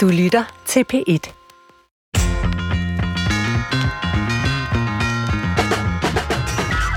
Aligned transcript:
Du 0.00 0.08
lytter 0.08 0.62
til 0.66 0.84
P1. 0.92 1.30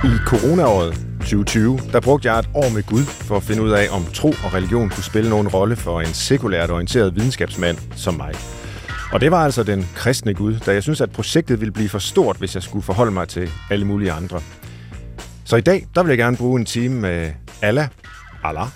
I 0.05 0.13
coronaåret 0.25 0.93
2020, 1.19 1.79
der 1.91 1.99
brugte 1.99 2.31
jeg 2.31 2.39
et 2.39 2.49
år 2.55 2.69
med 2.69 2.83
Gud 2.83 3.03
for 3.03 3.37
at 3.37 3.43
finde 3.43 3.61
ud 3.61 3.71
af, 3.71 3.87
om 3.91 4.05
tro 4.05 4.27
og 4.27 4.53
religion 4.53 4.89
kunne 4.89 5.03
spille 5.03 5.29
nogen 5.29 5.47
rolle 5.47 5.75
for 5.75 6.01
en 6.01 6.13
sekulært 6.13 6.71
orienteret 6.71 7.15
videnskabsmand 7.15 7.77
som 7.95 8.13
mig. 8.13 8.33
Og 9.13 9.21
det 9.21 9.31
var 9.31 9.45
altså 9.45 9.63
den 9.63 9.87
kristne 9.95 10.33
Gud, 10.33 10.59
da 10.65 10.73
jeg 10.73 10.83
synes, 10.83 11.01
at 11.01 11.11
projektet 11.11 11.59
ville 11.59 11.71
blive 11.71 11.89
for 11.89 11.99
stort, 11.99 12.37
hvis 12.37 12.55
jeg 12.55 12.63
skulle 12.63 12.85
forholde 12.85 13.11
mig 13.11 13.27
til 13.27 13.51
alle 13.69 13.85
mulige 13.85 14.11
andre. 14.11 14.41
Så 15.45 15.55
i 15.55 15.61
dag, 15.61 15.87
der 15.95 16.03
vil 16.03 16.09
jeg 16.09 16.17
gerne 16.17 16.37
bruge 16.37 16.59
en 16.59 16.65
time 16.65 17.01
med 17.01 17.31
Allah, 17.61 17.87
Allah, 18.43 18.67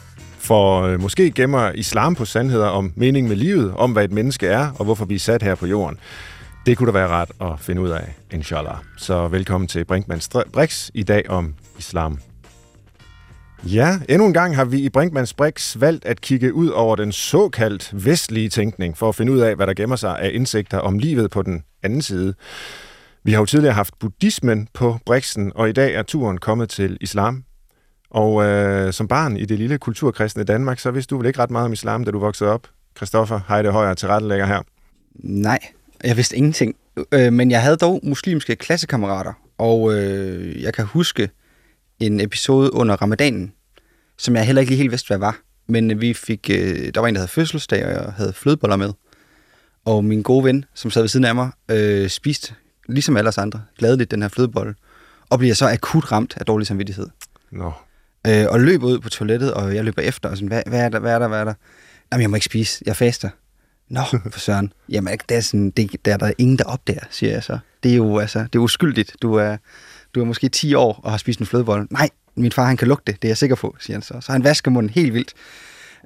for 0.48 0.82
øh, 0.82 1.02
måske 1.02 1.32
gemmer 1.32 1.72
islam 1.72 2.16
på 2.16 2.26
sandheder 2.26 2.68
om 2.68 2.94
mening 2.96 3.28
med 3.28 3.36
livet, 3.36 3.74
om 3.76 3.92
hvad 3.92 4.04
et 4.04 4.12
menneske 4.12 4.48
er, 4.48 4.72
og 4.80 4.86
hvorfor 4.86 5.06
vi 5.06 5.16
er 5.16 5.20
sat 5.20 5.44
her 5.44 5.56
på 5.56 5.66
jorden. 5.66 6.00
Det 6.66 6.78
kunne 6.78 6.88
da 6.88 6.92
være 6.92 7.08
ret 7.08 7.32
at 7.42 7.60
finde 7.60 7.82
ud 7.82 7.90
af, 7.90 8.16
inshallah. 8.32 8.76
Så 8.98 9.28
velkommen 9.28 9.68
til 9.68 9.86
Brinkmanns 9.86 10.30
Brix 10.54 10.90
i 10.94 11.04
dag 11.04 11.30
om 11.30 11.56
islam. 11.78 12.20
Ja, 13.64 14.00
endnu 14.10 14.28
en 14.28 14.34
gang 14.34 14.56
har 14.56 14.66
vi 14.66 14.80
i 14.80 14.90
Brinkmanns 14.90 15.34
Brix 15.34 15.76
valgt 15.80 16.06
at 16.06 16.22
kigge 16.22 16.54
ud 16.54 16.70
over 16.70 16.96
den 16.96 17.12
såkaldt 17.12 18.06
vestlige 18.06 18.50
tænkning 18.50 18.98
for 18.98 19.10
at 19.10 19.16
finde 19.16 19.32
ud 19.32 19.40
af, 19.40 19.56
hvad 19.56 19.68
der 19.68 19.74
gemmer 19.74 19.96
sig 19.96 20.20
af 20.20 20.32
indsigter 20.34 20.80
om 20.80 21.00
livet 21.00 21.32
på 21.32 21.42
den 21.42 21.64
anden 21.84 22.02
side. 22.02 22.34
Vi 23.24 23.32
har 23.32 23.40
jo 23.40 23.46
tidligere 23.46 23.74
haft 23.74 24.00
buddhismen 24.00 24.68
på 24.74 24.98
Brixen, 25.06 25.52
og 25.56 25.70
i 25.70 25.72
dag 25.72 25.96
er 25.96 26.04
turen 26.04 26.38
kommet 26.38 26.70
til 26.70 26.98
islam. 27.02 27.44
Og 28.10 28.46
øh, 28.46 28.94
som 28.94 29.08
barn 29.08 29.38
i 29.38 29.46
det 29.46 29.58
lille 29.58 29.78
kulturkristne 29.78 30.44
Danmark, 30.44 30.80
så 30.80 30.92
vidste 30.92 31.10
du 31.10 31.18
vel 31.18 31.28
ikke 31.28 31.40
ret 31.40 31.52
meget 31.52 31.66
om 31.66 31.74
islam, 31.74 32.06
da 32.06 32.12
du 32.12 32.20
voksede 32.20 32.50
op? 32.50 32.68
Christoffer 32.98 33.40
Heide 33.48 33.72
Højer 33.72 33.94
til 33.94 34.08
rettelægger 34.08 34.46
her. 34.46 34.62
Nej, 35.16 35.60
jeg 36.04 36.18
vidste 36.18 36.36
ingenting. 36.36 36.76
Øh, 37.12 37.34
men 37.34 37.52
jeg 37.52 37.62
havde 37.62 37.78
dog 37.78 38.00
muslimske 38.04 38.56
klassekammerater, 38.56 39.34
og 39.58 39.94
øh, 39.94 40.62
jeg 40.62 40.74
kan 40.74 40.86
huske 40.86 41.30
en 42.00 42.20
episode 42.20 42.74
under 42.74 42.96
ramadanen, 42.96 43.54
som 44.18 44.36
jeg 44.36 44.46
heller 44.46 44.60
ikke 44.60 44.72
lige 44.72 44.78
helt 44.78 44.92
vidste, 44.92 45.08
hvad 45.08 45.18
var. 45.18 45.40
Men 45.68 46.02
vi 46.02 46.14
fik, 46.14 46.50
øh, 46.50 46.94
der 46.94 47.00
var 47.00 47.08
en, 47.08 47.16
der 47.16 47.20
havde 47.20 47.32
fødselsdag, 47.32 47.86
og 47.86 47.92
jeg 47.92 48.14
havde 48.18 48.34
flødeboller 48.34 48.76
med. 48.76 48.94
Og 49.86 50.06
min 50.06 50.22
gode 50.22 50.44
ven, 50.44 50.66
som 50.74 50.92
sad 50.92 51.02
ved 51.02 51.10
siden 51.10 51.26
af 51.26 51.36
mig, 51.36 51.50
øh, 51.72 52.10
spiste, 52.10 52.54
ligesom 52.88 53.18
alle 53.18 53.28
os 53.28 53.38
andre, 53.38 53.62
gladeligt 53.78 54.12
den 54.12 54.22
her 54.22 54.30
flødebolle. 54.30 54.76
Og 55.30 55.40
bliver 55.40 55.56
så 55.56 55.68
akut 55.68 56.12
ramt 56.12 56.34
af 56.38 56.46
dårlig 56.46 56.68
samvittighed. 56.68 57.08
Nå. 57.52 57.72
Øh, 58.28 58.46
og 58.50 58.60
løber 58.60 58.88
ud 58.88 59.00
på 59.00 59.10
toilettet, 59.10 59.54
og 59.54 59.76
jeg 59.76 59.84
løber 59.86 60.02
efter, 60.02 60.30
og 60.30 60.38
sådan, 60.38 60.48
hvad, 60.48 60.64
hvad 60.68 60.80
er 60.80 60.90
der, 60.90 61.00
hvad 61.00 61.14
er 61.14 61.20
der, 61.20 61.28
hvad 61.28 61.40
er 61.40 61.44
der? 61.44 61.54
Jamen, 62.12 62.22
jeg 62.22 62.30
må 62.30 62.36
ikke 62.36 62.46
spise, 62.46 62.84
jeg 62.86 62.96
faster. 62.96 63.30
Nå, 63.90 64.02
for 64.32 64.40
søren. 64.40 64.74
Jamen, 64.90 65.18
det 65.30 65.38
er, 65.38 65.42
sådan, 65.42 65.70
det, 65.70 66.06
der 66.06 66.14
er 66.14 66.18
der 66.18 66.32
ingen, 66.38 66.58
der 66.58 66.64
opdager, 66.64 67.04
siger 67.10 67.32
jeg 67.32 67.44
så. 67.44 67.60
Det 67.84 67.92
er 67.92 67.96
jo 67.96 68.18
altså, 68.18 68.40
det 68.40 68.56
er 68.56 68.60
uskyldigt. 68.60 69.16
Du 69.22 69.34
er, 69.34 69.58
du 70.16 70.22
er 70.22 70.26
måske 70.26 70.50
10 70.50 70.74
år 70.74 71.00
og 71.04 71.12
har 71.12 71.18
spist 71.18 71.40
en 71.40 71.46
flødebolle. 71.46 71.88
Nej, 71.92 72.10
min 72.36 72.52
far, 72.52 72.66
han 72.66 72.78
kan 72.78 72.88
lugte 72.88 73.12
det, 73.12 73.22
det 73.22 73.28
er 73.28 73.30
jeg 73.30 73.38
sikker 73.38 73.56
på, 73.56 73.76
siger 73.80 73.96
han 73.96 74.02
så. 74.02 74.14
Så 74.22 74.32
han 74.32 74.44
vasker 74.44 74.72
munden 74.72 74.90
helt 74.90 75.14
vildt. 75.14 75.34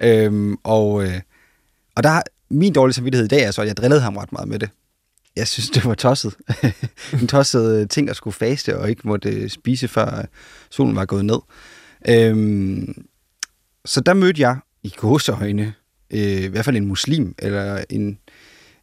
Øhm, 0.03 0.57
og, 0.63 1.03
øh, 1.03 1.19
og 1.95 2.03
der, 2.03 2.21
min 2.49 2.73
dårlige 2.73 2.93
samvittighed 2.93 3.25
i 3.25 3.27
dag 3.27 3.43
er 3.43 3.51
så, 3.51 3.61
at 3.61 3.67
jeg 3.67 3.77
drillede 3.77 4.01
ham 4.01 4.17
ret 4.17 4.31
meget 4.31 4.47
med 4.47 4.59
det. 4.59 4.69
Jeg 5.35 5.47
synes, 5.47 5.69
det 5.69 5.85
var 5.85 5.93
tosset. 5.93 6.35
en 7.21 7.27
tosset 7.27 7.81
øh, 7.81 7.87
ting 7.87 8.09
at 8.09 8.15
skulle 8.15 8.33
faste 8.33 8.77
og 8.77 8.89
ikke 8.89 9.01
måtte 9.07 9.29
øh, 9.29 9.49
spise, 9.49 9.87
før 9.87 10.19
øh, 10.19 10.23
solen 10.69 10.95
var 10.95 11.05
gået 11.05 11.25
ned. 11.25 11.39
Øhm, 12.09 13.05
så 13.85 14.01
der 14.01 14.13
mødte 14.13 14.41
jeg 14.41 14.57
i 14.83 14.89
gåseøjne 14.97 15.73
øh, 16.11 16.41
i 16.43 16.47
hvert 16.47 16.65
fald 16.65 16.77
en 16.77 16.85
muslim, 16.85 17.35
eller 17.39 17.83
en, 17.89 18.17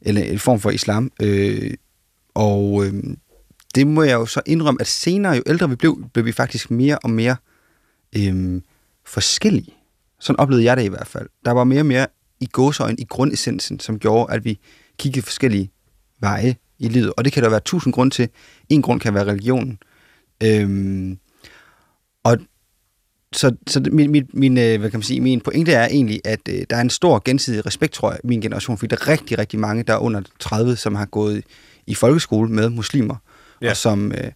eller 0.00 0.22
en 0.22 0.38
form 0.38 0.60
for 0.60 0.70
islam. 0.70 1.12
Øh, 1.22 1.74
og 2.34 2.86
øh, 2.86 2.94
det 3.74 3.86
må 3.86 4.02
jeg 4.02 4.14
jo 4.14 4.26
så 4.26 4.40
indrømme, 4.46 4.80
at 4.80 4.86
senere, 4.86 5.32
jo 5.32 5.42
ældre 5.46 5.68
vi 5.68 5.76
blev, 5.76 6.04
blev 6.12 6.24
vi 6.24 6.32
faktisk 6.32 6.70
mere 6.70 6.98
og 6.98 7.10
mere 7.10 7.36
øh, 8.16 8.60
forskellige. 9.06 9.74
Sådan 10.20 10.40
oplevede 10.40 10.64
jeg 10.64 10.76
det 10.76 10.84
i 10.84 10.88
hvert 10.88 11.06
fald. 11.06 11.28
Der 11.44 11.50
var 11.50 11.64
mere 11.64 11.80
og 11.80 11.86
mere 11.86 12.06
i 12.40 12.46
gåsøjne, 12.46 12.96
i 12.98 13.04
grundessensen, 13.04 13.80
som 13.80 13.98
gjorde, 13.98 14.32
at 14.34 14.44
vi 14.44 14.58
kiggede 14.98 15.22
forskellige 15.22 15.70
veje 16.20 16.56
i 16.78 16.88
livet. 16.88 17.12
Og 17.16 17.24
det 17.24 17.32
kan 17.32 17.42
der 17.42 17.50
være 17.50 17.60
tusind 17.60 17.92
grunde 17.92 18.14
til. 18.14 18.28
En 18.68 18.82
grund 18.82 19.00
kan 19.00 19.14
være 19.14 19.24
religionen. 19.24 19.78
Øhm, 20.42 21.18
så, 23.32 23.54
så 23.66 23.80
min, 23.92 24.10
min, 24.10 24.28
min, 24.32 24.58
øh, 24.58 24.80
hvad 24.80 24.90
kan 24.90 24.98
man 24.98 25.02
sige, 25.02 25.20
min 25.20 25.40
pointe 25.40 25.72
er 25.72 25.86
egentlig, 25.86 26.20
at 26.24 26.40
øh, 26.48 26.62
der 26.70 26.76
er 26.76 26.80
en 26.80 26.90
stor 26.90 27.22
gensidig 27.24 27.66
respekt, 27.66 27.92
tror 27.92 28.10
jeg, 28.10 28.20
min 28.24 28.40
generation, 28.40 28.78
fordi 28.78 28.96
der 28.96 29.02
er 29.02 29.08
rigtig, 29.08 29.38
rigtig 29.38 29.58
mange, 29.58 29.82
der 29.82 29.92
er 29.92 29.98
under 29.98 30.22
30, 30.38 30.76
som 30.76 30.94
har 30.94 31.06
gået 31.06 31.44
i 31.86 31.94
folkeskole 31.94 32.50
med 32.50 32.68
muslimer, 32.68 33.16
ja. 33.62 33.70
og 33.70 33.76
som 33.76 34.12
øh, 34.12 34.32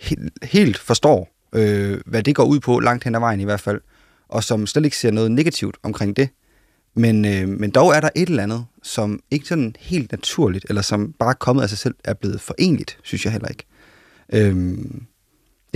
helt, 0.00 0.32
helt 0.42 0.78
forstår, 0.78 1.28
øh, 1.52 2.00
hvad 2.06 2.22
det 2.22 2.34
går 2.34 2.44
ud 2.44 2.60
på, 2.60 2.80
langt 2.80 3.04
hen 3.04 3.14
ad 3.14 3.20
vejen 3.20 3.40
i 3.40 3.44
hvert 3.44 3.60
fald, 3.60 3.80
og 4.28 4.44
som 4.44 4.66
slet 4.66 4.84
ikke 4.84 4.96
ser 4.96 5.10
noget 5.10 5.30
negativt 5.30 5.76
omkring 5.82 6.16
det. 6.16 6.28
Men, 6.94 7.24
øh, 7.24 7.48
men 7.48 7.70
dog 7.70 7.90
er 7.90 8.00
der 8.00 8.08
et 8.14 8.28
eller 8.28 8.42
andet, 8.42 8.66
som 8.82 9.20
ikke 9.30 9.46
sådan 9.46 9.76
helt 9.80 10.12
naturligt, 10.12 10.66
eller 10.68 10.82
som 10.82 11.12
bare 11.18 11.34
kommet 11.34 11.62
af 11.62 11.68
sig 11.68 11.78
selv, 11.78 11.94
er 12.04 12.14
blevet 12.14 12.40
forenligt, 12.40 12.98
synes 13.02 13.24
jeg 13.24 13.32
heller 13.32 13.48
ikke. 13.48 13.64
Øh, 14.32 14.78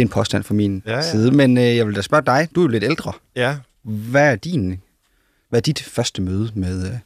det 0.01 0.05
er 0.05 0.09
en 0.09 0.13
påstand 0.13 0.45
fra 0.45 0.55
min 0.55 0.83
ja, 0.87 0.95
ja. 0.95 1.03
side, 1.11 1.31
men 1.31 1.59
øh, 1.59 1.77
jeg 1.77 1.87
vil 1.87 1.97
da 1.97 2.03
spørge 2.03 2.23
dig, 2.27 2.49
du 2.55 2.61
er 2.61 2.65
jo 2.65 2.69
lidt 2.69 2.85
ældre. 2.85 3.13
Ja. 3.37 3.57
Hvad 3.83 4.33
er 4.33 4.37
din, 4.37 4.83
hvad 5.49 5.59
er 5.59 5.63
dit 5.63 5.83
første 5.83 6.23
møde 6.23 6.51
med 6.55 6.87
øh, 6.87 6.99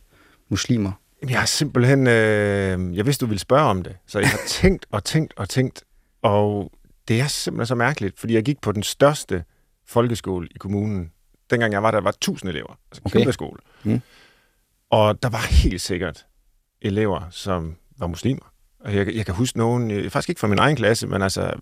muslimer? 0.49 0.93
Jeg 1.29 1.39
har 1.39 1.47
simpelthen, 1.47 2.07
øh, 2.07 2.97
jeg 2.97 3.07
vidste, 3.07 3.25
du 3.25 3.29
ville 3.29 3.41
spørge 3.41 3.63
om 3.63 3.83
det, 3.83 3.97
så 4.07 4.19
jeg 4.19 4.29
har 4.29 4.41
tænkt 4.61 4.87
og 4.91 5.05
tænkt 5.05 5.35
og 5.37 5.49
tænkt, 5.49 5.85
og 6.23 6.73
det 7.09 7.21
er 7.21 7.27
simpelthen 7.27 7.67
så 7.67 7.75
mærkeligt, 7.75 8.21
fordi 8.21 8.35
jeg 8.35 8.45
gik 8.45 8.61
på 8.61 8.73
den 8.73 8.83
største 8.83 9.45
folkeskole 9.87 10.49
i 10.51 10.59
kommunen. 10.59 11.11
Dengang 11.51 11.73
jeg 11.73 11.83
var 11.83 11.91
der, 11.91 12.01
var 12.01 12.11
1000 12.11 12.51
elever, 12.51 12.79
altså 12.91 13.03
okay. 13.05 13.19
kæmpe 13.19 13.33
skole. 13.33 13.61
Mm. 13.85 14.01
Og 14.91 15.23
der 15.23 15.29
var 15.29 15.47
helt 15.51 15.81
sikkert 15.81 16.27
elever, 16.83 17.29
som 17.31 17.77
var 17.99 18.07
muslimer. 18.07 18.53
Og 18.85 18.95
jeg, 18.95 19.15
jeg 19.15 19.27
kan 19.27 19.35
huske 19.35 19.59
nogen, 19.59 19.91
øh, 19.91 20.11
faktisk 20.11 20.29
ikke 20.29 20.41
fra 20.41 20.49
min 20.49 20.59
egen 20.59 20.77
klasse, 20.77 21.07
men 21.07 21.23
altså 21.23 21.53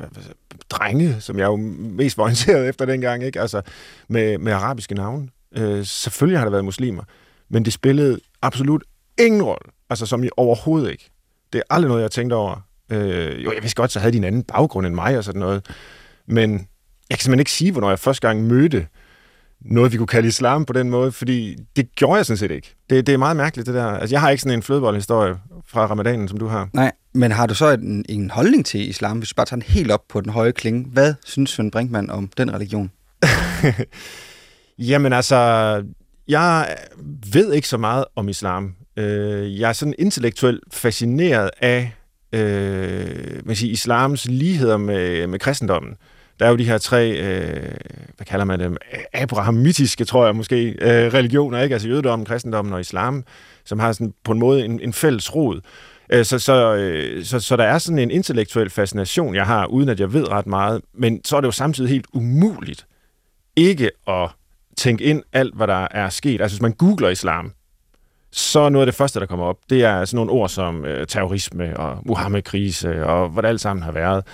drenge, 0.70 1.20
som 1.20 1.38
jeg 1.38 1.44
jo 1.44 1.56
mest 1.56 2.18
var 2.18 2.24
orienteret 2.24 2.68
efter 2.68 2.84
dengang, 2.84 3.24
ikke? 3.24 3.40
Altså, 3.40 3.62
med, 4.08 4.38
med 4.38 4.52
arabiske 4.52 4.94
navne. 4.94 5.28
Øh, 5.56 5.84
selvfølgelig 5.84 6.38
har 6.38 6.44
der 6.44 6.50
været 6.50 6.64
muslimer, 6.64 7.02
men 7.50 7.64
det 7.64 7.72
spillede 7.72 8.18
absolut 8.42 8.84
ingen 9.18 9.42
rolle. 9.42 9.70
Altså 9.90 10.06
som 10.06 10.24
i 10.24 10.28
overhovedet 10.36 10.90
ikke. 10.90 11.10
Det 11.52 11.58
er 11.58 11.74
aldrig 11.74 11.88
noget, 11.88 12.00
jeg 12.00 12.04
har 12.04 12.08
tænkt 12.08 12.32
over. 12.32 12.66
Øh, 12.90 13.44
jo, 13.44 13.52
jeg 13.52 13.62
vidste 13.62 13.76
godt, 13.76 13.92
så 13.92 13.98
havde 14.00 14.12
de 14.12 14.18
en 14.18 14.24
anden 14.24 14.42
baggrund 14.42 14.86
end 14.86 14.94
mig 14.94 15.18
og 15.18 15.24
sådan 15.24 15.38
noget. 15.38 15.66
Men 16.26 16.52
jeg 17.10 17.18
kan 17.18 17.22
simpelthen 17.22 17.40
ikke 17.40 17.50
sige, 17.50 17.72
hvornår 17.72 17.88
jeg 17.88 17.98
første 17.98 18.28
gang 18.28 18.44
mødte 18.44 18.86
noget, 19.64 19.92
vi 19.92 19.96
kunne 19.96 20.06
kalde 20.06 20.28
islam 20.28 20.64
på 20.64 20.72
den 20.72 20.90
måde, 20.90 21.12
fordi 21.12 21.56
det 21.76 21.94
gjorde 21.94 22.16
jeg 22.16 22.26
sådan 22.26 22.36
set 22.36 22.50
ikke. 22.50 22.74
Det, 22.90 23.06
det 23.06 23.12
er 23.12 23.16
meget 23.18 23.36
mærkeligt, 23.36 23.66
det 23.66 23.74
der. 23.74 23.86
Altså, 23.86 24.14
jeg 24.14 24.20
har 24.20 24.30
ikke 24.30 24.42
sådan 24.42 24.58
en 24.58 24.62
flødeboldhistorie 24.62 25.34
fra 25.66 25.86
ramadanen, 25.86 26.28
som 26.28 26.38
du 26.38 26.46
har. 26.46 26.68
Nej, 26.72 26.92
men 27.14 27.32
har 27.32 27.46
du 27.46 27.54
så 27.54 27.70
en, 27.70 28.04
en 28.08 28.30
holdning 28.30 28.66
til 28.66 28.88
islam, 28.88 29.18
hvis 29.18 29.28
du 29.28 29.34
bare 29.34 29.46
tager 29.46 29.60
den 29.60 29.74
helt 29.74 29.90
op 29.90 30.02
på 30.08 30.20
den 30.20 30.32
høje 30.32 30.52
klinge? 30.52 30.86
Hvad 30.92 31.14
synes 31.24 31.50
Svend 31.50 31.72
Brinkmann 31.72 32.10
om 32.10 32.30
den 32.36 32.54
religion? 32.54 32.90
Jamen 34.78 35.12
altså, 35.12 35.36
jeg 36.28 36.76
ved 37.32 37.52
ikke 37.52 37.68
så 37.68 37.76
meget 37.76 38.04
om 38.16 38.28
islam. 38.28 38.74
Øh, 38.96 39.60
jeg 39.60 39.68
er 39.68 39.72
sådan 39.72 39.94
intellektuelt 39.98 40.60
fascineret 40.70 41.50
af 41.60 41.92
øh, 42.32 43.46
man 43.46 43.56
siger, 43.56 43.72
islams 43.72 44.26
ligheder 44.28 44.76
med, 44.76 45.26
med 45.26 45.38
kristendommen. 45.38 45.94
Der 46.42 46.48
er 46.48 46.50
jo 46.50 46.56
de 46.56 46.64
her 46.64 46.78
tre, 46.78 47.10
øh, 47.10 47.74
hvad 48.16 48.26
kalder 48.26 48.44
man 48.44 48.60
dem, 48.60 48.76
abrahamitiske, 49.12 50.04
tror 50.04 50.24
jeg 50.24 50.36
måske, 50.36 50.68
øh, 50.80 51.14
religioner, 51.14 51.62
ikke? 51.62 51.74
altså 51.74 51.88
jødedommen, 51.88 52.26
kristendommen 52.26 52.74
og 52.74 52.80
islam, 52.80 53.24
som 53.64 53.78
har 53.78 53.92
sådan 53.92 54.14
på 54.24 54.32
en 54.32 54.38
måde 54.38 54.64
en, 54.64 54.80
en 54.80 54.92
fælles 54.92 55.34
rod. 55.34 55.60
Øh, 56.12 56.24
så, 56.24 56.38
så, 56.38 56.74
øh, 56.74 57.24
så, 57.24 57.40
så 57.40 57.56
der 57.56 57.64
er 57.64 57.78
sådan 57.78 57.98
en 57.98 58.10
intellektuel 58.10 58.70
fascination, 58.70 59.34
jeg 59.34 59.46
har, 59.46 59.66
uden 59.66 59.88
at 59.88 60.00
jeg 60.00 60.12
ved 60.12 60.30
ret 60.30 60.46
meget, 60.46 60.80
men 60.94 61.24
så 61.24 61.36
er 61.36 61.40
det 61.40 61.46
jo 61.46 61.52
samtidig 61.52 61.90
helt 61.90 62.06
umuligt 62.12 62.86
ikke 63.56 63.90
at 64.08 64.30
tænke 64.76 65.04
ind 65.04 65.22
alt, 65.32 65.54
hvad 65.54 65.66
der 65.66 65.88
er 65.90 66.08
sket. 66.08 66.40
Altså 66.40 66.56
hvis 66.56 66.62
man 66.62 66.72
googler 66.72 67.08
islam, 67.08 67.52
så 68.30 68.68
noget 68.68 68.86
af 68.86 68.92
det 68.92 68.94
første, 68.94 69.20
der 69.20 69.26
kommer 69.26 69.46
op, 69.46 69.58
det 69.70 69.84
er 69.84 70.04
sådan 70.04 70.16
nogle 70.16 70.32
ord 70.32 70.48
som 70.48 70.84
øh, 70.84 71.06
terrorisme 71.06 71.76
og 71.76 71.98
Muhammed-krise 72.06 73.06
og 73.06 73.28
hvad 73.28 73.42
det 73.42 73.48
alt 73.48 73.60
sammen 73.60 73.82
har 73.82 73.92
været. 73.92 74.24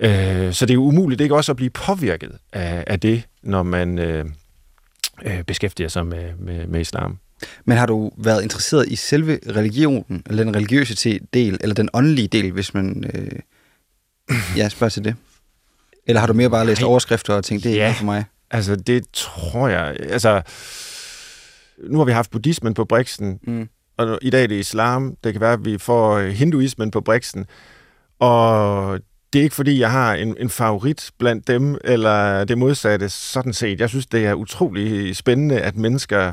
Øh, 0.00 0.52
så 0.52 0.66
det 0.66 0.70
er 0.70 0.74
jo 0.74 0.82
umuligt 0.82 1.20
ikke 1.20 1.34
også 1.34 1.52
at 1.52 1.56
blive 1.56 1.70
påvirket 1.70 2.32
af, 2.52 2.84
af 2.86 3.00
det, 3.00 3.22
når 3.42 3.62
man 3.62 3.98
øh, 3.98 4.24
øh, 5.24 5.42
beskæftiger 5.42 5.88
sig 5.88 6.06
med, 6.06 6.32
med, 6.38 6.66
med 6.66 6.80
islam. 6.80 7.18
Men 7.64 7.76
har 7.76 7.86
du 7.86 8.12
været 8.16 8.42
interesseret 8.42 8.88
i 8.88 8.96
selve 8.96 9.38
religionen, 9.56 10.22
eller 10.26 10.44
den 10.44 10.56
religiøse 10.56 11.20
del, 11.34 11.58
eller 11.60 11.74
den 11.74 11.88
åndelige 11.92 12.28
del, 12.28 12.52
hvis 12.52 12.74
man 12.74 13.04
øh, 13.14 13.40
ja, 14.56 14.68
spørger 14.68 14.90
til 14.90 15.04
det? 15.04 15.14
Eller 16.06 16.20
har 16.20 16.26
du 16.26 16.32
mere 16.32 16.50
bare 16.50 16.66
læst 16.66 16.82
overskrifter 16.82 17.34
og 17.34 17.44
tænkt, 17.44 17.64
det 17.64 17.72
er 17.72 17.76
ja, 17.76 17.88
ikke 17.88 17.98
for 17.98 18.04
mig? 18.04 18.24
altså 18.50 18.76
det 18.76 19.04
tror 19.12 19.68
jeg. 19.68 19.96
Altså, 20.00 20.42
nu 21.90 21.98
har 21.98 22.04
vi 22.04 22.12
haft 22.12 22.30
buddhismen 22.30 22.74
på 22.74 22.84
Brixen, 22.84 23.40
mm. 23.42 23.68
og 23.96 24.18
i 24.22 24.30
dag 24.30 24.42
er 24.42 24.46
det 24.46 24.60
islam. 24.60 25.16
Det 25.24 25.32
kan 25.32 25.40
være, 25.40 25.52
at 25.52 25.64
vi 25.64 25.78
får 25.78 26.12
øh, 26.16 26.30
hinduismen 26.30 26.90
på 26.90 27.00
briksen. 27.00 27.46
Og 28.18 29.00
det 29.32 29.38
er 29.38 29.42
ikke 29.42 29.54
fordi, 29.56 29.80
jeg 29.80 29.90
har 29.90 30.14
en, 30.14 30.36
en 30.40 30.50
favorit 30.50 31.10
blandt 31.18 31.46
dem, 31.48 31.78
eller 31.84 32.44
det 32.44 32.58
modsatte 32.58 33.08
sådan 33.08 33.52
set. 33.52 33.80
Jeg 33.80 33.88
synes, 33.88 34.06
det 34.06 34.26
er 34.26 34.34
utrolig 34.34 35.16
spændende, 35.16 35.60
at 35.60 35.76
mennesker 35.76 36.32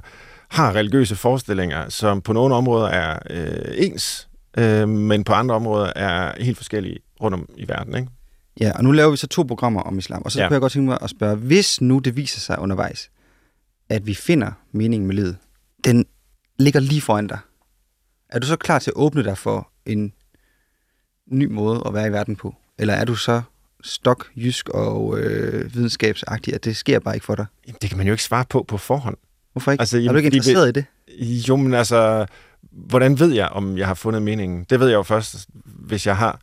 har 0.49 0.75
religiøse 0.75 1.15
forestillinger, 1.15 1.89
som 1.89 2.21
på 2.21 2.33
nogle 2.33 2.55
områder 2.55 2.87
er 2.87 3.19
øh, 3.29 3.73
ens, 3.77 4.29
øh, 4.57 4.89
men 4.89 5.23
på 5.23 5.33
andre 5.33 5.55
områder 5.55 5.91
er 5.95 6.43
helt 6.43 6.57
forskellige 6.57 6.99
rundt 7.21 7.35
om 7.35 7.49
i 7.57 7.67
verden. 7.67 7.95
Ikke? 7.95 8.07
Ja, 8.59 8.71
og 8.75 8.83
nu 8.83 8.91
laver 8.91 9.11
vi 9.11 9.17
så 9.17 9.27
to 9.27 9.43
programmer 9.43 9.81
om 9.81 9.97
islam, 9.97 10.21
og 10.25 10.31
så 10.31 10.39
Ja. 10.39 10.47
kunne 10.47 10.53
jeg 10.53 10.61
godt 10.61 10.71
tænke 10.71 10.85
mig 10.89 10.97
at 11.01 11.09
spørge, 11.09 11.35
hvis 11.35 11.81
nu 11.81 11.99
det 11.99 12.15
viser 12.15 12.39
sig 12.39 12.59
undervejs, 12.59 13.09
at 13.89 14.07
vi 14.07 14.13
finder 14.13 14.51
meningen 14.71 15.07
med 15.07 15.15
livet, 15.15 15.37
den 15.85 16.05
ligger 16.59 16.79
lige 16.79 17.01
foran 17.01 17.27
dig, 17.27 17.37
er 18.29 18.39
du 18.39 18.47
så 18.47 18.55
klar 18.55 18.79
til 18.79 18.91
at 18.91 18.95
åbne 18.95 19.23
dig 19.23 19.37
for 19.37 19.69
en 19.85 20.13
ny 21.31 21.45
måde 21.51 21.83
at 21.85 21.93
være 21.93 22.07
i 22.07 22.11
verden 22.11 22.35
på? 22.35 22.55
Eller 22.79 22.93
er 22.93 23.05
du 23.05 23.15
så 23.15 23.41
stok, 23.83 24.27
jysk 24.35 24.69
og 24.69 25.19
øh, 25.19 25.73
videnskabsagtig, 25.73 26.53
at 26.53 26.65
det 26.65 26.75
sker 26.77 26.99
bare 26.99 27.13
ikke 27.15 27.25
for 27.25 27.35
dig? 27.35 27.45
Det 27.81 27.89
kan 27.89 27.97
man 27.97 28.07
jo 28.07 28.13
ikke 28.13 28.23
svare 28.23 28.45
på 28.49 28.65
på 28.67 28.77
forhånd. 28.77 29.17
Hvorfor 29.51 29.71
ikke? 29.71 29.81
Altså, 29.81 29.97
er 29.97 30.01
du 30.01 30.03
jamen, 30.05 30.17
ikke 30.17 30.27
fordi 30.27 30.39
det- 30.39 30.47
interesseret 30.47 30.69
i 30.69 30.71
det? 30.71 31.47
Jo, 31.49 31.55
men 31.55 31.73
altså, 31.73 32.25
hvordan 32.71 33.19
ved 33.19 33.31
jeg, 33.33 33.47
om 33.47 33.77
jeg 33.77 33.87
har 33.87 33.93
fundet 33.93 34.21
meningen? 34.21 34.65
Det 34.69 34.79
ved 34.79 34.87
jeg 34.87 34.95
jo 34.95 35.03
først, 35.03 35.47
hvis 35.65 36.07
jeg 36.07 36.17
har. 36.17 36.39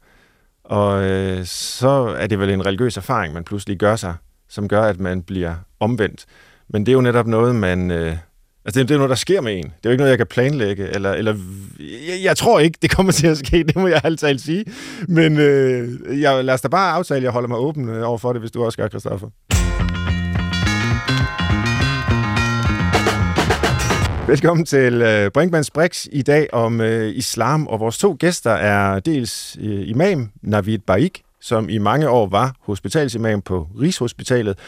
Og 0.65 1.03
øh, 1.03 1.45
så 1.47 1.89
er 2.19 2.27
det 2.27 2.39
vel 2.39 2.51
en 2.51 2.67
religiøs 2.67 2.97
erfaring, 2.97 3.35
man 3.35 3.45
pludselig 3.45 3.79
gør 3.79 3.97
sig, 3.97 4.15
som 4.49 4.69
gør, 4.69 4.83
at 4.83 5.01
man 5.01 5.23
bliver 5.23 5.55
omvendt. 5.81 6.25
Men 6.69 6.87
det 6.87 6.93
er 6.93 6.95
jo 6.95 7.01
netop 7.01 7.27
noget, 7.27 7.55
man... 7.57 7.91
Øh, 7.91 8.17
altså, 8.65 8.79
det 8.79 8.85
er, 8.85 8.87
det 8.87 8.95
er 8.95 8.99
noget, 8.99 9.11
der 9.11 9.17
sker 9.17 9.41
med 9.41 9.57
en. 9.57 9.63
Det 9.63 9.71
er 9.71 9.77
jo 9.85 9.91
ikke 9.91 10.01
noget, 10.01 10.11
jeg 10.11 10.19
kan 10.19 10.27
planlægge. 10.27 10.95
Eller, 10.95 11.13
eller, 11.13 11.35
jeg, 11.81 12.25
jeg 12.25 12.37
tror 12.37 12.61
ikke, 12.61 12.79
det 12.83 12.91
kommer 12.91 13.13
til 13.21 13.27
at 13.27 13.39
ske, 13.39 13.65
det 13.65 13.77
må 13.77 13.87
jeg 13.87 14.01
altid 14.05 14.39
sige. 14.39 14.65
Men 15.09 15.39
øh, 15.39 16.21
jeg, 16.21 16.45
lad 16.45 16.55
os 16.55 16.61
da 16.61 16.69
bare 16.69 16.93
aftale, 16.93 17.17
at 17.17 17.23
jeg 17.23 17.31
holder 17.31 17.49
mig 17.49 17.59
åben 17.59 17.89
øh, 17.89 18.09
over 18.09 18.19
for 18.19 18.33
det, 18.33 18.43
hvis 18.43 18.51
du 18.51 18.65
også 18.65 18.79
gør, 18.79 18.89
Christoffer. 18.89 19.29
Velkommen 24.27 24.67
til 24.67 25.03
øh, 25.03 25.31
Brinkmanns 25.31 25.71
Brix 25.71 26.07
i 26.13 26.23
dag 26.23 26.55
om 26.55 26.81
øh, 26.81 27.17
islam, 27.17 27.67
og 27.67 27.81
vores 27.81 27.99
to 27.99 28.17
gæster 28.21 28.51
er 28.51 29.01
dels 29.01 29.57
øh, 29.61 29.89
imam 29.89 30.31
Navid 30.43 30.79
Baik, 30.79 31.23
som 31.41 31.69
i 31.69 31.79
mange 31.79 32.09
år 32.09 32.27
var 32.27 32.55
hospitalsimam 32.61 33.43
på 33.43 33.69
Rigshospitalet, 33.81 34.59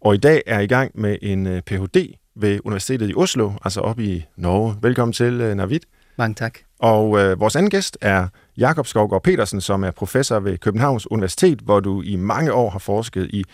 og 0.00 0.14
i 0.14 0.18
dag 0.18 0.42
er 0.46 0.60
i 0.60 0.66
gang 0.66 0.90
med 0.94 1.16
en 1.22 1.46
øh, 1.46 1.62
Ph.D 1.62 2.23
ved 2.36 2.60
Universitetet 2.64 3.10
i 3.10 3.14
Oslo, 3.16 3.52
altså 3.64 3.80
oppe 3.80 4.04
i 4.04 4.24
Norge. 4.36 4.76
Velkommen 4.82 5.12
til, 5.12 5.40
øh, 5.40 5.54
Navid. 5.54 5.80
Mange 6.18 6.34
tak. 6.34 6.58
Og 6.78 7.18
øh, 7.18 7.40
vores 7.40 7.56
anden 7.56 7.70
gæst 7.70 7.98
er 8.00 8.28
Jakob 8.56 8.86
Skovgaard 8.86 9.22
Petersen, 9.22 9.60
som 9.60 9.84
er 9.84 9.90
professor 9.90 10.40
ved 10.40 10.58
Københavns 10.58 11.10
Universitet, 11.10 11.58
hvor 11.58 11.80
du 11.80 12.02
i 12.02 12.16
mange 12.16 12.52
år 12.52 12.70
har 12.70 12.78
forsket 12.78 13.30
i 13.32 13.44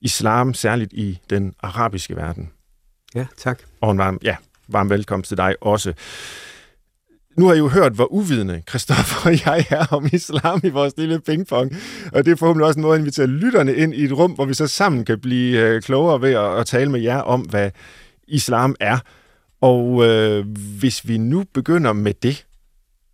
islam, 0.00 0.54
særligt 0.54 0.92
i 0.92 1.18
den 1.30 1.54
arabiske 1.62 2.16
verden. 2.16 2.50
Ja, 3.14 3.26
tak. 3.36 3.62
Og 3.80 3.92
en 3.92 3.98
varm, 3.98 4.18
ja, 4.22 4.36
varm 4.68 4.90
velkomst 4.90 5.28
til 5.28 5.36
dig 5.36 5.54
også. 5.60 5.92
Nu 7.38 7.46
har 7.46 7.54
I 7.54 7.58
jo 7.58 7.68
hørt, 7.68 7.92
hvor 7.92 8.12
uvidende 8.12 8.62
Christoffer 8.68 9.30
og 9.30 9.46
jeg 9.46 9.66
er 9.70 9.86
om 9.90 10.08
islam 10.12 10.60
i 10.64 10.68
vores 10.68 10.94
lille 10.96 11.20
pingpong. 11.20 11.72
Og 12.12 12.24
det 12.24 12.32
er 12.32 12.36
forhåbentlig 12.36 12.66
også 12.66 12.78
en 12.78 12.82
måde 12.82 12.94
at 12.94 13.00
invitere 13.00 13.26
lytterne 13.26 13.74
ind 13.74 13.94
i 13.94 14.04
et 14.04 14.12
rum, 14.12 14.32
hvor 14.32 14.44
vi 14.44 14.54
så 14.54 14.66
sammen 14.66 15.04
kan 15.04 15.20
blive 15.20 15.60
øh, 15.60 15.82
klogere 15.82 16.22
ved 16.22 16.32
at, 16.32 16.58
at 16.58 16.66
tale 16.66 16.90
med 16.90 17.00
jer 17.00 17.18
om, 17.18 17.40
hvad 17.40 17.70
islam 18.28 18.74
er. 18.80 18.98
Og 19.60 20.04
øh, 20.06 20.46
hvis 20.78 21.08
vi 21.08 21.18
nu 21.18 21.44
begynder 21.54 21.92
med 21.92 22.14
det, 22.22 22.46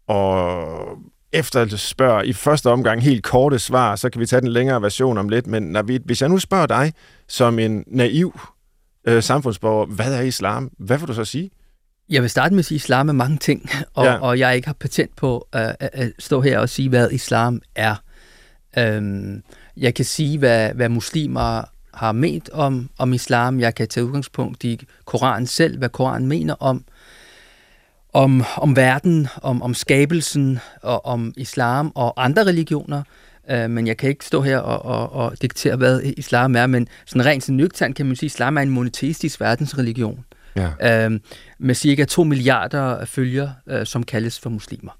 og 0.06 0.98
efter 1.32 1.76
spørger 1.76 2.22
i 2.22 2.32
første 2.32 2.70
omgang 2.70 3.02
helt 3.02 3.24
korte 3.24 3.58
svar, 3.58 3.96
så 3.96 4.10
kan 4.10 4.20
vi 4.20 4.26
tage 4.26 4.40
den 4.40 4.48
længere 4.48 4.82
version 4.82 5.18
om 5.18 5.28
lidt. 5.28 5.46
Men 5.46 5.62
Navid, 5.62 6.00
hvis 6.04 6.20
jeg 6.20 6.28
nu 6.28 6.38
spørger 6.38 6.66
dig 6.66 6.92
som 7.28 7.58
en 7.58 7.84
naiv 7.86 8.40
øh, 9.04 9.22
samfundsborger, 9.22 9.86
hvad 9.86 10.14
er 10.14 10.20
islam? 10.20 10.70
Hvad 10.78 10.98
vil 10.98 11.08
du 11.08 11.14
så 11.14 11.24
sige? 11.24 11.50
Jeg 12.08 12.22
vil 12.22 12.30
starte 12.30 12.54
med 12.54 12.58
at 12.58 12.64
sige, 12.64 12.76
at 12.76 12.82
islam 12.82 13.08
er 13.08 13.12
mange 13.12 13.36
ting, 13.36 13.70
og, 13.94 14.04
Ja. 14.04 14.14
og 14.18 14.38
jeg 14.38 14.56
ikke 14.56 14.68
har 14.68 14.74
patent 14.80 15.16
på 15.16 15.48
øh, 15.54 15.60
at, 15.60 15.90
at 15.92 16.12
stå 16.18 16.40
her 16.40 16.58
og 16.58 16.68
sige, 16.68 16.88
hvad 16.88 17.10
islam 17.10 17.60
er. 17.74 17.94
Øhm, 18.78 19.42
jeg 19.76 19.94
kan 19.94 20.04
sige, 20.04 20.38
hvad, 20.38 20.74
hvad 20.74 20.88
muslimer 20.88 21.62
har 21.98 22.12
ment 22.12 22.50
om, 22.50 22.90
om 22.98 23.12
islam. 23.12 23.60
Jeg 23.60 23.74
kan 23.74 23.88
tage 23.88 24.06
udgangspunkt 24.06 24.64
i 24.64 24.86
Koranen 25.04 25.46
selv, 25.46 25.78
hvad 25.78 25.88
Koranen 25.88 26.28
mener 26.28 26.54
om, 26.60 26.84
om, 28.12 28.44
om 28.56 28.76
verden, 28.76 29.28
om, 29.42 29.62
om 29.62 29.74
skabelsen, 29.74 30.58
og 30.82 31.06
om 31.06 31.32
islam 31.36 31.92
og 31.94 32.24
andre 32.24 32.44
religioner. 32.44 33.02
Øh, 33.50 33.70
men 33.70 33.86
jeg 33.86 33.96
kan 33.96 34.08
ikke 34.08 34.24
stå 34.24 34.40
her 34.42 34.58
og, 34.58 34.84
og, 34.84 35.12
og 35.12 35.42
diktere, 35.42 35.76
hvad 35.76 36.00
islam 36.02 36.56
er. 36.56 36.66
Men 36.66 36.88
sådan 37.06 37.26
rent 37.26 37.42
sådan 37.44 37.56
nøgternt 37.56 37.96
kan 37.96 38.06
man 38.06 38.16
sige, 38.16 38.26
at 38.26 38.32
islam 38.32 38.56
er 38.56 38.62
en 38.62 38.70
monoteistisk 38.70 39.40
verdensreligion 39.40 40.24
Ja. 40.56 41.06
øh, 41.06 41.20
med 41.58 41.74
cirka 41.74 42.04
2 42.04 42.24
milliarder 42.24 43.04
følgere, 43.04 43.54
øh, 43.66 43.86
som 43.86 44.02
kaldes 44.02 44.40
for 44.40 44.50
muslimer. 44.50 44.92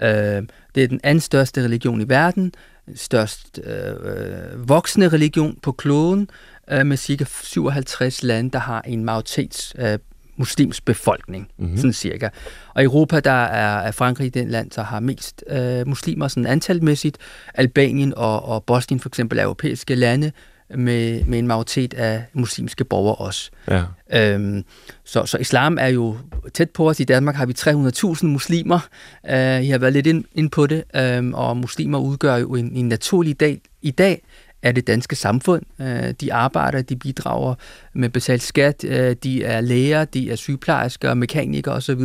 Ja. 0.00 0.36
Øh, 0.36 0.42
det 0.74 0.82
er 0.82 0.88
den 0.88 1.00
anden 1.04 1.20
største 1.20 1.64
religion 1.64 2.00
i 2.00 2.08
verden, 2.08 2.52
størst 2.94 3.60
øh, 3.64 3.94
øh, 4.04 4.68
voksende 4.68 5.08
religion 5.08 5.58
på 5.62 5.72
kloden, 5.72 6.30
øh, 6.70 6.86
med 6.86 6.96
cirka 6.96 7.24
57 7.42 8.22
lande, 8.22 8.50
der 8.50 8.58
har 8.58 8.82
en 8.82 9.04
majoritets 9.04 9.74
øh, 9.78 9.98
muslimsk 10.36 10.84
befolkning, 10.84 11.48
Mhm. 11.56 11.64
mm-hmm. 11.64 11.76
sådan 11.78 11.92
cirka. 11.92 12.28
Og 12.74 12.82
i 12.82 12.84
Europa, 12.84 13.20
der 13.20 13.30
er, 13.30 13.78
er 13.78 13.90
Frankrig 13.90 14.34
den 14.34 14.48
land, 14.50 14.70
der 14.70 14.82
har 14.82 15.00
mest 15.00 15.44
øh, 15.50 15.88
muslimer 15.88 16.28
sådan 16.28 16.46
antalmæssigt. 16.46 17.18
Albanien 17.54 18.14
og, 18.16 18.44
og 18.44 18.64
Bosnien 18.64 19.00
for 19.00 19.08
eksempel 19.08 19.38
er 19.38 19.42
europæiske 19.42 19.94
lande 19.94 20.32
med, 20.76 21.24
med 21.24 21.38
en 21.38 21.46
majoritet 21.46 21.94
af 21.94 22.24
muslimske 22.32 22.84
borgere 22.84 23.14
også. 23.14 23.50
ja. 23.70 23.82
Øhm, 24.12 24.64
så, 25.04 25.26
så 25.26 25.38
islam 25.38 25.78
er 25.80 25.86
jo 25.86 26.16
tæt 26.54 26.70
på 26.70 26.88
os. 26.88 27.00
I 27.00 27.04
Danmark 27.04 27.34
har 27.34 27.46
vi 27.46 27.54
300.000 27.58 28.26
muslimer. 28.26 28.88
Øh, 29.30 29.62
I 29.62 29.68
har 29.68 29.78
været 29.78 29.92
lidt 29.92 30.06
ind, 30.06 30.24
ind 30.34 30.50
på 30.50 30.66
det, 30.66 30.84
øhm, 30.96 31.34
og 31.34 31.56
muslimer 31.56 31.98
udgør 31.98 32.36
jo 32.36 32.54
en, 32.54 32.76
en 32.76 32.88
naturlig 32.88 33.40
del 33.40 33.60
i 33.82 33.90
dag 33.90 34.22
af 34.64 34.74
det 34.74 34.86
danske 34.86 35.16
samfund. 35.16 35.62
Øh, 35.80 36.14
de 36.20 36.32
arbejder, 36.32 36.82
de 36.82 36.96
bidrager 36.96 37.54
med 37.94 38.08
betalt 38.08 38.42
skat, 38.42 38.84
øh, 38.84 39.16
de 39.22 39.44
er 39.44 39.60
læger, 39.60 40.04
de 40.04 40.30
er 40.30 40.36
sygeplejersker, 40.36 41.14
mekanikere 41.14 41.74
osv. 41.74 42.00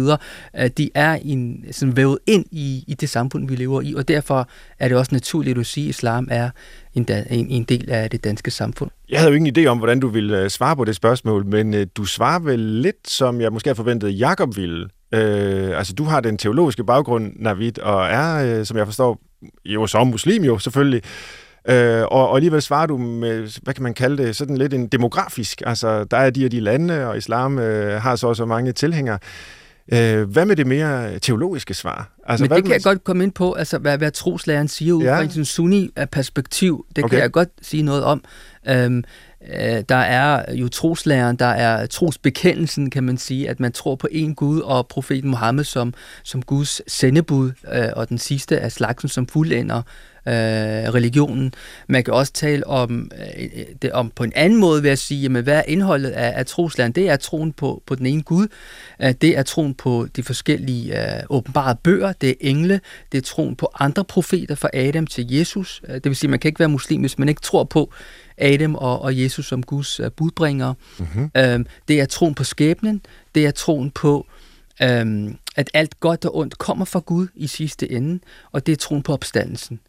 Øh, 0.59 0.69
de 0.77 0.89
er 0.95 1.19
en, 1.25 1.65
sådan 1.71 1.97
vævet 1.97 2.17
ind 2.27 2.45
i, 2.51 2.83
i 2.87 2.93
det 2.93 3.09
samfund, 3.09 3.47
vi 3.47 3.55
lever 3.55 3.81
i, 3.81 3.93
og 3.93 4.07
derfor 4.07 4.49
er 4.79 4.87
det 4.87 4.97
også 4.97 5.15
naturligt 5.15 5.57
at 5.57 5.65
sige, 5.65 5.85
at 5.85 5.89
islam 5.89 6.27
er 6.31 6.49
en, 6.93 7.07
en, 7.29 7.49
en 7.49 7.63
del 7.63 7.91
af 7.91 8.09
det 8.09 8.23
danske 8.23 8.51
samfund. 8.51 8.91
Jeg 9.09 9.19
havde 9.19 9.31
jo 9.31 9.35
ingen 9.35 9.57
idé 9.57 9.65
om, 9.65 9.77
hvordan 9.77 9.99
du 9.99 10.07
ville 10.07 10.49
svare 10.49 10.75
på 10.75 10.85
det 10.85 10.95
spørgsmål, 10.95 11.45
men 11.45 11.87
du 11.87 12.05
svarer 12.05 12.39
vel 12.39 12.59
lidt, 12.59 13.09
som 13.09 13.41
jeg 13.41 13.53
måske 13.53 13.67
havde 13.67 13.75
forventet, 13.75 14.19
Jakob 14.19 14.55
ville. 14.55 14.87
Øh, 15.13 15.77
altså, 15.77 15.93
du 15.93 16.03
har 16.03 16.19
den 16.19 16.37
teologiske 16.37 16.83
baggrund, 16.83 17.33
Navid, 17.35 17.79
og 17.79 18.05
er, 18.05 18.59
øh, 18.59 18.65
som 18.65 18.77
jeg 18.77 18.85
forstår, 18.85 19.21
jo 19.65 19.87
som 19.87 20.07
muslim 20.07 20.43
jo, 20.43 20.59
selvfølgelig. 20.59 21.01
Øh, 21.69 22.01
og, 22.01 22.29
og 22.29 22.35
alligevel 22.35 22.61
svarer 22.61 22.85
du 22.85 22.97
med, 22.97 23.59
hvad 23.63 23.73
kan 23.73 23.83
man 23.83 23.93
kalde 23.93 24.23
det, 24.23 24.35
sådan 24.35 24.57
lidt 24.57 24.73
en 24.73 24.87
demografisk. 24.87 25.61
Altså, 25.65 26.03
der 26.03 26.17
er 26.17 26.29
de 26.29 26.45
og 26.45 26.51
de 26.51 26.59
lande, 26.59 27.07
og 27.07 27.17
islam 27.17 27.59
øh, 27.59 28.01
har 28.01 28.15
så 28.15 28.27
og 28.27 28.35
så 28.35 28.45
mange 28.45 28.71
tilhængere. 28.71 29.19
Øh, 29.93 30.29
hvad 30.29 30.45
med 30.45 30.55
det 30.55 30.67
mere 30.67 31.19
teologiske 31.19 31.73
svar? 31.73 32.09
Altså, 32.27 32.43
Men 32.43 32.47
hvad 32.47 32.57
det 32.57 32.63
vil 32.63 32.69
kan 32.71 32.73
jeg 32.73 32.81
man- 32.85 32.93
godt 32.95 33.03
komme 33.03 33.23
ind 33.23 33.31
på, 33.31 33.53
altså 33.53 33.77
hvad, 33.77 33.97
hvad 33.97 34.11
troslæreren 34.11 34.67
siger 34.67 34.93
ud 34.93 35.03
Ja. 35.03 35.17
fra 35.17 35.23
en 35.23 35.45
sunni-perspektiv. 35.45 36.85
Det 36.95 37.03
Okay. 37.03 37.09
kan 37.15 37.19
jeg 37.23 37.31
godt 37.31 37.49
sige 37.61 37.83
noget 37.83 38.03
om. 38.03 38.23
Øhm, 38.69 39.03
øh, 39.53 39.83
der 39.89 39.95
er 39.95 40.53
jo 40.55 40.67
troslæren, 40.67 41.35
der 41.35 41.45
er 41.45 41.85
trosbekendelsen, 41.85 42.89
kan 42.89 43.03
man 43.03 43.17
sige, 43.17 43.49
at 43.49 43.59
man 43.59 43.71
tror 43.71 43.95
på 43.95 44.07
en 44.11 44.35
Gud 44.35 44.59
og 44.59 44.87
profeten 44.87 45.29
Mohammed 45.29 45.63
som, 45.63 45.93
som 46.23 46.41
Guds 46.41 46.91
sendebud, 46.93 47.51
øh, 47.73 47.87
og 47.95 48.09
den 48.09 48.17
sidste 48.17 48.59
af 48.59 48.71
slagsen 48.71 49.09
som 49.09 49.27
fuldender 49.27 49.81
øh, 50.27 50.33
religionen. 50.93 51.53
Man 51.87 52.03
kan 52.03 52.13
også 52.13 52.33
tale 52.33 52.67
om 52.67 53.11
øh, 53.37 53.49
det 53.81 53.91
om 53.91 54.11
på 54.15 54.23
en 54.23 54.33
anden 54.35 54.59
måde 54.59 54.83
ved 54.83 54.89
at 54.89 54.99
sige, 54.99 55.21
jamen, 55.21 55.43
hvad 55.43 55.57
er 55.57 55.63
indholdet 55.67 56.09
af, 56.09 56.39
af 56.39 56.45
troslæren? 56.45 56.91
Det 56.91 57.09
er 57.09 57.15
troen 57.15 57.53
på, 57.53 57.83
på 57.85 57.95
den 57.95 58.05
ene 58.05 58.21
Gud, 58.21 58.47
øh, 59.01 59.13
det 59.21 59.37
er 59.37 59.43
troen 59.43 59.73
på 59.73 60.07
de 60.15 60.23
forskellige 60.23 61.17
øh, 61.17 61.23
åbenbare 61.29 61.75
bøger, 61.75 62.13
det 62.13 62.29
er 62.29 62.33
engle, 62.39 62.81
det 63.11 63.17
er 63.17 63.21
troen 63.21 63.55
på 63.55 63.71
andre 63.79 64.03
profeter 64.03 64.55
fra 64.55 64.69
Adam 64.73 65.07
til 65.07 65.31
Jesus. 65.31 65.81
Øh, 65.87 65.93
det 65.93 66.05
vil 66.05 66.15
sige, 66.15 66.29
man 66.29 66.39
kan 66.39 66.49
ikke 66.49 66.59
være 66.59 66.69
muslim, 66.69 67.01
hvis 67.01 67.19
man 67.19 67.29
ikke 67.29 67.41
tror 67.41 67.63
på 67.63 67.93
Adam 68.37 68.75
og, 68.75 69.01
og 69.01 69.21
Jesus 69.21 69.47
som 69.47 69.63
Guds 69.63 69.99
øh, 69.99 70.11
budbringere. 70.11 70.75
Mhm. 70.99 71.31
Øh, 71.37 71.59
det 71.87 72.01
er 72.01 72.05
troen 72.05 72.35
på 72.35 72.43
skæbnen, 72.43 73.01
det 73.35 73.45
er 73.45 73.51
troen 73.51 73.91
på, 73.91 74.27
øh, 74.81 75.33
at 75.55 75.69
alt 75.73 75.99
godt 75.99 76.25
og 76.25 76.37
ondt 76.37 76.57
kommer 76.57 76.85
fra 76.85 76.99
Gud 76.99 77.27
i 77.35 77.47
sidste 77.47 77.91
ende, 77.91 78.19
og 78.51 78.65
det 78.65 78.71
er 78.71 78.75
troen 78.75 79.03
på 79.03 79.13
opstandelsen. 79.13 79.79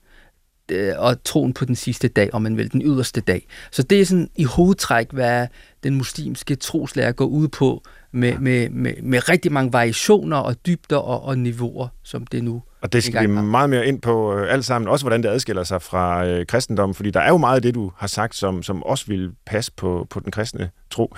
Øh, 0.70 0.92
og 0.98 1.24
troen 1.24 1.52
på 1.52 1.64
den 1.64 1.76
sidste 1.76 2.08
dag, 2.08 2.34
om 2.34 2.42
man 2.42 2.56
vil, 2.56 2.72
den 2.72 2.82
yderste 2.82 3.20
dag. 3.20 3.46
Så 3.70 3.82
det 3.82 4.00
er 4.00 4.04
sådan 4.04 4.30
i 4.36 4.44
hovedtræk, 4.44 5.06
hvad 5.12 5.46
den 5.82 5.94
muslimske 5.94 6.54
troslærer 6.54 7.12
går 7.12 7.24
ud 7.24 7.48
på, 7.48 7.82
med, 8.12 8.38
med, 8.38 8.70
med, 8.70 8.94
med 9.02 9.28
rigtig 9.28 9.52
mange 9.52 9.72
variationer 9.72 10.36
og 10.36 10.66
dybder 10.66 10.96
og, 10.96 11.22
og 11.24 11.38
niveauer, 11.38 11.88
som 12.02 12.26
det 12.26 12.44
nu 12.44 12.62
Og 12.80 12.92
det 12.92 13.04
skal 13.04 13.22
vi 13.22 13.26
meget 13.26 13.70
mere 13.70 13.86
ind 13.86 14.00
på 14.00 14.36
øh, 14.36 14.52
alt 14.52 14.64
sammen, 14.64 14.88
også 14.88 15.04
hvordan 15.04 15.22
det 15.22 15.28
adskiller 15.28 15.64
sig 15.64 15.82
fra 15.82 16.26
øh, 16.26 16.46
kristendommen, 16.46 16.94
fordi 16.94 17.10
der 17.10 17.20
er 17.20 17.28
jo 17.28 17.36
meget 17.36 17.56
af 17.56 17.62
det, 17.62 17.74
du 17.74 17.92
har 17.96 18.06
sagt, 18.06 18.36
som, 18.36 18.62
som 18.62 18.82
også 18.82 19.06
vil 19.06 19.30
passe 19.46 19.72
på, 19.76 20.06
på 20.10 20.20
den 20.20 20.32
kristne 20.32 20.70
tro. 20.90 21.14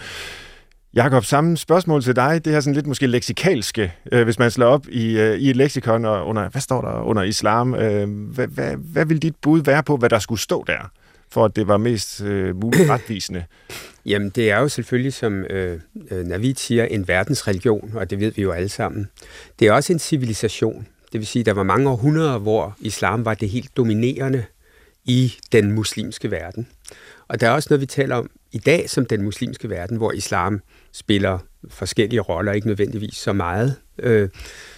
Jakob, 0.95 1.25
samme 1.25 1.57
spørgsmål 1.57 2.03
til 2.03 2.17
dig. 2.17 2.45
Det 2.45 2.53
her 2.53 2.61
sådan 2.61 2.75
lidt 2.75 2.87
måske 2.87 3.07
leksikalske, 3.07 3.93
øh, 4.13 4.25
hvis 4.25 4.39
man 4.39 4.51
slår 4.51 4.67
op 4.67 4.89
i, 4.89 5.19
øh, 5.19 5.39
i 5.39 5.51
et 5.51 5.57
leksikon 5.57 6.05
og 6.05 6.27
under, 6.27 6.49
hvad 6.49 6.61
står 6.61 6.81
der 6.81 7.03
under 7.03 7.23
islam? 7.23 7.75
Øh, 7.75 8.09
hvad, 8.35 8.47
hvad, 8.47 8.77
hvad 8.77 9.07
vil 9.07 9.23
dit 9.23 9.35
bud 9.43 9.63
være 9.63 9.83
på, 9.83 9.97
hvad 9.97 10.11
der 10.11 10.19
skulle 10.19 10.41
stå 10.41 10.65
der, 10.67 10.91
for 11.31 11.45
at 11.45 11.57
det 11.57 11.69
var 11.69 11.77
mest 11.77 12.21
øh, 12.21 12.57
muligt 12.57 12.91
retvisende? 12.95 13.45
Jamen, 14.07 14.31
det 14.31 14.51
er 14.51 14.59
jo 14.59 14.69
selvfølgelig, 14.69 15.13
som 15.13 15.45
øh, 15.45 15.81
øh, 16.11 16.25
Navid 16.25 16.55
siger, 16.55 16.85
en 16.85 17.09
verdensreligion, 17.09 17.93
og 17.95 18.11
det 18.11 18.21
ved 18.21 18.33
vi 18.33 18.43
jo 18.43 18.51
alle 18.51 18.69
sammen. 18.69 19.09
Det 19.59 19.69
er 19.69 19.73
også 19.73 19.93
en 19.93 19.99
civilisation. 19.99 20.87
Det 21.13 21.21
vil 21.21 21.27
sige, 21.27 21.45
der 21.45 21.53
var 21.53 21.63
mange 21.63 21.91
århundreder, 21.91 22.39
hvor 22.39 22.77
islam 22.81 23.25
var 23.25 23.35
det 23.35 23.49
helt 23.49 23.77
dominerende 23.77 24.45
i 25.05 25.35
den 25.53 25.73
muslimske 25.73 26.31
verden. 26.31 26.67
Og 27.29 27.41
der 27.41 27.49
er 27.49 27.53
også 27.53 27.67
noget, 27.71 27.81
vi 27.81 27.87
taler 27.87 28.17
om 28.17 28.31
i 28.53 28.59
dag 28.59 28.91
som 28.91 29.07
den 29.07 29.23
muslimske 29.23 29.71
verden, 29.71 29.97
hvor 29.97 30.13
islam 30.13 30.61
spiller 30.93 31.39
forskellige 31.69 32.21
roller, 32.21 32.53
ikke 32.53 32.67
nødvendigvis 32.67 33.15
så 33.15 33.33
meget. 33.33 33.77
Øh, 33.99 34.29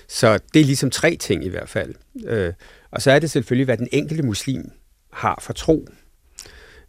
så 0.09 0.39
det 0.55 0.61
er 0.61 0.65
ligesom 0.65 0.91
tre 0.91 1.17
ting 1.17 1.45
i 1.45 1.49
hvert 1.49 1.69
fald. 1.69 1.95
Øh, 2.27 2.53
og 2.91 3.03
så 3.03 3.11
er 3.11 3.19
det 3.19 3.31
selvfølgelig, 3.31 3.65
hvad 3.65 3.77
den 3.77 3.89
enkelte 3.93 4.23
muslim 4.23 4.71
har 5.13 5.39
for 5.43 5.53
tro. 5.53 5.89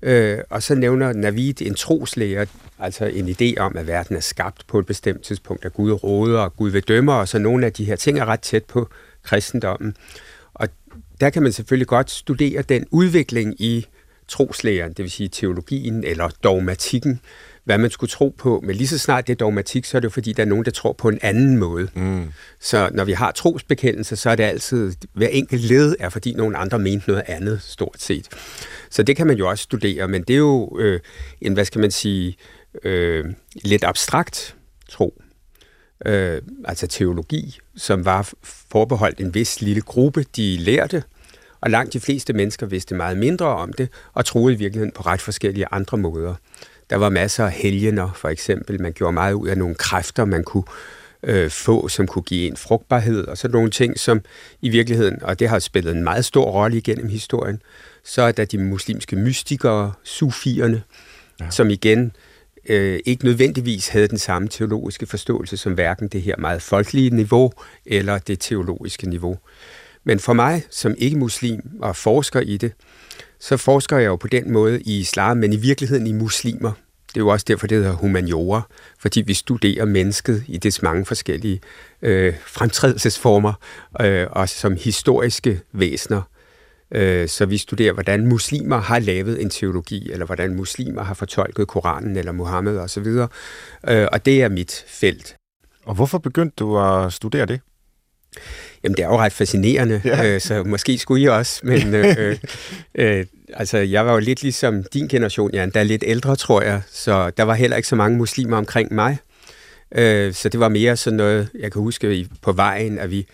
Øh, 0.01 0.39
og 0.49 0.63
så 0.63 0.75
nævner 0.75 1.13
Navid 1.13 1.61
en 1.61 1.75
troslæger, 1.75 2.45
altså 2.79 3.05
en 3.05 3.29
idé 3.29 3.59
om, 3.59 3.77
at 3.77 3.87
verden 3.87 4.15
er 4.15 4.19
skabt 4.19 4.67
på 4.67 4.79
et 4.79 4.85
bestemt 4.85 5.21
tidspunkt, 5.21 5.65
at 5.65 5.73
Gud 5.73 5.91
råder 5.91 6.39
og 6.39 6.55
Gud 6.55 6.69
vil 6.69 6.83
dømme, 6.83 7.13
og 7.13 7.27
så 7.27 7.39
nogle 7.39 7.65
af 7.65 7.73
de 7.73 7.85
her 7.85 7.95
ting 7.95 8.19
er 8.19 8.25
ret 8.25 8.39
tæt 8.39 8.65
på 8.65 8.89
kristendommen. 9.23 9.95
Og 10.53 10.67
der 11.21 11.29
kan 11.29 11.43
man 11.43 11.51
selvfølgelig 11.51 11.87
godt 11.87 12.11
studere 12.11 12.61
den 12.61 12.85
udvikling 12.91 13.61
i 13.61 13.85
troslæren, 14.27 14.89
det 14.93 15.03
vil 15.03 15.11
sige 15.11 15.29
teologien 15.29 16.03
eller 16.03 16.29
dogmatikken, 16.43 17.19
hvad 17.63 17.77
man 17.77 17.89
skulle 17.89 18.09
tro 18.11 18.35
på. 18.37 18.61
Men 18.63 18.75
lige 18.75 18.87
så 18.87 18.97
snart 18.97 19.27
det 19.27 19.33
er 19.33 19.37
dogmatik, 19.37 19.85
så 19.85 19.97
er 19.97 19.99
det 19.99 20.05
jo 20.05 20.09
fordi, 20.09 20.33
der 20.33 20.43
er 20.43 20.47
nogen, 20.47 20.65
der 20.65 20.71
tror 20.71 20.93
på 20.93 21.09
en 21.09 21.19
anden 21.21 21.57
måde. 21.57 21.87
Mm. 21.93 22.25
Så 22.59 22.89
når 22.93 23.03
vi 23.03 23.11
har 23.11 23.31
trosbekendelse, 23.31 24.15
så 24.15 24.29
er 24.29 24.35
det 24.35 24.43
altid, 24.43 24.93
hver 25.13 25.27
enkelt 25.27 25.61
led 25.61 25.95
er, 25.99 26.09
fordi 26.09 26.33
nogen 26.33 26.55
andre 26.55 26.79
mente 26.79 27.09
noget 27.09 27.23
andet, 27.27 27.61
stort 27.61 28.01
set. 28.01 28.27
Så 28.89 29.03
det 29.03 29.15
kan 29.15 29.27
man 29.27 29.37
jo 29.37 29.49
også 29.49 29.63
studere, 29.63 30.07
men 30.07 30.21
det 30.21 30.33
er 30.33 30.37
jo 30.37 30.77
øh, 30.79 30.99
en, 31.41 31.53
hvad 31.53 31.65
skal 31.65 31.81
man 31.81 31.91
sige, 31.91 32.37
øh, 32.83 33.25
lidt 33.63 33.83
abstrakt 33.83 34.55
tro. 34.89 35.21
Øh, 36.05 36.41
altså 36.65 36.87
teologi, 36.87 37.59
som 37.75 38.05
var 38.05 38.31
forbeholdt 38.43 39.19
en 39.19 39.33
vis 39.33 39.61
lille 39.61 39.81
gruppe, 39.81 40.25
de 40.35 40.57
lærte, 40.57 41.03
og 41.61 41.71
langt 41.71 41.93
de 41.93 41.99
fleste 41.99 42.33
mennesker 42.33 42.65
vidste 42.65 42.95
meget 42.95 43.17
mindre 43.17 43.45
om 43.45 43.73
det, 43.73 43.89
og 44.13 44.25
troede 44.25 44.53
i 44.53 44.57
virkeligheden 44.57 44.91
på 44.91 45.01
ret 45.01 45.21
forskellige 45.21 45.65
andre 45.71 45.97
måder. 45.97 46.35
Der 46.89 46.95
var 46.95 47.09
masser 47.09 47.45
af 47.45 47.51
helgener, 47.51 48.11
for 48.15 48.29
eksempel. 48.29 48.81
Man 48.81 48.93
gjorde 48.93 49.13
meget 49.13 49.33
ud 49.33 49.47
af 49.47 49.57
nogle 49.57 49.75
kræfter, 49.75 50.25
man 50.25 50.43
kunne 50.43 50.63
øh, 51.23 51.49
få, 51.49 51.87
som 51.87 52.07
kunne 52.07 52.23
give 52.23 52.47
en 52.47 52.57
frugtbarhed, 52.57 53.27
og 53.27 53.37
så 53.37 53.47
nogle 53.47 53.69
ting, 53.69 53.99
som 53.99 54.21
i 54.61 54.69
virkeligheden, 54.69 55.23
og 55.23 55.39
det 55.39 55.49
har 55.49 55.59
spillet 55.59 55.95
en 55.95 56.03
meget 56.03 56.25
stor 56.25 56.45
rolle 56.45 56.77
igennem 56.77 57.07
historien, 57.07 57.61
så 58.03 58.21
er 58.21 58.31
der 58.31 58.45
de 58.45 58.57
muslimske 58.57 59.15
mystikere, 59.15 59.93
sufierne, 60.03 60.83
ja. 61.39 61.49
som 61.49 61.69
igen 61.69 62.11
øh, 62.69 62.99
ikke 63.05 63.25
nødvendigvis 63.25 63.87
havde 63.87 64.07
den 64.07 64.17
samme 64.17 64.47
teologiske 64.47 65.05
forståelse 65.05 65.57
som 65.57 65.73
hverken 65.73 66.07
det 66.07 66.21
her 66.21 66.35
meget 66.37 66.61
folkelige 66.61 67.09
niveau 67.09 67.51
eller 67.85 68.17
det 68.17 68.39
teologiske 68.39 69.09
niveau. 69.09 69.37
Men 70.05 70.19
for 70.19 70.33
mig, 70.33 70.63
som 70.69 70.95
ikke-muslim 70.97 71.61
og 71.81 71.95
forsker 71.95 72.39
i 72.39 72.57
det, 72.57 72.71
så 73.39 73.57
forsker 73.57 73.97
jeg 73.97 74.05
jo 74.05 74.15
på 74.15 74.27
den 74.27 74.51
måde 74.51 74.81
i 74.81 74.99
islam, 74.99 75.37
men 75.37 75.53
i 75.53 75.57
virkeligheden 75.57 76.07
i 76.07 76.11
muslimer. 76.11 76.71
Det 77.07 77.17
er 77.17 77.25
jo 77.25 77.27
også 77.27 77.45
derfor, 77.47 77.67
det 77.67 77.77
hedder 77.77 77.91
humaniora, 77.93 78.61
fordi 78.99 79.21
vi 79.21 79.33
studerer 79.33 79.85
mennesket 79.85 80.43
i 80.47 80.57
dets 80.57 80.81
mange 80.81 81.05
forskellige 81.05 81.61
øh, 82.01 82.33
fremtrædelsesformer, 82.45 83.53
øh, 84.01 84.27
og 84.31 84.49
som 84.49 84.75
historiske 84.75 85.61
væsener. 85.71 86.21
Øh, 86.91 87.27
så 87.27 87.45
vi 87.45 87.57
studerer, 87.57 87.93
hvordan 87.93 88.27
muslimer 88.27 88.77
har 88.77 88.99
lavet 88.99 89.41
en 89.41 89.49
teologi, 89.49 90.11
eller 90.11 90.25
hvordan 90.25 90.55
muslimer 90.55 91.03
har 91.03 91.13
fortolket 91.13 91.67
Koranen 91.67 92.17
eller 92.17 92.31
Mohammed 92.31 92.77
osv., 92.77 93.07
øh, 93.87 94.07
og 94.11 94.25
det 94.25 94.41
er 94.43 94.49
mit 94.49 94.85
felt. 94.87 95.35
Og 95.85 95.95
hvorfor 95.95 96.17
begyndte 96.17 96.55
du 96.59 96.79
at 96.79 97.13
studere 97.13 97.45
det? 97.45 97.59
Jamen, 98.85 98.97
det 98.97 99.03
er 99.03 99.07
jo 99.07 99.17
ret 99.17 99.33
fascinerende, 99.33 100.01
ja. 100.05 100.33
øh, 100.33 100.41
så 100.41 100.63
måske 100.63 100.97
skulle 100.97 101.23
I 101.23 101.27
også, 101.27 101.59
men 101.63 101.93
øh, 101.95 102.37
øh, 102.95 103.25
altså, 103.53 103.77
jeg 103.77 104.05
var 104.05 104.13
jo 104.13 104.19
lidt 104.19 104.41
ligesom 104.41 104.83
din 104.93 105.07
generation, 105.07 105.51
Jan, 105.53 105.69
der 105.69 105.79
er 105.79 105.83
lidt 105.83 106.03
ældre, 106.07 106.35
tror 106.35 106.61
jeg, 106.61 106.81
så 106.91 107.29
der 107.29 107.43
var 107.43 107.53
heller 107.53 107.77
ikke 107.77 107.87
så 107.87 107.95
mange 107.95 108.17
muslimer 108.17 108.57
omkring 108.57 108.93
mig. 108.93 109.17
Øh, 109.95 110.33
så 110.33 110.49
det 110.49 110.59
var 110.59 110.69
mere 110.69 110.97
sådan 110.97 111.17
noget, 111.17 111.49
jeg 111.59 111.71
kan 111.71 111.81
huske 111.81 112.27
på 112.41 112.51
vejen, 112.51 112.99
at 112.99 113.11
vi 113.11 113.27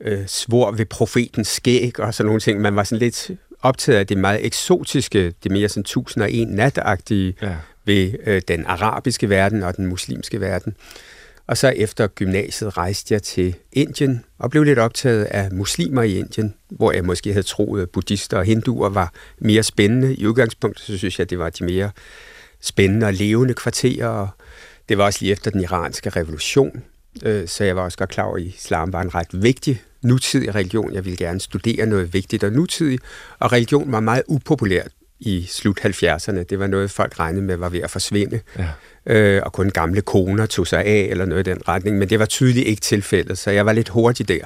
øh, 0.00 0.26
svor 0.26 0.70
ved 0.70 0.86
profetens 0.86 1.48
skæg 1.48 2.00
og 2.00 2.14
sådan 2.14 2.26
nogle 2.26 2.40
ting. 2.40 2.60
Man 2.60 2.76
var 2.76 2.84
sådan 2.84 2.98
lidt 2.98 3.30
optaget 3.62 3.98
af 3.98 4.06
det 4.06 4.18
meget 4.18 4.46
eksotiske, 4.46 5.34
det 5.42 5.52
mere 5.52 5.68
sådan 5.68 5.80
1001 5.80 6.48
natagtige 6.48 7.34
ja. 7.42 7.54
ved 7.84 8.12
øh, 8.26 8.42
den 8.48 8.66
arabiske 8.66 9.30
verden 9.30 9.62
og 9.62 9.76
den 9.76 9.86
muslimske 9.86 10.40
verden. 10.40 10.74
Og 11.48 11.56
så 11.56 11.68
efter 11.68 12.06
gymnasiet 12.06 12.76
rejste 12.76 13.14
jeg 13.14 13.22
til 13.22 13.54
Indien 13.72 14.24
og 14.38 14.50
blev 14.50 14.62
lidt 14.62 14.78
optaget 14.78 15.24
af 15.24 15.52
muslimer 15.52 16.02
i 16.02 16.18
Indien, 16.18 16.54
hvor 16.68 16.92
jeg 16.92 17.04
måske 17.04 17.32
havde 17.32 17.46
troet, 17.46 17.82
at 17.82 17.90
buddhister 17.90 18.38
og 18.38 18.44
hinduer 18.44 18.88
var 18.88 19.12
mere 19.38 19.62
spændende. 19.62 20.14
I 20.14 20.26
udgangspunktet 20.26 20.86
så 20.86 20.98
synes 20.98 21.18
jeg, 21.18 21.24
at 21.24 21.30
det 21.30 21.38
var 21.38 21.50
de 21.50 21.64
mere 21.64 21.90
spændende 22.60 23.06
og 23.06 23.12
levende 23.12 23.54
kvarterer. 23.54 24.28
Det 24.88 24.98
var 24.98 25.04
også 25.04 25.18
lige 25.22 25.32
efter 25.32 25.50
den 25.50 25.60
iranske 25.60 26.10
revolution, 26.10 26.82
øh, 27.22 27.48
så 27.48 27.64
jeg 27.64 27.76
var 27.76 27.82
også 27.82 27.98
godt 27.98 28.10
klar 28.10 28.24
over, 28.24 28.36
at 28.36 28.42
islam 28.42 28.92
var 28.92 29.02
en 29.02 29.14
ret 29.14 29.42
vigtig 29.42 29.82
nutidig 30.02 30.54
religion. 30.54 30.94
Jeg 30.94 31.04
ville 31.04 31.16
gerne 31.16 31.40
studere 31.40 31.86
noget 31.86 32.14
vigtigt 32.14 32.44
og 32.44 32.52
nutidigt, 32.52 33.02
og 33.38 33.52
religion 33.52 33.92
var 33.92 34.00
meget 34.00 34.22
upopulært 34.26 34.90
i 35.20 35.46
slut 35.50 35.80
70'erne. 35.80 36.42
Det 36.42 36.58
var 36.58 36.66
noget, 36.66 36.90
folk 36.90 37.20
regnede 37.20 37.44
med 37.44 37.56
var 37.56 37.68
ved 37.68 37.80
at 37.80 37.90
forsvinde. 37.90 38.40
Ja 38.58 38.68
øh, 39.08 39.42
og 39.44 39.52
kun 39.52 39.70
gamle 39.70 40.00
koner 40.00 40.46
tog 40.46 40.66
sig 40.66 40.84
af, 40.84 41.08
eller 41.10 41.24
noget 41.24 41.46
i 41.46 41.50
den 41.50 41.68
retning. 41.68 41.98
Men 41.98 42.10
det 42.10 42.18
var 42.18 42.26
tydeligt 42.26 42.66
ikke 42.66 42.80
tilfældet, 42.80 43.38
så 43.38 43.50
jeg 43.50 43.66
var 43.66 43.72
lidt 43.72 43.88
hurtig 43.88 44.28
der 44.28 44.40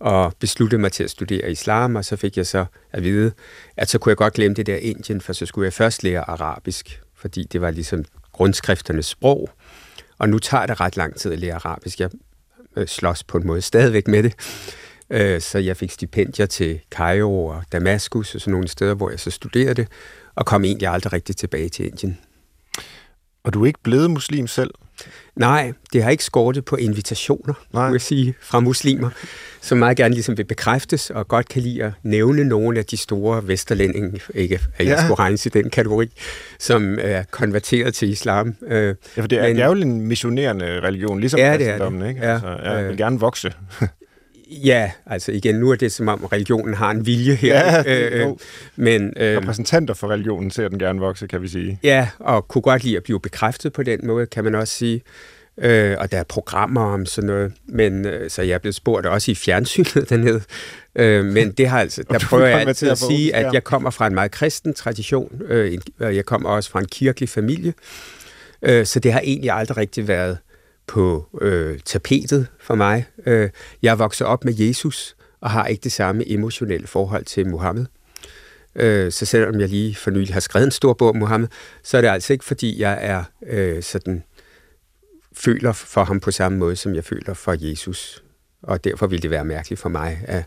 og 0.00 0.34
besluttede 0.40 0.80
mig 0.80 0.92
til 0.92 1.04
at 1.04 1.10
studere 1.10 1.50
islam, 1.50 1.96
og 1.96 2.04
så 2.04 2.16
fik 2.16 2.36
jeg 2.36 2.46
så 2.46 2.64
at 2.92 3.02
vide, 3.02 3.32
at 3.76 3.88
så 3.88 3.98
kunne 3.98 4.10
jeg 4.10 4.16
godt 4.16 4.34
glemme 4.34 4.54
det 4.54 4.66
der 4.66 4.76
Indien, 4.76 5.20
for 5.20 5.32
så 5.32 5.46
skulle 5.46 5.64
jeg 5.64 5.72
først 5.72 6.02
lære 6.02 6.30
arabisk, 6.30 7.00
fordi 7.14 7.44
det 7.52 7.60
var 7.60 7.70
ligesom 7.70 8.04
grundskrifternes 8.32 9.06
sprog, 9.06 9.50
og 10.18 10.28
nu 10.28 10.38
tager 10.38 10.66
det 10.66 10.80
ret 10.80 10.96
lang 10.96 11.16
tid 11.16 11.32
at 11.32 11.38
lære 11.38 11.54
arabisk. 11.54 12.00
Jeg 12.00 12.10
øh, 12.76 12.86
slås 12.86 13.24
på 13.24 13.38
en 13.38 13.46
måde 13.46 13.62
stadigvæk 13.62 14.08
med 14.08 14.22
det, 14.22 14.34
øh, 15.10 15.40
så 15.40 15.58
jeg 15.58 15.76
fik 15.76 15.90
stipendier 15.90 16.46
til 16.46 16.80
Cairo 16.90 17.46
og 17.46 17.62
Damaskus 17.72 18.34
og 18.34 18.40
sådan 18.40 18.52
nogle 18.52 18.68
steder, 18.68 18.94
hvor 18.94 19.10
jeg 19.10 19.20
så 19.20 19.30
studerede 19.30 19.74
det, 19.74 19.88
og 20.34 20.46
kom 20.46 20.64
egentlig 20.64 20.88
aldrig 20.88 21.12
rigtig 21.12 21.36
tilbage 21.36 21.68
til 21.68 21.86
Indien. 21.86 22.18
Og 23.44 23.54
du 23.54 23.62
er 23.62 23.66
ikke 23.66 23.82
blevet 23.82 24.10
muslim 24.10 24.46
selv? 24.46 24.70
Nej, 25.36 25.72
det 25.92 26.02
har 26.02 26.10
ikke 26.10 26.24
skortet 26.24 26.64
på 26.64 26.76
invitationer, 26.76 27.54
Nej. 27.72 27.84
jeg 27.84 28.00
sige, 28.00 28.34
fra 28.40 28.60
muslimer, 28.60 29.10
som 29.60 29.78
meget 29.78 29.96
gerne 29.96 30.14
ligesom 30.14 30.38
vil 30.38 30.44
bekræftes, 30.44 31.10
og 31.10 31.28
godt 31.28 31.48
kan 31.48 31.62
lide 31.62 31.84
at 31.84 31.92
nævne 32.02 32.44
nogle 32.44 32.78
af 32.78 32.84
de 32.84 32.96
store 32.96 33.48
vesterlændinge, 33.48 34.20
ikke 34.34 34.54
at 34.54 34.86
jeg 34.86 34.96
ja. 34.96 35.02
skulle 35.02 35.18
regnes 35.18 35.46
i 35.46 35.48
den 35.48 35.70
kategori, 35.70 36.12
som 36.58 36.98
er 37.00 37.22
konverteret 37.30 37.94
til 37.94 38.08
islam. 38.08 38.54
Øh, 38.66 38.94
ja, 39.16 39.22
for 39.22 39.28
det 39.28 39.38
er, 39.38 39.42
Men, 39.42 39.56
det 39.56 39.62
er 39.62 39.66
jo 39.66 39.72
en 39.72 40.00
missionerende 40.00 40.80
religion, 40.80 41.20
ligesom 41.20 41.40
ja, 41.40 41.56
kristendommen, 41.56 42.08
ikke? 42.08 42.20
Ja, 42.20 42.32
altså, 42.32 42.48
jeg 42.48 42.84
vil 42.84 42.92
øh, 42.92 42.98
gerne 42.98 43.20
vokse. 43.20 43.52
Ja, 44.50 44.90
altså 45.06 45.32
igen, 45.32 45.54
nu 45.54 45.70
er 45.70 45.76
det 45.76 45.92
som 45.92 46.08
om 46.08 46.24
religionen 46.24 46.74
har 46.74 46.90
en 46.90 47.06
vilje 47.06 47.34
her. 47.34 47.82
Ja, 47.86 48.10
øh, 48.10 48.28
men, 48.76 49.12
øh, 49.16 49.36
Repræsentanter 49.38 49.94
for 49.94 50.08
religionen 50.10 50.50
ser 50.50 50.68
den 50.68 50.78
gerne 50.78 51.00
vokse, 51.00 51.26
kan 51.26 51.42
vi 51.42 51.48
sige. 51.48 51.78
Ja, 51.82 52.08
og 52.18 52.48
kunne 52.48 52.62
godt 52.62 52.84
lide 52.84 52.96
at 52.96 53.02
blive 53.02 53.20
bekræftet 53.20 53.72
på 53.72 53.82
den 53.82 54.00
måde, 54.06 54.26
kan 54.26 54.44
man 54.44 54.54
også 54.54 54.74
sige. 54.74 55.02
Øh, 55.58 55.96
og 55.98 56.12
der 56.12 56.18
er 56.18 56.24
programmer 56.24 56.80
om 56.80 57.06
sådan 57.06 57.26
noget, 57.26 57.52
men 57.66 58.06
øh, 58.06 58.30
så 58.30 58.42
jeg 58.42 58.54
er 58.54 58.58
blevet 58.58 58.74
spurgt 58.74 59.06
også 59.06 59.30
i 59.30 59.34
fjernsynet 59.34 60.06
dernede. 60.10 60.40
Øh, 60.96 61.24
men 61.24 61.52
det 61.52 61.68
har 61.68 61.80
altså, 61.80 62.02
der 62.10 62.18
prøver 62.18 62.46
jeg 62.46 62.60
altid 62.60 62.88
at 62.88 62.98
sige, 62.98 63.34
at 63.34 63.54
jeg 63.54 63.64
kommer 63.64 63.90
fra 63.90 64.06
en 64.06 64.14
meget 64.14 64.30
kristen 64.30 64.74
tradition. 64.74 65.42
Øh, 65.48 65.78
jeg 66.00 66.24
kommer 66.24 66.48
også 66.48 66.70
fra 66.70 66.78
en 66.80 66.86
kirkelig 66.86 67.28
familie. 67.28 67.74
Øh, 68.62 68.86
så 68.86 69.00
det 69.00 69.12
har 69.12 69.20
egentlig 69.20 69.50
aldrig 69.50 69.76
rigtig 69.76 70.08
været 70.08 70.38
på 70.86 71.26
øh, 71.40 71.78
tapetet 71.84 72.46
for 72.60 72.74
mig. 72.74 73.06
Øh, 73.26 73.50
jeg 73.82 73.90
er 73.90 73.96
vokset 73.96 74.26
op 74.26 74.44
med 74.44 74.54
Jesus 74.54 75.16
og 75.40 75.50
har 75.50 75.66
ikke 75.66 75.84
det 75.84 75.92
samme 75.92 76.30
emotionelle 76.30 76.86
forhold 76.86 77.24
til 77.24 77.46
Mohammed. 77.46 77.86
Øh, 78.74 79.12
så 79.12 79.26
selvom 79.26 79.60
jeg 79.60 79.68
lige 79.68 79.94
for 79.94 80.10
nylig 80.10 80.32
har 80.32 80.40
skrevet 80.40 80.64
en 80.64 80.70
stor 80.70 80.92
bog 80.92 81.08
om 81.08 81.16
Mohammed, 81.16 81.48
så 81.82 81.96
er 81.96 82.00
det 82.00 82.08
altså 82.08 82.32
ikke, 82.32 82.44
fordi 82.44 82.80
jeg 82.80 82.98
er 83.00 83.24
øh, 83.46 83.82
sådan 83.82 84.22
føler 85.32 85.72
for 85.72 86.04
ham 86.04 86.20
på 86.20 86.30
samme 86.30 86.58
måde, 86.58 86.76
som 86.76 86.94
jeg 86.94 87.04
føler 87.04 87.34
for 87.34 87.56
Jesus. 87.58 88.22
Og 88.62 88.84
derfor 88.84 89.06
ville 89.06 89.22
det 89.22 89.30
være 89.30 89.44
mærkeligt 89.44 89.80
for 89.80 89.88
mig 89.88 90.20
at 90.24 90.44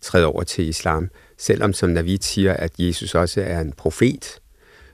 træde 0.00 0.26
over 0.26 0.42
til 0.42 0.68
islam. 0.68 1.10
Selvom 1.38 1.72
som 1.72 1.90
Navid 1.90 2.18
siger, 2.20 2.52
at 2.52 2.72
Jesus 2.78 3.14
også 3.14 3.40
er 3.40 3.60
en 3.60 3.72
profet, 3.72 4.40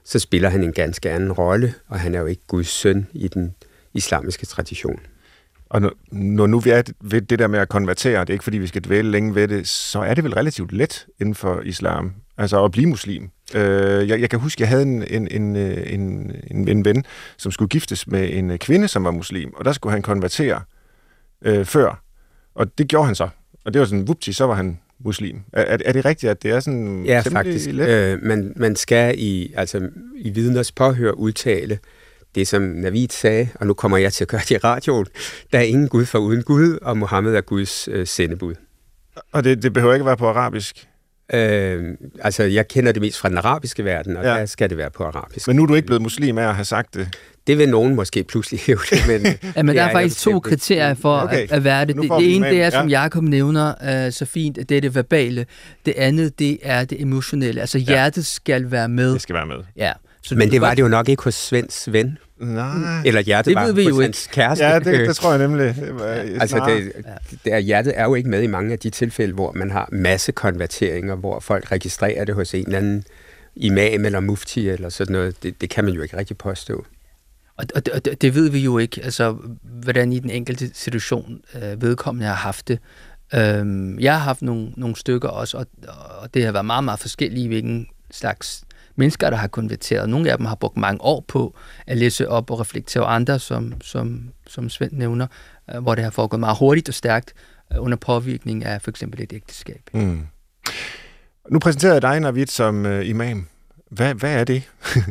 så 0.05 0.19
spiller 0.19 0.49
han 0.49 0.63
en 0.63 0.73
ganske 0.73 1.11
anden 1.11 1.33
rolle, 1.33 1.75
og 1.89 2.01
han 2.01 2.15
er 2.15 2.21
jo 2.21 2.27
ikke 2.27 2.43
Guds 2.47 2.69
søn 2.69 3.07
i 3.13 3.29
den 3.29 3.55
islamiske 3.97 4.47
tradition. 4.47 5.01
Og 5.71 5.81
når, 5.81 5.93
når 6.13 6.47
nu 6.47 6.61
vi 6.61 6.71
er 6.71 6.83
ved 7.01 7.21
det 7.21 7.39
der 7.39 7.47
med 7.47 7.59
at 7.59 7.69
konvertere, 7.69 8.21
det 8.21 8.29
er 8.29 8.33
ikke 8.33 8.45
fordi, 8.45 8.59
vi 8.59 8.67
skal 8.67 8.85
dvæle 8.85 9.11
længe 9.11 9.35
ved 9.35 9.49
det, 9.49 9.69
så 9.69 9.99
er 10.01 10.15
det 10.15 10.25
vel 10.25 10.35
relativt 10.35 10.73
let 10.73 11.07
inden 11.21 11.35
for 11.35 11.61
islam, 11.61 12.13
altså 12.39 12.65
at 12.65 12.73
blive 12.73 12.87
muslim. 12.87 13.31
Øh, 13.55 14.09
jeg, 14.09 14.21
jeg 14.21 14.31
kan 14.31 14.39
huske, 14.39 14.63
jeg 14.63 14.69
havde 14.69 14.83
en, 14.83 15.03
en, 15.03 15.29
en, 15.31 15.57
en, 15.57 16.33
en, 16.51 16.69
en 16.69 16.85
ven, 16.85 17.05
som 17.37 17.53
skulle 17.53 17.69
giftes 17.69 18.07
med 18.07 18.33
en 18.33 18.59
kvinde, 18.59 18.89
som 18.89 19.05
var 19.05 19.11
muslim, 19.11 19.53
og 19.57 19.65
der 19.65 19.73
skulle 19.73 19.93
han 19.93 20.03
konvertere 20.03 20.61
øh, 21.45 21.65
før, 21.65 22.03
og 22.55 22.79
det 22.79 22.89
gjorde 22.89 23.07
han 23.07 23.15
så. 23.15 23.29
Og 23.65 23.75
det 23.75 23.81
var 23.81 23.87
sådan, 23.87 24.09
vupti, 24.09 24.33
så 24.33 24.47
var 24.47 24.55
han 24.55 24.79
muslim. 24.99 25.41
Er, 25.53 25.79
er 25.85 25.93
det 25.93 26.05
rigtigt, 26.05 26.31
at 26.31 26.43
det 26.43 26.51
er 26.51 26.61
sådan 26.61 27.05
Ja, 27.05 27.23
faktisk. 27.31 27.71
Let? 27.71 27.89
Øh, 27.89 28.23
man, 28.23 28.53
man 28.57 28.77
skal 28.77 29.15
i, 29.19 29.53
altså, 29.57 29.89
i 30.17 30.31
vidners 30.31 30.73
påhør 30.73 31.11
udtale, 31.11 31.79
det 32.35 32.49
som 32.49 32.63
Navid 32.63 33.09
sagde, 33.09 33.49
og 33.55 33.67
nu 33.67 33.75
kommer 33.75 33.97
jeg 33.97 34.13
til 34.13 34.25
at 34.25 34.29
gøre 34.29 34.41
det 34.41 34.51
i 34.51 34.59
radioen, 34.59 35.07
der 35.53 35.59
er 35.59 35.63
ingen 35.63 35.89
Gud 35.89 36.05
for 36.05 36.19
uden 36.19 36.43
Gud, 36.43 36.79
og 36.83 36.97
Mohammed 36.97 37.35
er 37.35 37.41
Guds 37.41 37.89
øh, 37.89 38.07
sendebud. 38.07 38.55
Og 39.33 39.45
det, 39.45 39.63
det 39.63 39.73
behøver 39.73 39.95
ikke 39.95 40.07
være 40.07 40.17
på 40.17 40.29
arabisk? 40.29 40.89
Øh, 41.35 41.95
altså, 42.21 42.43
jeg 42.43 42.69
kender 42.69 42.93
det 42.93 43.03
mest 43.03 43.19
fra 43.19 43.29
den 43.29 43.39
arabiske 43.39 43.85
verden, 43.85 44.17
og 44.17 44.25
ja. 44.25 44.31
der 44.31 44.47
skal 44.47 44.71
det 44.71 44.79
være 44.79 44.91
på 44.91 45.05
arabisk. 45.05 45.47
Men 45.47 45.57
nu 45.57 45.63
er 45.63 45.67
du 45.67 45.75
ikke 45.75 45.87
blevet 45.87 46.03
muslim 46.03 46.39
af 46.39 46.49
at 46.49 46.55
have 46.55 46.65
sagt 46.65 46.95
det? 46.95 47.09
Det 47.47 47.59
vil 47.59 47.69
nogen 47.69 47.95
måske 47.95 48.25
pludselig 48.25 48.61
hæve 48.61 48.79
det, 48.91 48.99
men... 49.09 49.23
ja, 49.57 49.63
men 49.63 49.77
der 49.77 49.83
er, 49.83 49.89
er 49.89 49.93
faktisk 49.93 50.23
to 50.23 50.41
kriterier 50.41 50.95
for 50.95 51.19
okay. 51.19 51.43
at, 51.43 51.53
at 51.53 51.65
være 51.65 51.85
det. 51.85 51.97
Det, 51.97 52.03
det 52.03 52.37
ene, 52.37 52.49
det 52.49 52.63
er, 52.63 52.71
som 52.71 52.89
ja. 52.89 53.03
Jacob 53.03 53.23
nævner 53.23 54.07
uh, 54.07 54.13
så 54.13 54.25
fint, 54.25 54.59
det 54.69 54.77
er 54.77 54.81
det 54.81 54.95
verbale. 54.95 55.47
Det 55.87 55.95
andet, 55.97 56.39
det 56.39 56.59
er 56.63 56.85
det 56.85 57.01
emotionelle. 57.01 57.61
Altså, 57.61 57.79
ja. 57.79 57.85
hjertet 57.85 58.27
skal 58.27 58.71
være 58.71 58.89
med. 58.89 59.13
Det 59.13 59.23
skal 59.23 59.35
være 59.35 59.47
med. 59.47 59.59
Ja. 59.77 59.93
Så 60.27 60.35
men 60.35 60.51
det 60.51 60.61
var 60.61 60.75
det 60.75 60.83
jo 60.83 60.89
nok 60.89 61.09
ikke 61.09 61.23
hos 61.23 61.35
Svends 61.35 61.93
ven. 61.93 62.19
Nej. 62.41 63.03
Eller 63.05 63.21
hjertet 63.21 63.57
det 63.57 63.67
ved 63.67 63.73
vi 63.73 63.83
jo 63.83 64.01
ikke. 64.01 64.19
kæreste. 64.33 64.65
Ja, 64.65 64.79
det, 64.79 65.09
det 65.09 65.17
tror 65.17 65.31
jeg 65.31 65.39
nemlig. 65.39 65.75
altså, 66.41 66.65
det, 66.69 66.93
det 67.45 67.53
er, 67.53 67.59
hjertet 67.59 67.93
er 67.97 68.05
jo 68.05 68.15
ikke 68.15 68.29
med 68.29 68.43
i 68.43 68.47
mange 68.47 68.73
af 68.73 68.79
de 68.79 68.91
tilfælde, 68.91 69.35
hvor 69.35 69.53
man 69.53 69.71
har 69.71 69.89
masse 69.93 70.33
konverteringer, 70.33 71.15
hvor 71.15 71.41
folk 71.41 71.73
registrerer 71.73 72.25
det 72.25 72.35
hos 72.35 72.55
en 72.55 72.67
eller 72.67 72.79
anden 72.79 73.05
imam 73.57 74.05
eller 74.05 74.21
mufti 74.21 74.69
eller 74.69 74.89
sådan 74.89 75.13
noget. 75.13 75.43
Det, 75.43 75.61
det 75.61 75.71
kan 75.71 75.85
man 75.85 75.95
jo 75.95 76.03
ikke 76.03 76.17
rigtig 76.17 76.39
påstå. 76.39 76.87
Og, 77.57 77.65
og, 77.75 77.83
og 77.95 78.05
det, 78.05 78.23
det 78.23 78.35
ved 78.35 78.51
vi 78.51 78.59
jo 78.59 78.79
ikke, 78.79 79.01
altså 79.05 79.37
hvordan 79.63 80.13
i 80.13 80.19
den 80.19 80.31
enkelte 80.31 80.71
situation 80.75 81.41
øh, 81.55 81.83
vedkommende 81.83 82.27
har 82.27 82.35
haft 82.35 82.69
det. 82.69 82.79
Øhm, 83.35 83.99
jeg 83.99 84.13
har 84.13 84.21
haft 84.21 84.43
nogle, 84.43 84.73
nogle 84.77 84.97
stykker 84.97 85.29
også, 85.29 85.59
og, 85.59 85.67
og 86.23 86.35
det 86.35 86.45
har 86.45 86.53
været 86.53 86.67
meget, 86.67 86.85
meget 86.85 87.01
forskellige, 87.01 87.49
hvilken 87.49 87.87
slags 88.11 88.66
mennesker, 88.99 89.31
der 89.31 89.37
har 89.37 89.49
konverteret. 89.49 90.09
Nogle 90.09 90.31
af 90.31 90.37
dem 90.37 90.47
har 90.47 90.55
brugt 90.55 90.77
mange 90.77 91.03
år 91.03 91.25
på 91.29 91.55
at 91.87 91.97
læse 91.97 92.29
op 92.29 92.51
og 92.51 92.61
reflektere, 92.61 93.03
og 93.03 93.15
andre, 93.15 93.39
som, 93.39 93.73
som, 93.81 94.31
som 94.47 94.69
Svend 94.69 94.93
nævner, 94.93 95.27
øh, 95.75 95.83
hvor 95.83 95.95
det 95.95 96.05
har 96.05 96.11
foregået 96.11 96.41
meget 96.41 96.59
hurtigt 96.59 96.89
og 96.89 96.95
stærkt 96.95 97.35
øh, 97.73 97.83
under 97.83 97.97
påvirkning 97.97 98.65
af 98.65 98.83
for 98.83 98.91
eksempel 98.91 99.23
et 99.23 99.33
ægteskab. 99.33 99.91
Mm. 99.93 100.27
Nu 101.51 101.59
præsenterede 101.59 101.95
jeg 101.95 102.03
dig, 102.03 102.21
Navid, 102.21 102.47
som 102.47 102.87
øh, 102.87 103.09
imam. 103.09 103.47
Hvad, 103.91 104.15
hvad 104.15 104.35
er 104.41 104.45
det? 104.45 104.63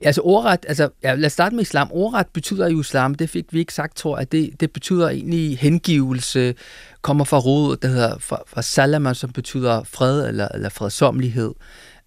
Altså 0.00 0.20
ordret, 0.20 0.64
altså 0.68 0.88
ja, 1.02 1.14
lad 1.14 1.26
os 1.26 1.32
starte 1.32 1.54
med 1.54 1.62
islam. 1.62 1.88
Ordret 1.90 2.26
betyder 2.32 2.68
jo 2.68 2.80
islam, 2.80 3.14
det 3.14 3.30
fik 3.30 3.44
vi 3.50 3.58
ikke 3.58 3.74
sagt, 3.74 3.96
tror 3.96 4.18
jeg. 4.18 4.32
Det, 4.32 4.60
det 4.60 4.72
betyder 4.72 5.08
egentlig 5.08 5.58
hengivelse, 5.58 6.54
kommer 7.02 7.24
fra 7.24 7.38
rodet, 7.38 7.82
der 7.82 7.88
hedder 7.88 8.18
fra, 8.18 8.42
fra 8.46 8.62
salama, 8.62 9.14
som 9.14 9.32
betyder 9.32 9.84
fred 9.84 10.28
eller, 10.28 10.48
eller 10.48 10.68
fredsomlighed. 10.68 11.54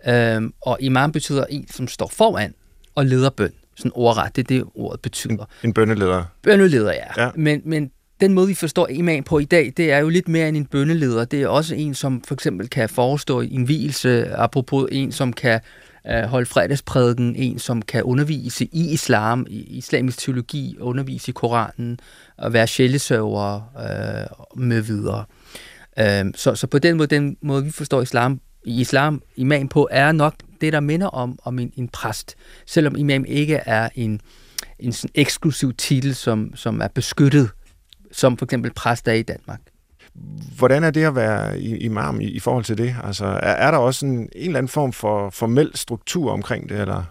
Øhm, 0.08 0.54
og 0.62 0.78
imam 0.82 1.12
betyder 1.12 1.46
en, 1.50 1.68
som 1.72 1.88
står 1.88 2.12
foran 2.14 2.54
og 2.96 3.06
leder 3.06 3.30
bøn. 3.30 3.54
Sådan 3.76 3.92
ordret, 3.96 4.36
det 4.36 4.44
er 4.44 4.48
det, 4.48 4.64
ordet 4.76 5.02
betyder. 5.02 5.34
En, 5.34 5.70
en 5.70 5.74
bønneleder. 5.74 6.24
Bønneleder, 6.44 6.94
ja. 6.94 7.24
ja. 7.24 7.32
Men, 7.36 7.62
men 7.66 7.92
den 8.22 8.34
måde, 8.34 8.48
vi 8.48 8.54
forstår 8.54 8.88
imam 8.88 9.24
på 9.24 9.40
i 9.40 9.46
dag, 9.46 9.74
det 9.78 9.92
er 9.92 9.98
jo 9.98 10.10
lidt 10.10 10.28
mere 10.28 10.48
end 10.48 10.58
en 10.58 10.66
bønneleder. 10.66 11.26
Det 11.26 11.42
er 11.42 11.48
også 11.48 11.76
en, 11.76 11.94
som 11.94 12.22
for 12.28 12.34
eksempel 12.34 12.70
kan 12.70 12.90
forestå 12.90 13.42
en 13.42 13.64
hvilelse, 13.64 14.36
apropos 14.36 14.90
en, 14.92 15.12
som 15.12 15.34
kan 15.34 15.60
øh, 16.08 16.24
holde 16.24 16.46
fredagsprædiken, 16.46 17.36
en, 17.36 17.60
som 17.60 17.82
kan 17.82 18.04
undervise 18.04 18.66
i 18.66 18.94
islam, 18.94 19.46
i 19.50 19.78
islamisk 19.78 20.20
teologi, 20.20 20.78
undervise 20.80 21.30
i 21.30 21.32
Koranen, 21.32 22.00
og 22.38 22.54
være 22.54 22.68
sjælesøver 22.68 23.56
øh, 23.56 24.62
med 24.64 24.82
videre. 24.82 25.26
Øh, 26.00 26.26
så, 26.36 26.56
så 26.56 26.68
på 26.68 26.80
den 26.80 26.98
måde, 26.98 27.16
den 27.16 27.38
måde, 27.42 27.64
vi 27.64 27.72
forstår 27.72 28.02
islam 28.02 28.40
i 28.63 28.82
islam, 28.82 29.22
imam 29.36 29.67
på, 29.67 29.88
er 29.91 30.12
nok 30.12 30.34
det, 30.62 30.74
der 30.74 30.80
minder 30.80 31.08
om, 31.08 31.39
om 31.43 31.60
en, 31.60 31.72
en 31.76 31.88
præst, 31.88 32.36
selvom 32.65 32.95
imam 32.98 33.26
ikke 33.28 33.56
er 33.56 33.89
en, 33.95 34.22
en 34.80 34.93
sådan 34.93 35.12
eksklusiv 35.15 35.74
titel, 35.74 36.15
som, 36.15 36.56
som 36.56 36.82
er 36.82 36.88
beskyttet, 36.88 37.50
som 38.12 38.38
for 38.38 38.45
eksempel 38.45 38.74
præst 38.74 39.08
er 39.08 39.13
i 39.13 39.22
Danmark. 39.22 39.60
Hvordan 40.58 40.84
er 40.84 40.91
det 40.91 41.04
at 41.04 41.15
være 41.15 41.60
imam 41.62 42.22
i, 42.22 42.26
i 42.26 42.39
forhold 42.39 42.63
til 42.63 42.78
det? 42.78 42.95
Altså, 43.04 43.26
er, 43.26 43.32
er 43.39 43.72
der 43.72 43.78
også 43.78 44.06
en, 44.06 44.17
en 44.17 44.30
eller 44.36 44.58
anden 44.58 44.67
form 44.67 44.93
for 44.93 45.30
formel 45.30 45.72
struktur 45.76 46.32
omkring 46.32 46.69
det? 46.69 46.82
Eller? 46.82 47.04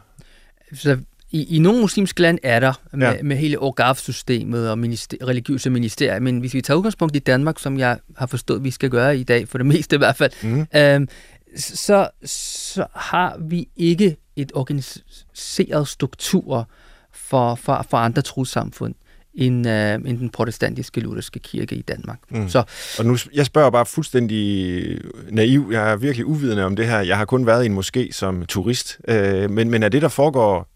Så 0.75 0.99
i, 1.31 1.57
I 1.57 1.59
nogle 1.59 1.81
muslimske 1.81 2.23
lande 2.23 2.41
er 2.43 2.61
der 2.61 2.73
med, 2.93 3.07
ja. 3.07 3.23
med 3.23 3.37
hele 3.37 3.59
orgaf-systemet 3.59 4.71
og 4.71 4.79
minister, 4.79 5.17
religiøse 5.27 5.71
ministerier, 5.71 6.21
men 6.21 6.39
hvis 6.39 6.55
vi 6.55 6.61
tager 6.61 6.79
udgangspunkt 6.79 7.17
i 7.17 7.19
Danmark, 7.19 7.59
som 7.59 7.79
jeg 7.79 7.99
har 8.17 8.27
forstået, 8.27 8.65
vi 8.65 8.71
skal 8.71 8.91
gøre 8.91 9.19
i 9.19 9.23
dag, 9.23 9.49
for 9.49 9.59
det 9.59 9.67
meste 9.67 9.97
i 9.97 9.99
hvert 9.99 10.17
fald, 10.17 10.31
mm. 10.43 10.67
øhm, 10.77 11.09
så, 11.57 12.09
så 12.25 12.87
har 12.95 13.37
vi 13.41 13.69
ikke 13.77 14.17
et 14.37 14.53
organiseret 14.55 15.89
struktur 15.89 16.69
for, 17.13 17.55
for, 17.55 17.87
for 17.91 17.97
andre 17.97 18.23
trossamfund 18.23 18.95
end, 19.35 19.69
øh, 19.69 19.95
end 19.95 20.19
den 20.19 20.31
protestantiske 20.31 21.01
lutherske 21.01 21.39
kirke 21.39 21.77
i 21.77 21.83
Danmark. 21.83 22.19
Mm. 22.31 22.49
Så, 22.49 22.63
og 22.99 23.07
nu, 23.07 23.17
jeg 23.35 23.47
spørger 23.47 23.71
bare 23.71 23.87
fuldstændig 23.87 25.01
naiv, 25.31 25.69
jeg 25.73 25.93
er 25.93 25.97
virkelig 25.97 26.27
uvidende 26.27 26.65
om 26.65 26.77
det 26.77 26.87
her, 26.87 27.01
jeg 27.01 27.17
har 27.17 27.25
kun 27.25 27.47
været 27.47 27.65
i 27.65 27.67
en 27.67 27.79
moské 27.79 28.13
som 28.13 28.47
turist, 28.47 28.99
øh, 29.09 29.51
men, 29.51 29.71
men 29.71 29.83
er 29.83 29.89
det, 29.89 30.03
der 30.03 30.09
foregår 30.09 30.69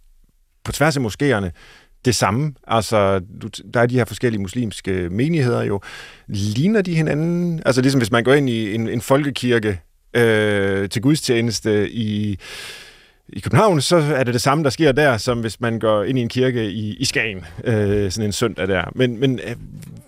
på 0.64 0.72
tværs 0.72 0.96
af 0.96 1.00
moskéerne, 1.00 1.50
det 2.04 2.14
samme. 2.14 2.54
Altså, 2.66 3.20
du, 3.42 3.48
der 3.74 3.80
er 3.80 3.86
de 3.86 3.94
her 3.94 4.04
forskellige 4.04 4.42
muslimske 4.42 5.08
menigheder 5.10 5.62
jo. 5.62 5.80
Ligner 6.26 6.82
de 6.82 6.94
hinanden? 6.94 7.62
Altså, 7.66 7.82
ligesom 7.82 8.00
hvis 8.00 8.10
man 8.10 8.24
går 8.24 8.34
ind 8.34 8.50
i 8.50 8.74
en, 8.74 8.88
en 8.88 9.00
folkekirke 9.00 9.80
øh, 10.14 10.88
til 10.88 11.02
gudstjeneste 11.02 11.90
i, 11.90 12.38
i 13.28 13.40
København, 13.40 13.80
så 13.80 13.96
er 13.96 14.24
det 14.24 14.34
det 14.34 14.42
samme, 14.42 14.64
der 14.64 14.70
sker 14.70 14.92
der, 14.92 15.16
som 15.16 15.40
hvis 15.40 15.60
man 15.60 15.78
går 15.78 16.04
ind 16.04 16.18
i 16.18 16.22
en 16.22 16.28
kirke 16.28 16.70
i, 16.70 16.96
i 16.96 17.04
Skagen, 17.04 17.44
øh, 17.64 18.10
sådan 18.10 18.26
en 18.26 18.32
søndag 18.32 18.68
der. 18.68 18.84
Men, 18.94 19.20
men 19.20 19.40
øh, 19.44 19.56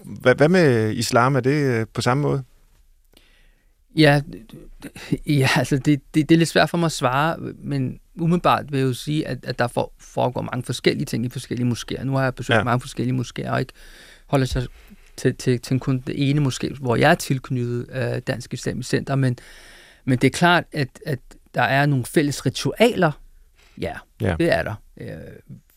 hvad, 0.04 0.34
hvad 0.34 0.48
med 0.48 0.92
islam? 0.92 1.36
Er 1.36 1.40
det 1.40 1.64
øh, 1.64 1.86
på 1.94 2.00
samme 2.00 2.22
måde? 2.22 2.42
Ja, 3.96 4.20
ja 5.26 5.48
altså 5.56 5.76
det, 5.76 6.00
det, 6.14 6.28
det 6.28 6.34
er 6.34 6.38
lidt 6.38 6.48
svært 6.48 6.70
for 6.70 6.78
mig 6.78 6.86
at 6.86 6.92
svare, 6.92 7.36
men 7.58 7.98
umiddelbart 8.16 8.72
vil 8.72 8.78
jeg 8.78 8.86
jo 8.86 8.92
sige, 8.92 9.28
at, 9.28 9.38
at 9.42 9.58
der 9.58 9.66
for, 9.66 9.92
foregår 9.98 10.42
mange 10.42 10.62
forskellige 10.62 11.06
ting 11.06 11.26
i 11.26 11.28
forskellige 11.28 11.70
moskéer. 11.70 12.04
Nu 12.04 12.12
har 12.12 12.22
jeg 12.22 12.34
besøgt 12.34 12.56
ja. 12.56 12.64
mange 12.64 12.80
forskellige 12.80 13.20
moskéer, 13.20 13.50
og 13.50 13.60
ikke 13.60 13.72
holder 14.26 14.46
sig 14.46 14.66
til, 15.16 15.34
til, 15.34 15.60
til 15.60 15.80
kun 15.80 16.02
det 16.06 16.30
ene 16.30 16.46
moské, 16.46 16.80
hvor 16.80 16.96
jeg 16.96 17.10
er 17.10 17.14
tilknyttet 17.14 17.86
øh, 17.92 18.18
Dansk 18.26 18.54
Islamisk 18.54 18.88
Center, 18.88 19.14
men, 19.14 19.38
men 20.04 20.18
det 20.18 20.26
er 20.26 20.38
klart, 20.38 20.64
at, 20.72 20.88
at 21.06 21.18
der 21.54 21.62
er 21.62 21.86
nogle 21.86 22.04
fælles 22.04 22.46
ritualer. 22.46 23.12
Ja, 23.80 23.94
ja. 24.20 24.36
det 24.38 24.52
er 24.52 24.62
der. 24.62 24.74
Øh, 25.00 25.08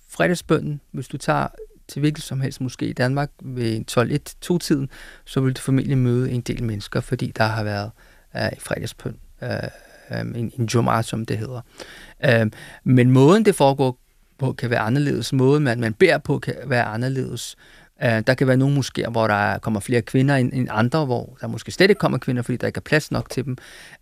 fredagsbønden, 0.10 0.82
hvis 0.92 1.08
du 1.08 1.18
tager 1.18 1.48
til 1.88 2.00
hvilket 2.00 2.24
som 2.24 2.42
helst 2.42 2.62
måske 2.62 2.88
i 2.88 2.94
Danmark 2.94 3.32
ved 3.42 3.82
12-1-2-tiden, 3.92 4.90
så 5.26 5.42
vil 5.42 5.54
du 5.54 5.62
formentlig 5.62 5.98
møde 5.98 6.32
en 6.32 6.42
del 6.42 6.64
mennesker, 6.64 7.02
fordi 7.02 7.32
der 7.38 7.44
har 7.44 7.64
været 7.64 7.92
øh, 8.36 8.60
fredagsbøn, 8.60 9.18
øh, 9.44 9.50
øh, 10.12 10.20
en, 10.20 10.52
en 10.60 10.66
jumar, 10.66 11.02
som 11.02 11.26
det 11.26 11.38
hedder. 11.38 11.62
Øh, 12.26 12.52
men 12.84 13.12
måden, 13.12 13.46
det 13.46 13.56
foregår 13.56 14.00
på, 14.38 14.54
kan 14.54 14.70
være 14.70 14.80
anderledes. 14.80 15.34
Måden, 15.34 15.64
man, 15.64 15.80
man 15.80 15.94
beder 15.94 16.18
på, 16.18 16.40
kan 16.40 16.56
være 16.66 16.84
anderledes. 16.84 17.56
Øh, 17.56 17.77
Øh, 18.04 18.24
der 18.28 18.34
kan 18.34 18.48
være 18.48 18.58
nogle 18.58 18.78
moskéer, 18.78 19.10
hvor 19.10 19.28
der 19.28 19.58
kommer 19.58 19.80
flere 19.80 20.02
kvinder 20.02 20.36
end, 20.36 20.68
andre, 20.72 21.06
hvor 21.06 21.38
der 21.42 21.48
måske 21.48 21.72
slet 21.72 21.90
ikke 21.90 22.00
kommer 22.00 22.18
kvinder, 22.18 22.42
fordi 22.42 22.58
der 22.58 22.68
ikke 22.68 22.78
er 22.78 22.82
plads 22.82 23.12
nok 23.12 23.30
til 23.30 23.46
dem. 23.46 23.58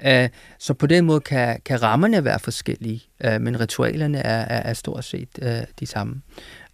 Øh, 0.05 0.29
så 0.59 0.73
på 0.73 0.87
den 0.87 1.05
måde 1.05 1.19
kan, 1.19 1.61
kan 1.65 1.81
rammerne 1.83 2.23
være 2.23 2.39
forskellige, 2.39 3.03
øh, 3.23 3.41
men 3.41 3.59
ritualerne 3.59 4.17
er, 4.17 4.39
er, 4.39 4.69
er 4.69 4.73
stort 4.73 5.03
set 5.03 5.69
de 5.79 5.85
samme. 5.85 6.21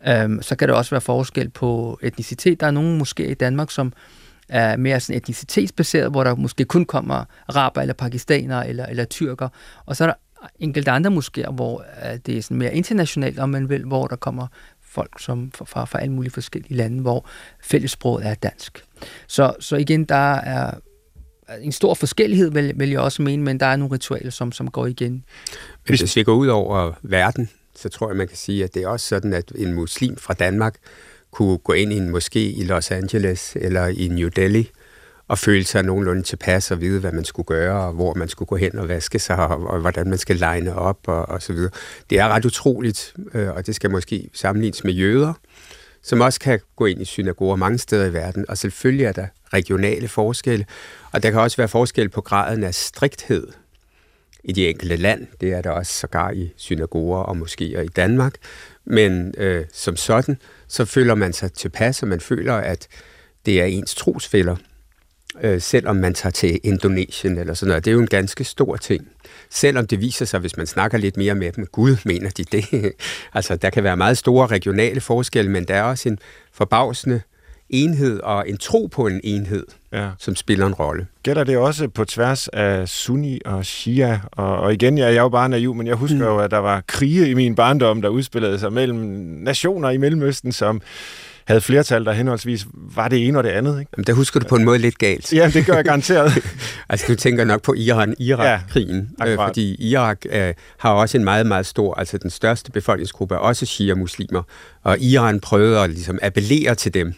Øhm, 0.07 0.41
så 0.41 0.55
kan 0.55 0.67
der 0.67 0.73
også 0.73 0.91
være 0.91 1.01
forskel 1.01 1.49
på 1.49 1.99
etnicitet. 2.01 2.59
Der 2.59 2.67
er 2.67 2.71
nogle 2.71 2.97
måske 2.97 3.27
i 3.27 3.33
Danmark, 3.33 3.71
som 3.71 3.93
er 4.49 4.77
mere 4.77 4.99
sådan 4.99 5.17
etnicitetsbaseret, 5.17 6.11
hvor 6.11 6.23
der 6.23 6.35
måske 6.35 6.65
kun 6.65 6.85
kommer 6.85 7.25
araber 7.47 7.81
eller 7.81 7.93
pakistanere 7.93 8.69
eller, 8.69 8.85
eller 8.85 9.05
tyrker. 9.05 9.49
Og 9.85 9.95
så 9.95 10.03
er 10.03 10.07
der 10.07 10.13
enkelte 10.59 10.91
andre 10.91 11.11
moskéer, 11.11 11.51
hvor 11.51 11.85
det 12.25 12.37
er 12.37 12.41
sådan 12.41 12.57
mere 12.57 12.75
internationalt, 12.75 13.39
om 13.39 13.49
man 13.49 13.69
vil, 13.69 13.83
hvor 13.83 14.07
der 14.07 14.15
kommer 14.15 14.47
folk 14.91 15.19
som 15.19 15.51
fra, 15.55 15.85
fra 15.85 16.01
alle 16.01 16.13
mulige 16.13 16.31
forskellige 16.31 16.73
lande, 16.73 17.01
hvor 17.01 17.29
fællessproget 17.63 18.25
er 18.25 18.33
dansk. 18.33 18.85
Så, 19.27 19.53
så 19.59 19.75
igen, 19.75 20.03
der 20.03 20.33
er 20.35 20.71
en 21.61 21.71
stor 21.71 21.93
forskellighed, 21.93 22.51
vil, 22.51 22.73
vil 22.75 22.89
jeg 22.89 22.99
også 22.99 23.21
mene, 23.21 23.43
men 23.43 23.59
der 23.59 23.65
er 23.65 23.75
nogle 23.75 23.93
ritualer, 23.93 24.29
som, 24.29 24.51
som 24.51 24.71
går 24.71 24.85
igen. 24.85 25.25
Hvis 25.85 26.15
vi 26.15 26.23
går 26.23 26.33
ud 26.33 26.47
over 26.47 26.93
verden, 27.01 27.49
så 27.75 27.89
tror 27.89 28.09
jeg, 28.09 28.17
man 28.17 28.27
kan 28.27 28.37
sige, 28.37 28.63
at 28.63 28.73
det 28.73 28.83
er 28.83 28.87
også 28.87 29.07
sådan, 29.07 29.33
at 29.33 29.51
en 29.55 29.73
muslim 29.73 30.17
fra 30.17 30.33
Danmark 30.33 30.75
kunne 31.31 31.57
gå 31.57 31.73
ind 31.73 31.93
i 31.93 31.97
en 31.97 32.15
moské 32.15 32.39
i 32.39 32.63
Los 32.63 32.91
Angeles 32.91 33.55
eller 33.55 33.87
i 33.87 34.07
New 34.07 34.27
Delhi 34.27 34.69
at 35.31 35.39
føle 35.39 35.63
sig 35.63 35.83
nogenlunde 35.83 36.21
tilpas 36.21 36.71
og 36.71 36.81
vide, 36.81 36.99
hvad 36.99 37.11
man 37.11 37.25
skulle 37.25 37.45
gøre, 37.45 37.87
og 37.87 37.93
hvor 37.93 38.13
man 38.13 38.29
skulle 38.29 38.47
gå 38.47 38.55
hen 38.55 38.77
og 38.77 38.87
vaske 38.87 39.19
sig, 39.19 39.35
og, 39.35 39.67
og 39.67 39.79
hvordan 39.79 40.09
man 40.09 40.17
skal 40.17 40.35
line 40.35 40.75
op, 40.75 40.99
og, 41.07 41.29
og 41.29 41.41
så 41.41 41.53
videre. 41.53 41.71
Det 42.09 42.19
er 42.19 42.27
ret 42.27 42.45
utroligt, 42.45 43.13
øh, 43.33 43.49
og 43.49 43.67
det 43.67 43.75
skal 43.75 43.91
måske 43.91 44.29
sammenlignes 44.33 44.83
med 44.83 44.93
jøder, 44.93 45.33
som 46.03 46.21
også 46.21 46.39
kan 46.39 46.59
gå 46.75 46.85
ind 46.85 47.01
i 47.01 47.05
synagoger 47.05 47.55
mange 47.55 47.77
steder 47.77 48.05
i 48.05 48.13
verden, 48.13 48.45
og 48.49 48.57
selvfølgelig 48.57 49.05
er 49.05 49.11
der 49.11 49.27
regionale 49.53 50.07
forskelle, 50.07 50.65
og 51.11 51.23
der 51.23 51.31
kan 51.31 51.39
også 51.39 51.57
være 51.57 51.67
forskel 51.67 52.09
på 52.09 52.21
graden 52.21 52.63
af 52.63 52.75
strikthed 52.75 53.47
i 54.43 54.51
de 54.51 54.69
enkelte 54.69 54.95
land. 54.95 55.27
Det 55.41 55.53
er 55.53 55.61
der 55.61 55.69
også 55.69 55.93
sågar 55.93 56.31
i 56.31 56.53
synagoger 56.55 57.19
og 57.19 57.37
moskéer 57.37 57.79
i 57.79 57.87
Danmark. 57.87 58.33
Men 58.85 59.33
øh, 59.37 59.65
som 59.73 59.95
sådan, 59.95 60.37
så 60.67 60.85
føler 60.85 61.15
man 61.15 61.33
sig 61.33 61.53
tilpas, 61.53 62.01
og 62.01 62.07
man 62.07 62.19
føler, 62.19 62.53
at 62.53 62.87
det 63.45 63.61
er 63.61 63.65
ens 63.65 63.95
trosfælder, 63.95 64.55
øh, 65.41 65.61
selvom 65.61 65.95
man 65.95 66.13
tager 66.13 66.31
til 66.31 66.59
Indonesien 66.63 67.37
eller 67.37 67.53
sådan 67.53 67.67
noget. 67.67 67.85
Det 67.85 67.91
er 67.91 67.95
jo 67.95 68.01
en 68.01 68.07
ganske 68.07 68.43
stor 68.43 68.77
ting. 68.77 69.07
Selvom 69.49 69.87
det 69.87 70.01
viser 70.01 70.25
sig, 70.25 70.39
hvis 70.39 70.57
man 70.57 70.67
snakker 70.67 70.97
lidt 70.97 71.17
mere 71.17 71.35
med 71.35 71.51
dem, 71.51 71.65
Gud 71.65 71.97
mener 72.05 72.29
de 72.29 72.43
det. 72.43 72.93
altså, 73.33 73.55
der 73.55 73.69
kan 73.69 73.83
være 73.83 73.97
meget 73.97 74.17
store 74.17 74.47
regionale 74.47 75.01
forskelle, 75.01 75.51
men 75.51 75.63
der 75.63 75.75
er 75.75 75.83
også 75.83 76.09
en 76.09 76.19
forbavsende 76.53 77.21
enhed 77.71 78.19
og 78.19 78.49
en 78.49 78.57
tro 78.57 78.89
på 78.91 79.07
en 79.07 79.21
enhed, 79.23 79.65
ja. 79.93 80.09
som 80.19 80.35
spiller 80.35 80.65
en 80.65 80.73
rolle. 80.73 81.07
Gælder 81.23 81.43
det 81.43 81.57
også 81.57 81.87
på 81.87 82.05
tværs 82.05 82.47
af 82.47 82.89
Sunni 82.89 83.39
og 83.45 83.65
Shia? 83.65 84.19
Og, 84.31 84.57
og 84.57 84.73
igen, 84.73 84.97
jeg 84.97 85.15
er 85.15 85.21
jo 85.21 85.29
bare 85.29 85.49
naiv, 85.49 85.75
men 85.75 85.87
jeg 85.87 85.95
husker 85.95 86.17
mm. 86.17 86.23
jo, 86.23 86.39
at 86.39 86.51
der 86.51 86.57
var 86.57 86.83
krige 86.87 87.29
i 87.29 87.33
min 87.33 87.55
barndom, 87.55 88.01
der 88.01 88.09
udspillede 88.09 88.59
sig 88.59 88.73
mellem 88.73 88.99
nationer 89.43 89.89
i 89.89 89.97
Mellemøsten, 89.97 90.51
som 90.51 90.81
havde 91.51 91.61
flertal, 91.61 92.05
der 92.05 92.11
henholdsvis 92.11 92.65
var 92.73 93.07
det 93.07 93.27
ene 93.27 93.37
og 93.37 93.43
det 93.43 93.49
andet. 93.49 93.79
Ikke? 93.79 93.91
Jamen, 93.97 94.05
der 94.07 94.13
husker 94.13 94.39
du 94.39 94.47
på 94.47 94.55
en 94.55 94.63
måde 94.63 94.77
lidt 94.77 94.97
galt. 94.97 95.33
Ja, 95.33 95.49
det 95.53 95.65
gør 95.65 95.73
jeg 95.73 95.85
garanteret. 95.85 96.31
altså, 96.89 97.05
du 97.07 97.15
tænker 97.15 97.45
nok 97.45 97.61
på 97.61 97.73
Iran-Irak-krigen, 97.73 99.09
ja, 99.19 99.27
øh, 99.27 99.37
fordi 99.37 99.75
Irak 99.91 100.25
øh, 100.29 100.53
har 100.77 100.91
også 100.91 101.17
en 101.17 101.23
meget, 101.23 101.45
meget 101.45 101.65
stor, 101.65 101.93
altså 101.93 102.17
den 102.17 102.29
største 102.29 102.71
befolkningsgruppe 102.71 103.35
er 103.35 103.39
også 103.39 103.65
shia-muslimer, 103.65 104.43
og 104.83 104.99
Iran 104.99 105.39
prøvede 105.39 105.79
at 105.79 105.89
ligesom 105.89 106.19
appellere 106.21 106.75
til 106.75 106.93
dem 106.93 107.13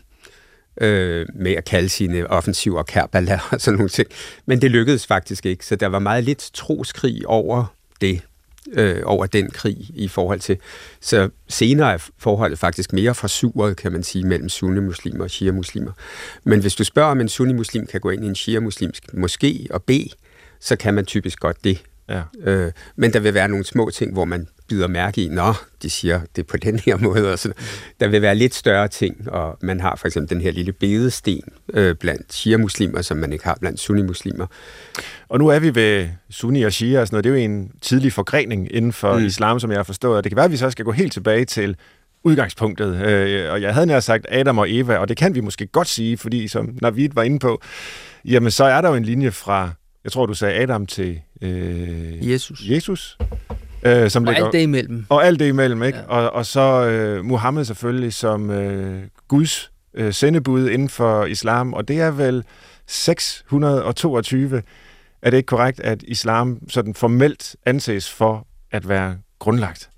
øh, 0.82 1.26
med 1.36 1.52
at 1.52 1.66
kalde 1.66 1.90
sine 1.90 2.28
offensiver 2.28 2.84
Kerbala 2.84 3.40
og 3.52 3.62
sådan 3.62 3.78
nogle 3.78 3.90
ting. 3.90 4.08
Men 4.46 4.62
det 4.62 4.72
lykkedes 4.72 5.08
faktisk 5.08 5.46
ikke, 5.46 5.66
så 5.66 5.76
der 5.76 5.88
var 5.88 6.00
meget 6.00 6.24
lidt 6.24 6.50
troskrig 6.54 7.28
over 7.28 7.76
det, 8.02 8.22
øh, 8.72 9.02
over 9.04 9.26
den 9.26 9.52
krig 9.52 9.78
i 9.96 10.08
forhold 10.08 10.40
til. 10.40 10.58
Så 11.02 11.30
senere 11.50 11.94
er 11.94 11.98
forholdet 12.18 12.60
faktisk 12.60 12.94
mere 12.94 13.16
forsuret, 13.16 13.78
kan 13.78 13.92
man 13.92 14.04
sige, 14.04 14.28
mellem 14.28 14.50
sunni-muslimer 14.50 15.24
og 15.24 15.30
shia-muslimer. 15.30 15.92
Men 16.44 16.62
hvis 16.62 16.76
du 16.76 16.84
spørger, 16.84 17.12
om 17.12 17.22
en 17.22 17.30
sunni-muslim 17.30 17.88
kan 17.88 18.02
gå 18.02 18.10
ind 18.10 18.24
i 18.24 18.28
en 18.28 18.36
shia-muslimsk 18.36 19.04
moské 19.14 19.68
og 19.70 19.84
bede, 19.84 20.10
så 20.60 20.76
kan 20.76 20.94
man 20.94 21.06
typisk 21.06 21.40
godt 21.40 21.64
det. 21.64 21.84
Ja. 22.10 22.22
Øh, 22.44 22.72
men 22.96 23.14
der 23.14 23.20
vil 23.20 23.34
være 23.34 23.48
nogle 23.48 23.66
små 23.66 23.90
ting, 23.90 24.14
hvor 24.14 24.26
man 24.26 24.48
bider 24.68 24.88
mærke 24.88 25.24
i, 25.24 25.28
nå, 25.30 25.54
de 25.82 25.90
siger 25.90 26.22
det 26.36 26.48
på 26.48 26.58
den 26.68 26.80
her 26.80 26.98
måde. 26.98 27.32
Og 27.34 27.40
sådan. 27.40 27.56
Der 28.00 28.08
vil 28.08 28.22
være 28.22 28.36
lidt 28.36 28.56
større 28.56 28.88
ting, 28.88 29.32
og 29.32 29.58
man 29.62 29.80
har 29.80 29.96
for 29.96 30.08
eksempel 30.08 30.30
den 30.30 30.42
her 30.42 30.52
lille 30.52 30.72
bedesten 30.72 31.42
øh, 31.74 31.96
blandt 31.96 32.34
shia-muslimer, 32.34 33.02
som 33.02 33.18
man 33.18 33.34
ikke 33.34 33.46
har 33.46 33.58
blandt 33.60 33.80
sunni-muslimer. 33.80 34.46
Og 35.30 35.40
nu 35.40 35.48
er 35.48 35.60
vi 35.60 35.76
ved 35.76 36.08
sunni 36.30 36.64
og 36.64 36.74
shia 36.74 37.02
og 37.02 37.08
sådan 37.08 37.16
noget. 37.16 37.24
Det 37.24 37.30
er 37.30 37.44
jo 37.44 37.52
en 37.52 37.72
tidlig 37.82 38.14
forgrening 38.14 38.76
inden 38.76 38.94
for 38.94 39.18
mm. 39.18 39.26
islam, 39.26 39.60
som 39.60 39.70
jeg 39.72 39.78
har 39.78 39.84
forstået. 39.84 40.24
det 40.24 40.30
kan 40.30 40.36
være, 40.36 40.46
at 40.46 40.52
vi 40.52 40.58
så 40.58 40.70
skal 40.70 40.86
gå 40.86 40.92
helt 40.92 41.14
tilbage 41.14 41.46
til 41.46 41.76
udgangspunktet. 42.24 42.96
Øh, 42.96 43.52
og 43.52 43.62
jeg 43.62 43.74
havde 43.74 43.86
nær 43.86 44.00
sagt 44.00 44.26
Adam 44.30 44.58
og 44.58 44.72
Eva, 44.72 44.98
og 44.98 45.10
det 45.10 45.18
kan 45.18 45.36
vi 45.36 45.40
måske 45.40 45.68
godt 45.68 45.88
sige, 45.88 46.18
fordi 46.18 46.48
som 46.48 46.78
Navid 46.82 47.10
var 47.14 47.24
inde 47.24 47.40
på, 47.40 47.62
jamen 48.26 48.52
så 48.52 48.64
er 48.64 48.82
der 48.82 48.90
jo 48.90 48.96
en 48.96 49.06
linje 49.06 49.32
fra, 49.32 49.72
jeg 50.04 50.12
tror 50.12 50.26
du 50.26 50.34
sagde 50.34 50.56
Adam 50.62 50.86
til 50.86 51.20
øh, 51.42 52.32
Jesus. 52.32 52.62
Jesus. 52.64 53.18
Øh, 53.86 54.10
som 54.10 54.24
og 54.24 54.34
ligger, 54.34 54.46
alt 54.46 54.54
det 54.54 54.62
imellem. 54.62 55.06
Og 55.10 55.26
alt 55.26 55.40
det 55.40 55.48
imellem, 55.48 55.84
ikke? 55.84 55.98
Ja. 55.98 56.04
Og, 56.04 56.34
og 56.34 56.46
så 56.46 56.86
øh, 56.86 57.26
Muhammed 57.26 57.66
selvfølgelig 57.66 58.14
som 58.14 58.50
øh, 58.50 59.02
Guds 59.28 59.72
øh, 59.94 60.14
sendebud 60.14 60.70
inden 60.70 60.90
for 60.90 61.26
islam, 61.26 61.74
og 61.74 61.88
det 61.88 62.00
er 62.00 62.12
vel 62.12 62.44
622. 62.88 64.62
Er 65.22 65.30
det 65.30 65.38
ikke 65.38 65.48
korrekt, 65.48 65.80
at 65.80 66.04
islam 66.04 66.60
sådan 66.70 66.94
formelt 66.94 67.56
anses 67.66 68.12
for 68.12 68.48
at 68.72 68.90
være 68.90 69.18
grundlagt? 69.40 69.90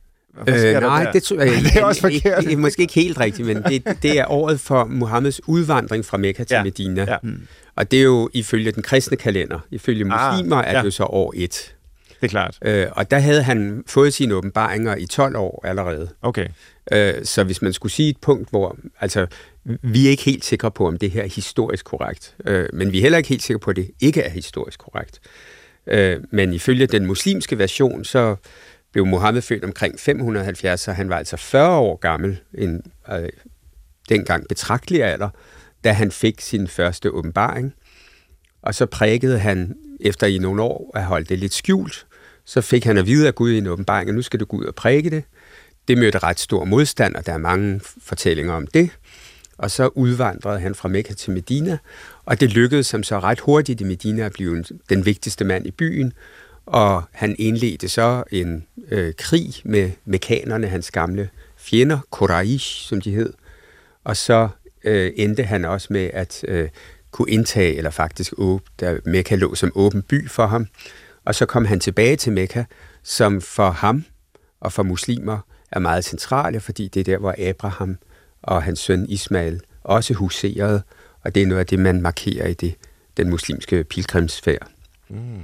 Øh, 0.47 0.81
nej, 0.81 1.03
der? 1.03 1.11
det, 1.11 1.23
tror 1.23 1.39
jeg, 1.39 1.51
det 1.63 1.75
er 1.75 1.85
også 1.85 2.01
forkert. 2.01 2.43
Det 2.43 2.53
er 2.53 2.57
måske 2.57 2.81
ikke 2.81 2.93
helt 2.93 3.19
rigtigt, 3.19 3.47
men 3.47 3.63
det, 3.63 3.97
det 4.03 4.19
er 4.19 4.25
året 4.31 4.59
for 4.59 4.85
Muhammeds 4.85 5.47
udvandring 5.47 6.05
fra 6.05 6.17
Mekka 6.17 6.43
til 6.43 6.55
ja. 6.55 6.63
Medina. 6.63 7.05
Ja. 7.07 7.17
Mm. 7.23 7.47
Og 7.75 7.91
det 7.91 7.99
er 7.99 8.03
jo 8.03 8.29
ifølge 8.33 8.71
den 8.71 8.83
kristne 8.83 9.17
kalender. 9.17 9.59
Ifølge 9.71 10.05
ah, 10.11 10.33
muslimer 10.33 10.55
ah, 10.55 10.65
ja. 10.67 10.73
er 10.73 10.77
det 10.77 10.85
jo 10.85 10.91
så 10.91 11.03
år 11.03 11.33
1. 11.35 11.74
Det 12.21 12.27
er 12.27 12.27
klart. 12.27 12.57
Øh, 12.61 12.87
og 12.91 13.11
der 13.11 13.19
havde 13.19 13.43
han 13.43 13.83
fået 13.87 14.13
sine 14.13 14.35
åbenbaringer 14.35 14.95
i 14.95 15.05
12 15.05 15.35
år 15.35 15.65
allerede. 15.65 16.09
Okay. 16.21 16.47
Øh, 16.91 17.13
så 17.23 17.43
hvis 17.43 17.61
man 17.61 17.73
skulle 17.73 17.93
sige 17.93 18.09
et 18.09 18.17
punkt, 18.21 18.49
hvor... 18.49 18.77
Altså, 18.99 19.27
vi 19.63 20.05
er 20.05 20.09
ikke 20.09 20.23
helt 20.23 20.45
sikre 20.45 20.71
på, 20.71 20.87
om 20.87 20.97
det 20.97 21.11
her 21.11 21.23
er 21.23 21.27
historisk 21.27 21.85
korrekt. 21.85 22.35
Øh, 22.45 22.69
men 22.73 22.91
vi 22.91 22.97
er 22.97 23.01
heller 23.01 23.17
ikke 23.17 23.29
helt 23.29 23.43
sikre 23.43 23.59
på, 23.59 23.69
at 23.69 23.75
det 23.75 23.91
ikke 23.99 24.21
er 24.21 24.29
historisk 24.29 24.79
korrekt. 24.79 25.19
Øh, 25.87 26.19
men 26.31 26.53
ifølge 26.53 26.87
den 26.87 27.05
muslimske 27.05 27.59
version, 27.59 28.05
så 28.05 28.35
blev 28.91 29.05
Mohammed 29.05 29.41
født 29.41 29.63
omkring 29.63 29.99
570, 29.99 30.79
så 30.79 30.91
han 30.91 31.09
var 31.09 31.17
altså 31.17 31.37
40 31.37 31.77
år 31.77 31.95
gammel, 31.95 32.39
en 32.53 32.81
øh, 33.11 33.29
dengang 34.09 34.47
betragtelig 34.47 35.03
alder, 35.03 35.29
da 35.83 35.91
han 35.91 36.11
fik 36.11 36.41
sin 36.41 36.67
første 36.67 37.11
åbenbaring. 37.11 37.73
Og 38.61 38.75
så 38.75 38.85
prægede 38.85 39.39
han, 39.39 39.75
efter 40.05 40.27
i 40.27 40.37
nogle 40.37 40.61
år 40.61 40.91
at 40.95 41.03
holde 41.03 41.25
det 41.25 41.39
lidt 41.39 41.53
skjult, 41.53 42.05
så 42.45 42.61
fik 42.61 42.83
han 42.83 42.97
at 42.97 43.07
vide 43.07 43.27
af 43.27 43.35
Gud 43.35 43.51
i 43.51 43.57
en 43.57 43.67
åbenbaring, 43.67 44.09
at 44.09 44.15
nu 44.15 44.21
skal 44.21 44.39
du 44.39 44.45
gå 44.45 44.57
ud 44.57 44.65
og 44.65 44.75
prædike 44.75 45.09
det. 45.09 45.23
Det 45.87 45.97
mødte 45.97 46.17
ret 46.17 46.39
stor 46.39 46.65
modstand, 46.65 47.15
og 47.15 47.25
der 47.25 47.33
er 47.33 47.37
mange 47.37 47.81
fortællinger 48.01 48.53
om 48.53 48.67
det. 48.67 48.89
Og 49.57 49.71
så 49.71 49.87
udvandrede 49.87 50.59
han 50.59 50.75
fra 50.75 50.89
Mekka 50.89 51.13
til 51.13 51.31
Medina, 51.31 51.77
og 52.25 52.39
det 52.39 52.49
lykkedes 52.49 52.91
ham 52.91 53.03
så 53.03 53.19
ret 53.19 53.39
hurtigt 53.39 53.81
i 53.81 53.83
Medina 53.83 54.25
at 54.25 54.33
blive 54.33 54.63
den 54.89 55.05
vigtigste 55.05 55.45
mand 55.45 55.67
i 55.67 55.71
byen, 55.71 56.13
og 56.65 57.03
han 57.11 57.35
indledte 57.39 57.89
så 57.89 58.23
en 58.31 58.65
øh, 58.91 59.13
krig 59.17 59.53
med 59.63 59.91
mekanerne, 60.05 60.67
hans 60.67 60.91
gamle 60.91 61.29
fjender, 61.57 61.99
Quraysh, 62.11 62.87
som 62.87 63.01
de 63.01 63.11
hed. 63.11 63.33
Og 64.03 64.17
så 64.17 64.49
øh, 64.83 65.11
endte 65.15 65.43
han 65.43 65.65
også 65.65 65.87
med 65.89 66.09
at 66.13 66.45
øh, 66.47 66.69
kunne 67.15 67.31
indtage, 67.31 67.75
eller 67.75 67.89
faktisk 67.89 68.33
der 68.79 68.99
Mekka 69.05 69.35
lå 69.35 69.55
som 69.55 69.71
åben 69.75 70.01
by 70.01 70.29
for 70.29 70.45
ham. 70.45 70.67
Og 71.25 71.35
så 71.35 71.45
kom 71.45 71.65
han 71.65 71.79
tilbage 71.79 72.15
til 72.15 72.33
Mekka, 72.33 72.63
som 73.03 73.41
for 73.41 73.69
ham 73.69 74.05
og 74.59 74.73
for 74.73 74.83
muslimer 74.83 75.39
er 75.71 75.79
meget 75.79 76.05
centrale, 76.05 76.59
fordi 76.59 76.87
det 76.87 76.99
er 76.99 77.03
der, 77.03 77.17
hvor 77.17 77.35
Abraham 77.37 77.97
og 78.41 78.63
hans 78.63 78.79
søn 78.79 79.05
Ismail 79.09 79.61
også 79.83 80.13
huserede, 80.13 80.81
og 81.21 81.35
det 81.35 81.43
er 81.43 81.47
noget 81.47 81.59
af 81.59 81.65
det, 81.65 81.79
man 81.79 82.01
markerer 82.01 82.47
i 82.47 82.53
det, 82.53 82.75
den 83.17 83.29
muslimske 83.29 83.83
pilgrimsfærd. 83.83 84.67
Mm. 85.09 85.41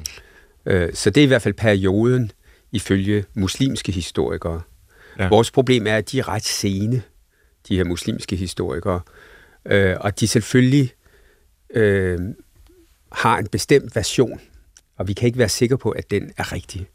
Øh, 0.66 0.94
så 0.94 1.10
det 1.10 1.22
er 1.22 1.26
i 1.26 1.28
hvert 1.28 1.42
fald 1.42 1.54
perioden 1.54 2.32
ifølge 2.72 3.26
muslimske 3.34 3.92
historikere. 3.92 4.62
Ja. 5.20 5.28
Vores 5.28 5.52
problem 5.52 5.88
er, 5.88 5.96
at 5.96 6.12
de 6.12 6.20
er 6.20 6.28
ret 6.28 6.46
sene, 6.46 7.02
de 7.68 7.76
her 7.76 7.84
muslimske 7.84 8.36
historikere, 8.36 9.02
øh, 9.66 9.96
og 10.00 10.20
de 10.20 10.28
selvfølgelig 10.28 10.94
øh, 11.74 12.20
har 13.12 13.38
en 13.38 13.48
bestemt 13.48 13.96
version, 13.96 14.42
og 14.98 15.08
vi 15.08 15.14
kan 15.14 15.28
ikke 15.28 15.40
være 15.40 15.50
sikre 15.50 15.78
på, 15.78 15.90
at 15.90 16.12
den 16.12 16.32
er 16.38 16.52
rigtig. 16.54 16.88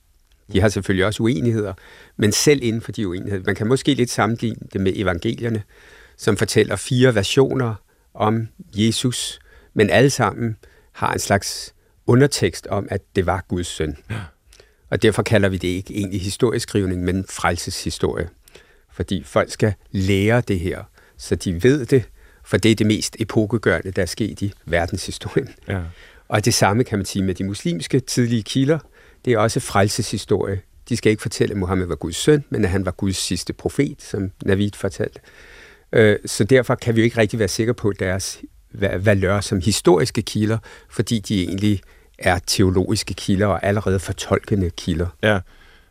De 0.53 0.61
har 0.61 0.69
selvfølgelig 0.69 1.07
også 1.07 1.23
uenigheder, 1.23 1.75
men 2.17 2.33
selv 2.33 2.61
inden 2.63 2.83
for 2.83 2.93
de 2.93 3.09
uenigheder, 3.09 3.43
man 3.47 3.55
kan 3.55 3.67
måske 3.67 3.95
lidt 3.95 4.11
sammenligne 4.11 4.67
det 4.73 4.81
med 4.81 4.93
evangelierne, 4.97 5.63
som 6.17 6.37
fortæller 6.37 6.77
fire 6.77 7.15
versioner 7.15 7.75
om 8.15 8.49
Jesus, 8.75 9.39
men 9.75 9.91
alle 9.91 10.11
sammen 10.11 10.57
har 10.93 11.13
en 11.13 11.19
slags 11.19 11.75
undertekst 12.07 12.67
om, 12.67 12.89
at 12.91 13.01
det 13.17 13.27
var 13.27 13.45
Guds 13.49 13.67
søn. 13.67 13.97
Og 14.91 15.03
derfor 15.03 15.23
kalder 15.23 15.49
vi 15.49 15.57
det 15.57 15.69
ikke 15.69 15.95
egentlig 15.95 16.21
historieskrivning, 16.21 17.05
men 17.05 17.25
frelseshistorie. 17.29 18.29
Fordi 18.93 19.23
folk 19.23 19.51
skal 19.51 19.75
lære 19.91 20.41
det 20.41 20.61
her, 20.61 20.85
så 21.17 21.35
de 21.35 21.63
ved 21.63 21.87
det, 21.87 22.05
for 22.47 22.57
det 22.57 22.71
er 22.71 22.75
det 22.75 22.87
mest 22.87 23.17
epokegørende, 23.19 23.91
der 23.91 24.03
er 24.03 24.07
sket 24.07 24.43
i 24.43 24.53
verdenshistorien. 24.65 25.49
Ja. 25.69 25.81
Og 26.29 26.45
det 26.45 26.55
samme 26.55 26.85
kan 26.85 26.99
man 26.99 27.07
sige 27.07 27.23
med 27.23 27.35
de 27.35 27.45
muslimske 27.45 28.01
tidlige 28.01 28.43
kilder. 28.43 28.79
Det 29.25 29.33
er 29.33 29.39
også 29.39 29.61
frelseshistorie. 29.61 30.61
De 30.89 30.97
skal 30.97 31.11
ikke 31.11 31.23
fortælle, 31.23 31.53
at 31.53 31.59
Mohammed 31.59 31.87
var 31.87 31.95
Guds 31.95 32.17
søn, 32.17 32.45
men 32.51 32.65
at 32.65 32.71
han 32.71 32.85
var 32.85 32.91
Guds 32.91 33.17
sidste 33.17 33.53
profet, 33.53 34.03
som 34.03 34.31
Navid 34.45 34.71
fortalte. 34.75 35.21
Øh, 35.93 36.19
så 36.27 36.45
derfor 36.45 36.75
kan 36.75 36.97
vi 36.97 37.01
jo 37.01 37.05
ikke 37.05 37.19
rigtig 37.19 37.39
være 37.39 37.49
sikre 37.49 37.75
på 37.75 37.93
deres 37.93 38.41
valør 38.81 39.41
som 39.41 39.61
historiske 39.61 40.23
kilder, 40.23 40.59
fordi 40.91 41.19
de 41.19 41.45
egentlig 41.45 41.81
er 42.19 42.39
teologiske 42.47 43.15
kilder 43.15 43.47
og 43.47 43.67
allerede 43.67 43.99
fortolkende 43.99 44.71
kilder. 44.71 45.07
Ja, 45.23 45.41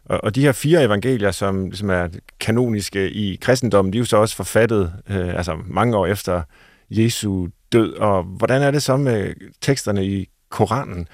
og, 0.05 0.23
og 0.23 0.35
de 0.35 0.41
her 0.41 0.51
fire 0.51 0.83
evangelier, 0.83 1.31
som 1.31 1.65
ligesom 1.65 1.89
er 1.89 2.07
kanoniske 2.39 3.11
i 3.11 3.35
kristendommen, 3.35 3.93
de 3.93 3.97
er 3.97 3.99
jo 3.99 4.05
så 4.05 4.17
også 4.17 4.35
forfattet 4.35 4.93
øh, 5.09 5.37
altså 5.37 5.57
mange 5.67 5.97
år 5.97 6.05
efter 6.05 6.41
Jesu 6.89 7.47
død. 7.71 7.93
Og 7.93 8.23
hvordan 8.23 8.61
er 8.61 8.71
det 8.71 8.83
så 8.83 8.97
med 8.97 9.33
teksterne 9.61 10.05
i 10.05 10.29
Koranen? 10.49 11.07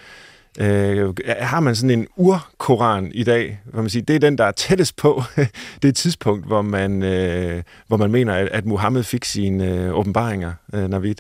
Øh, 0.60 1.14
har 1.28 1.60
man 1.60 1.76
sådan 1.76 2.00
en 2.00 2.08
urkoran 2.16 3.12
i 3.14 3.24
dag, 3.24 3.60
hvor 3.66 3.82
man 3.82 3.90
siger, 3.90 4.06
det 4.06 4.16
er 4.16 4.20
den, 4.20 4.38
der 4.38 4.46
er 4.46 4.52
tættest 4.52 4.96
på 4.96 5.24
det 5.82 5.96
tidspunkt, 5.96 6.48
hvor 6.48 6.62
man, 6.62 7.04
øh, 7.04 7.64
hvor 7.88 7.98
man 7.98 8.12
mener, 8.12 8.34
at, 8.34 8.48
at 8.48 8.66
Muhammed 8.66 9.04
fik 9.04 9.26
sine 9.26 9.68
øh, 9.68 9.98
åbenbaringer, 9.98 10.54
øh, 10.74 10.90
Navid? 10.90 11.16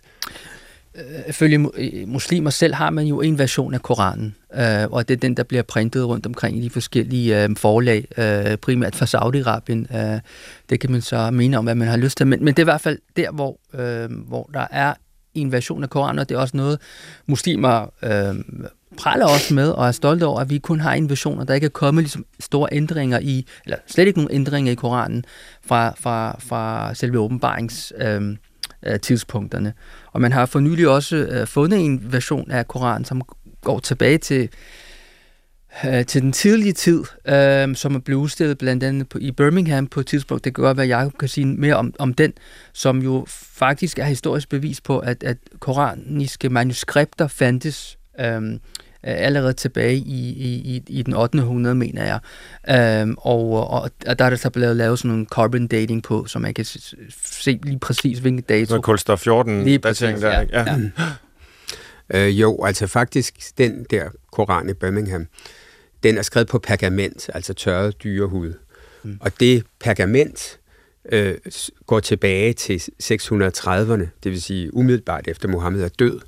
Øh, 0.95 1.30
Ifølge 1.30 1.69
øh, 1.77 2.08
muslimer 2.08 2.49
selv 2.49 2.73
har 2.73 2.89
man 2.89 3.06
jo 3.06 3.21
en 3.21 3.38
version 3.38 3.73
af 3.73 3.82
Koranen, 3.82 4.36
øh, 4.54 4.88
og 4.91 5.08
det 5.08 5.13
er 5.13 5.19
den, 5.19 5.38
der 5.38 5.43
bliver 5.43 5.63
printet 5.63 6.08
rundt 6.08 6.25
omkring 6.25 6.58
i 6.58 6.62
de 6.62 6.69
forskellige 6.69 7.43
øh, 7.43 7.56
forlag, 7.56 8.06
øh, 8.17 8.58
primært 8.58 8.95
fra 8.95 9.06
Saudi-Arabien. 9.06 9.97
Øh, 9.97 10.19
det 10.69 10.80
kan 10.80 10.91
man 10.91 11.01
så 11.01 11.32
mene 11.32 11.58
om, 11.58 11.63
hvad 11.63 11.75
man 11.75 11.88
har 11.88 11.97
lyst 11.97 12.17
til, 12.17 12.27
men, 12.27 12.45
men 12.45 12.54
det 12.54 12.60
er 12.60 12.63
i 12.63 12.71
hvert 12.73 12.82
fald 12.82 12.99
der, 13.15 13.32
hvor, 13.32 13.60
øh, 13.73 14.12
hvor 14.27 14.49
der 14.54 14.67
er 14.71 14.93
en 15.34 15.51
version 15.51 15.84
af 15.84 15.89
Koranen, 15.89 16.19
og 16.19 16.30
det 16.30 16.36
er 16.36 16.39
også 16.39 16.58
noget, 16.58 16.80
muslimer 17.25 17.93
øh, 18.04 18.36
praler 18.97 19.25
også 19.25 19.54
med 19.54 19.69
og 19.69 19.88
er 19.88 19.91
stolte 19.91 20.25
over, 20.25 20.39
at 20.39 20.49
vi 20.49 20.58
kun 20.58 20.80
har 20.80 20.93
en 20.93 21.10
version, 21.10 21.39
og 21.39 21.47
der 21.47 21.54
ikke 21.54 21.65
er 21.65 21.69
kommet 21.69 22.04
ligesom 22.04 22.25
store 22.39 22.69
ændringer 22.71 23.19
i, 23.19 23.47
eller 23.65 23.77
slet 23.88 24.08
ikke 24.08 24.19
nogen 24.19 24.36
ændringer 24.36 24.71
i 24.71 24.75
Koranen 24.75 25.25
fra, 25.65 25.93
fra, 25.99 26.36
fra 26.39 26.93
selve 26.93 27.19
åbenbarings 27.19 27.93
øh, 27.97 28.38
øh 28.86 28.99
tidspunkterne. 28.99 29.73
Og 30.12 30.21
man 30.21 30.32
har 30.32 30.45
for 30.45 30.60
nylig 30.60 30.88
også 30.88 31.15
øh, 31.15 31.47
fundet 31.47 31.80
en 31.80 32.13
version 32.13 32.52
af 32.52 32.67
Koranen, 32.67 33.06
som 33.06 33.21
går 33.62 33.80
tilbage 33.80 34.17
til 34.17 34.50
øh, 35.86 36.06
til 36.06 36.21
den 36.21 36.32
tidlige 36.32 36.74
tid, 36.74 37.04
øh, 37.28 37.76
som 37.76 37.95
er 37.95 38.00
blevet 38.00 38.21
udstillet 38.21 38.58
blandt 38.58 38.84
andet 38.84 39.10
på, 39.10 39.17
i 39.17 39.32
Birmingham 39.32 39.88
på 39.88 40.00
et 40.00 40.08
tidspunkt. 40.08 40.45
Det 40.45 40.56
kan 40.56 40.63
godt 40.63 40.78
være, 40.78 40.84
at 40.84 40.89
Jacob 40.89 41.17
kan 41.17 41.28
sige 41.28 41.45
mere 41.45 41.76
om, 41.76 41.93
om 42.00 42.13
den, 42.13 42.34
som 42.74 43.02
jo 43.02 43.26
faktisk 43.30 44.00
er 44.00 44.06
historisk 44.06 44.50
bevis 44.50 44.82
på, 44.82 45.00
at, 45.00 45.24
at 45.24 45.38
koraniske 45.60 46.50
manuskripter 46.50 47.28
fandtes 47.28 47.97
øh, 48.19 48.41
allerede 49.04 49.54
tilbage 49.54 49.96
i, 49.96 50.30
i, 50.30 50.84
i 50.88 51.02
den 51.02 51.14
8. 51.14 51.40
århundrede, 51.40 51.76
mener 51.76 52.04
jeg. 52.04 52.20
Øhm, 53.02 53.16
og, 53.18 53.70
og, 53.70 53.92
og 54.08 54.20
der 54.20 54.26
er 54.26 54.30
der 54.30 54.38
så 54.38 54.50
blevet 54.50 54.76
lavet 54.76 55.00
sådan 55.00 55.18
en 55.18 55.28
carbon 55.32 55.68
dating 55.68 56.04
på, 56.04 56.26
så 56.26 56.40
man 56.40 56.54
kan 56.54 56.66
se 56.66 57.60
lige 57.64 57.80
præcis, 57.80 58.20
hvilken 58.20 58.42
dato. 58.42 58.76
Så 58.76 58.82
kulstof 58.82 59.20
14 59.20 59.64
lige 59.64 59.80
præcis, 59.80 60.20
der, 60.20 60.30
ja. 60.30 60.46
ja. 60.52 60.66
ja. 60.72 60.80
Øh, 62.14 62.42
jo, 62.42 62.64
altså 62.64 62.88
faktisk 62.88 63.58
den 63.58 63.86
der 63.90 64.10
koran 64.32 64.70
i 64.70 64.74
Birmingham, 64.74 65.28
den 66.04 66.18
er 66.18 66.22
skrevet 66.22 66.48
på 66.48 66.60
pergament, 66.60 67.30
altså 67.34 67.54
tørret 67.54 68.04
dyrehud. 68.04 68.54
Mm. 69.04 69.18
Og 69.22 69.40
det 69.40 69.64
pergament 69.80 70.60
øh, 71.12 71.36
går 71.88 72.00
tilbage 72.00 72.54
til 72.54 72.82
630'erne, 73.04 74.06
det 74.24 74.32
vil 74.32 74.42
sige 74.42 74.74
umiddelbart 74.74 75.28
efter 75.28 75.48
Mohammed 75.48 75.84
er 75.84 75.90
død. 76.00 76.20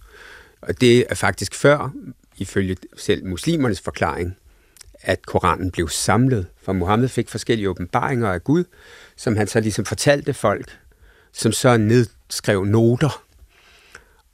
Og 0.62 0.82
det 0.82 1.06
er 1.10 1.16
faktisk 1.16 1.56
før, 1.56 1.94
ifølge 2.38 2.78
selv 2.98 3.26
muslimernes 3.26 3.82
forklaring, 3.82 4.38
at 5.02 5.26
Koranen 5.26 5.72
blev 5.72 5.90
samlet. 5.90 6.48
For 6.62 6.74
Mohammed 6.74 7.08
fik 7.10 7.30
forskellige 7.30 7.70
åbenbaringer 7.70 8.30
af 8.30 8.44
Gud, 8.44 8.64
som 9.16 9.36
han 9.38 9.48
så 9.48 9.60
ligesom 9.60 9.86
fortalte 9.86 10.34
folk, 10.34 10.80
som 11.34 11.52
så 11.52 11.78
nedskrev 11.78 12.66
noter 12.66 13.24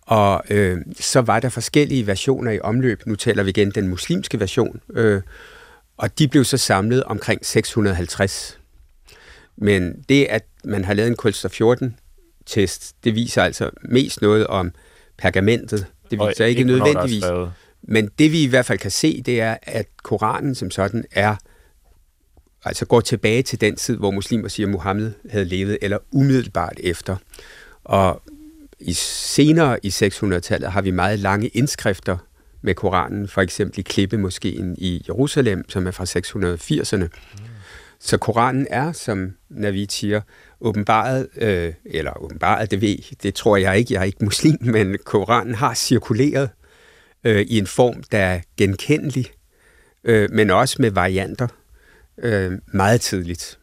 og 0.09 0.43
øh, 0.49 0.77
så 0.99 1.21
var 1.21 1.39
der 1.39 1.49
forskellige 1.49 2.07
versioner 2.07 2.51
i 2.51 2.59
omløb. 2.59 3.01
Nu 3.05 3.15
taler 3.15 3.43
vi 3.43 3.49
igen 3.49 3.71
den 3.71 3.88
muslimske 3.88 4.39
version. 4.39 4.81
Øh, 4.93 5.21
og 5.97 6.19
de 6.19 6.27
blev 6.27 6.43
så 6.43 6.57
samlet 6.57 7.03
omkring 7.03 7.45
650. 7.45 8.59
Men 9.57 10.05
det, 10.09 10.25
at 10.25 10.45
man 10.63 10.85
har 10.85 10.93
lavet 10.93 11.07
en 11.07 11.15
kulstof 11.15 11.62
14-test, 11.62 12.95
det 13.03 13.15
viser 13.15 13.43
altså 13.43 13.69
mest 13.81 14.21
noget 14.21 14.47
om 14.47 14.71
pergamentet. 15.17 15.85
Det 16.12 16.19
viser 16.19 16.45
ikke, 16.45 16.59
ikke 16.59 16.71
nødvendigvis. 16.71 17.23
Men 17.83 18.09
det 18.19 18.31
vi 18.31 18.43
i 18.43 18.47
hvert 18.47 18.65
fald 18.65 18.79
kan 18.79 18.91
se, 18.91 19.21
det 19.21 19.41
er, 19.41 19.57
at 19.61 19.87
Koranen 20.03 20.55
som 20.55 20.71
sådan 20.71 21.05
er 21.11 21.35
altså 22.65 22.85
går 22.85 23.01
tilbage 23.01 23.41
til 23.41 23.61
den 23.61 23.75
tid, 23.75 23.97
hvor 23.97 24.11
muslimer 24.11 24.47
siger, 24.47 24.67
at 24.67 24.71
Mohammed 24.71 25.11
havde 25.29 25.45
levet, 25.45 25.77
eller 25.81 25.97
umiddelbart 26.11 26.79
efter. 26.83 27.15
Og 27.83 28.21
i 28.79 28.93
senere 28.93 29.85
i 29.85 29.89
600-tallet 29.89 30.71
har 30.71 30.81
vi 30.81 30.91
meget 30.91 31.19
lange 31.19 31.47
indskrifter 31.47 32.17
med 32.61 32.75
Koranen, 32.75 33.27
for 33.27 33.41
eksempel 33.41 33.79
i 33.79 33.81
Klippemoskeen 33.81 34.75
i 34.77 35.05
Jerusalem, 35.07 35.69
som 35.69 35.87
er 35.87 35.91
fra 35.91 36.03
680'erne. 36.03 37.03
Mm. 37.03 37.49
Så 37.99 38.17
Koranen 38.17 38.67
er, 38.69 38.91
som 38.91 39.31
Navid 39.49 39.87
siger, 39.89 40.21
åbenbaret, 40.61 41.27
øh, 41.37 41.73
eller 41.85 42.23
åbenbaret, 42.23 42.71
det 42.71 42.81
ved 42.81 42.97
det 43.23 43.35
tror 43.35 43.57
jeg 43.57 43.77
ikke, 43.77 43.93
jeg 43.93 43.99
er 43.99 44.03
ikke 44.03 44.25
muslim, 44.25 44.57
men 44.61 44.97
Koranen 45.05 45.55
har 45.55 45.73
cirkuleret 45.73 46.49
øh, 47.23 47.41
i 47.41 47.58
en 47.58 47.67
form, 47.67 48.03
der 48.12 48.17
er 48.17 48.39
genkendelig, 48.58 49.25
øh, 50.03 50.29
men 50.32 50.49
også 50.49 50.75
med 50.79 50.91
varianter 50.91 51.47
øh, 52.17 52.51
meget 52.73 53.01
tidligt. 53.01 53.60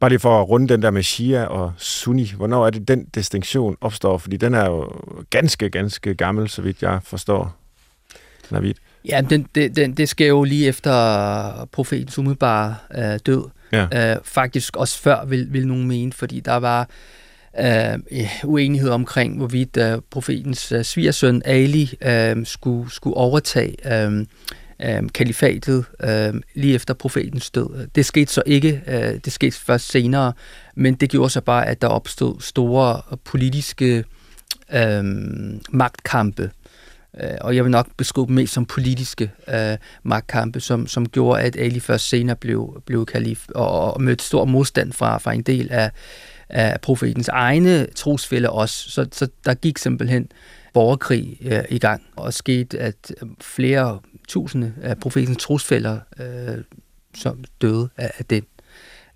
Bare 0.00 0.10
lige 0.10 0.18
for 0.18 0.40
at 0.40 0.48
runde 0.48 0.68
den 0.68 0.82
der 0.82 0.90
med 0.90 1.02
Shia 1.02 1.44
og 1.44 1.72
Sunni, 1.76 2.32
hvornår 2.36 2.66
er 2.66 2.70
det, 2.70 2.88
den 2.88 3.04
distinktion 3.04 3.76
opstår? 3.80 4.18
Fordi 4.18 4.36
den 4.36 4.54
er 4.54 4.66
jo 4.66 4.92
ganske, 5.30 5.70
ganske 5.70 6.14
gammel, 6.14 6.48
så 6.48 6.62
vidt 6.62 6.82
jeg 6.82 7.00
forstår. 7.02 7.56
Navid. 8.50 8.74
Ja, 9.04 9.20
den, 9.30 9.48
den, 9.54 9.92
det 9.92 10.08
sker 10.08 10.26
jo 10.26 10.44
lige 10.44 10.68
efter 10.68 11.68
profetens 11.72 12.18
umiddelbare 12.18 12.76
øh, 12.94 13.18
død. 13.26 13.44
Ja. 13.72 14.14
Øh, 14.14 14.16
faktisk 14.24 14.76
også 14.76 14.98
før, 14.98 15.24
vil, 15.24 15.52
vil 15.52 15.66
nogen 15.66 15.88
mene, 15.88 16.12
fordi 16.12 16.40
der 16.40 16.56
var 16.56 16.80
øh, 16.80 16.86
Øh, 17.60 17.98
uenighed 18.44 18.90
omkring, 18.90 19.36
hvorvidt 19.36 19.76
øh, 19.76 19.98
profetens 20.10 20.72
øh, 20.72 20.84
svigersøn 20.84 21.42
Ali 21.44 21.94
øh, 22.02 22.46
skulle, 22.46 22.92
skulle 22.92 23.16
overtage 23.16 24.04
øh, 24.04 24.26
øh, 24.82 25.02
kalifatet 25.14 25.84
øh, 26.02 26.34
lige 26.54 26.74
efter 26.74 26.94
profetens 26.94 27.50
død. 27.50 27.88
Det 27.94 28.06
skete 28.06 28.32
så 28.32 28.42
ikke, 28.46 28.82
øh, 28.86 29.20
det 29.24 29.32
skete 29.32 29.56
først 29.56 29.90
senere, 29.90 30.32
men 30.74 30.94
det 30.94 31.10
gjorde 31.10 31.30
så 31.30 31.40
bare, 31.40 31.66
at 31.66 31.82
der 31.82 31.88
opstod 31.88 32.40
store 32.40 33.16
politiske 33.24 34.04
øh, 34.72 35.04
magtkampe, 35.70 36.50
øh, 37.20 37.30
og 37.40 37.56
jeg 37.56 37.64
vil 37.64 37.70
nok 37.70 37.86
beskrive 37.96 38.26
dem 38.26 38.34
mest 38.34 38.52
som 38.52 38.66
politiske 38.66 39.30
øh, 39.48 39.76
magtkampe, 40.02 40.60
som, 40.60 40.86
som 40.86 41.08
gjorde, 41.08 41.42
at 41.42 41.56
Ali 41.56 41.80
først 41.80 42.08
senere 42.08 42.36
blev, 42.36 42.82
blev 42.86 43.06
kalif, 43.06 43.46
og, 43.54 43.94
og 43.94 44.02
mødte 44.02 44.24
stor 44.24 44.44
modstand 44.44 44.92
fra, 44.92 45.18
fra 45.18 45.32
en 45.32 45.42
del 45.42 45.72
af, 45.72 45.90
af 46.48 46.80
profetens 46.80 47.28
egne 47.28 47.86
trosfælder 47.86 48.48
også. 48.48 48.90
Så, 48.90 49.06
så 49.12 49.28
der 49.44 49.54
gik 49.54 49.78
simpelthen 49.78 50.28
borgerkrig 50.74 51.38
øh, 51.40 51.64
i 51.70 51.78
gang, 51.78 52.02
og 52.16 52.34
skete, 52.34 52.78
at 52.78 53.12
flere 53.40 54.00
tusinde 54.28 54.74
af 54.82 54.98
profetens 54.98 55.42
trosfælder, 55.42 55.98
øh, 56.20 56.64
som 57.14 57.44
døde 57.60 57.88
af, 57.96 58.12
af, 58.18 58.24
den, 58.24 58.42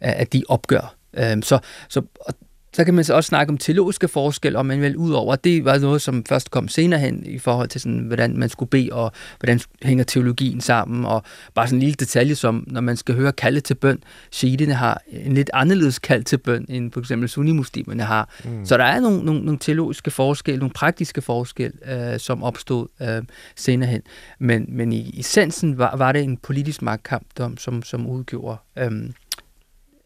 af, 0.00 0.20
af 0.20 0.26
de 0.26 0.42
opgør. 0.48 0.94
Øh, 1.14 1.42
så, 1.42 1.58
så, 1.88 2.02
og 2.20 2.34
så 2.72 2.84
kan 2.84 2.94
man 2.94 3.04
så 3.04 3.14
også 3.14 3.28
snakke 3.28 3.50
om 3.50 3.58
teologiske 3.58 4.08
forskelle, 4.08 4.58
og 4.58 4.66
man 4.66 4.80
vel 4.80 4.96
ud 4.96 5.12
over, 5.12 5.36
det 5.36 5.64
var 5.64 5.78
noget, 5.78 6.02
som 6.02 6.24
først 6.24 6.50
kom 6.50 6.68
senere 6.68 7.00
hen 7.00 7.26
i 7.26 7.38
forhold 7.38 7.68
til, 7.68 7.80
sådan, 7.80 7.98
hvordan 7.98 8.36
man 8.36 8.48
skulle 8.48 8.70
bede, 8.70 8.88
og 8.92 9.12
hvordan 9.40 9.60
hænger 9.82 10.04
teologien 10.04 10.60
sammen, 10.60 11.04
og 11.04 11.22
bare 11.54 11.66
sådan 11.66 11.76
en 11.76 11.80
lille 11.80 11.94
detalje, 11.94 12.34
som 12.34 12.64
når 12.66 12.80
man 12.80 12.96
skal 12.96 13.14
høre 13.14 13.32
kalde 13.32 13.60
til 13.60 13.74
bøn, 13.74 13.98
shiitene 14.30 14.74
har 14.74 15.02
en 15.08 15.34
lidt 15.34 15.50
anderledes 15.52 15.98
kald 15.98 16.24
til 16.24 16.38
bøn, 16.38 16.66
end 16.68 16.92
for 16.92 17.00
eksempel 17.00 17.28
sunnimuslimerne 17.28 18.02
har. 18.02 18.28
Mm. 18.44 18.66
Så 18.66 18.76
der 18.76 18.84
er 18.84 19.00
nogle, 19.00 19.24
nogle, 19.24 19.44
nogle 19.44 19.58
teologiske 19.58 20.10
forskelle, 20.10 20.58
nogle 20.58 20.72
praktiske 20.72 21.22
forskelle, 21.22 22.12
øh, 22.12 22.20
som 22.20 22.42
opstod 22.42 22.86
øh, 23.02 23.22
senere 23.56 23.90
hen. 23.90 24.02
Men, 24.38 24.66
men 24.68 24.92
i 24.92 25.20
essensen 25.20 25.78
var, 25.78 25.96
var 25.96 26.12
det 26.12 26.22
en 26.22 26.36
politisk 26.36 26.82
magtkamp, 26.82 27.26
som, 27.58 27.82
som 27.82 28.06
udgjorde 28.06 28.58
øh, 28.78 28.90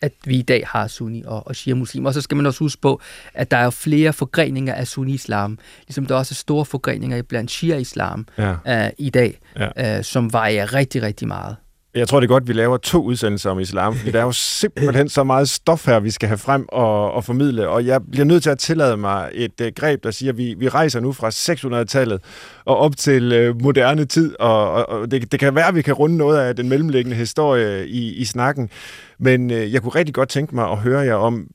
at 0.05 0.13
vi 0.25 0.39
i 0.39 0.43
dag 0.43 0.65
har 0.67 0.87
sunni 0.87 1.23
og, 1.27 1.47
og 1.47 1.57
shia-muslimer. 1.57 2.09
Og 2.09 2.15
så 2.15 2.21
skal 2.21 2.37
man 2.37 2.47
også 2.47 2.59
huske 2.59 2.81
på, 2.81 3.01
at 3.35 3.51
der 3.51 3.57
er 3.57 3.65
jo 3.65 3.71
flere 3.71 4.13
forgreninger 4.13 4.75
af 4.75 4.87
sunni-islam, 4.87 5.59
ligesom 5.87 6.07
der 6.07 6.15
også 6.15 6.33
er 6.33 6.37
store 6.37 6.65
forgreninger 6.65 7.23
blandt 7.23 7.51
shia-islam 7.51 8.27
ja. 8.39 8.87
uh, 8.87 8.93
i 8.99 9.11
dag, 9.11 9.39
ja. 9.59 9.99
uh, 9.99 10.05
som 10.05 10.33
vejer 10.33 10.75
rigtig, 10.75 11.03
rigtig 11.03 11.29
meget. 11.29 11.57
Jeg 11.95 12.09
tror, 12.09 12.21
det 12.21 12.27
er 12.27 12.29
godt, 12.29 12.43
at 12.43 12.49
vi 12.49 12.53
laver 12.53 12.77
to 12.77 13.03
udsendelser 13.03 13.51
om 13.51 13.61
islam, 13.61 13.95
fordi 13.95 14.11
der 14.11 14.19
er 14.19 14.25
jo 14.25 14.33
simpelthen 14.33 15.09
så 15.09 15.25
meget 15.25 15.49
stof 15.49 15.87
her, 15.87 16.01
vi 16.01 16.11
skal 16.11 16.29
have 16.29 16.39
frem 16.39 16.67
og, 16.69 17.13
og 17.13 17.25
formidle, 17.25 17.69
og 17.69 17.87
jeg 17.87 18.01
bliver 18.11 18.25
nødt 18.25 18.43
til 18.43 18.51
at 18.51 18.59
tillade 18.59 18.97
mig 18.97 19.31
et 19.35 19.61
uh, 19.61 19.67
greb, 19.77 20.05
der 20.05 20.11
siger, 20.11 20.33
at 20.33 20.39
vi, 20.39 20.55
vi 20.59 20.69
rejser 20.69 21.01
nu 21.01 21.13
fra 21.13 21.29
600-tallet 21.29 22.21
og 22.65 22.77
op 22.77 22.97
til 22.97 23.49
uh, 23.49 23.63
moderne 23.63 24.05
tid, 24.05 24.41
og, 24.41 24.71
og, 24.71 24.89
og 24.89 25.11
det, 25.11 25.33
det 25.33 25.41
kan 25.41 25.55
være, 25.55 25.69
at 25.69 25.75
vi 25.75 25.83
kan 25.83 25.95
runde 25.95 26.17
noget 26.17 26.39
af 26.39 26.57
den 26.57 26.69
mellemliggende 26.69 27.17
historie 27.17 27.89
i, 27.89 28.15
i 28.15 28.25
snakken, 28.25 28.71
men 29.19 29.51
uh, 29.51 29.73
jeg 29.73 29.83
kunne 29.83 29.95
rigtig 29.95 30.15
godt 30.15 30.29
tænke 30.29 30.55
mig 30.55 30.71
at 30.71 30.79
høre 30.79 31.01
jer 31.01 31.15
om, 31.15 31.47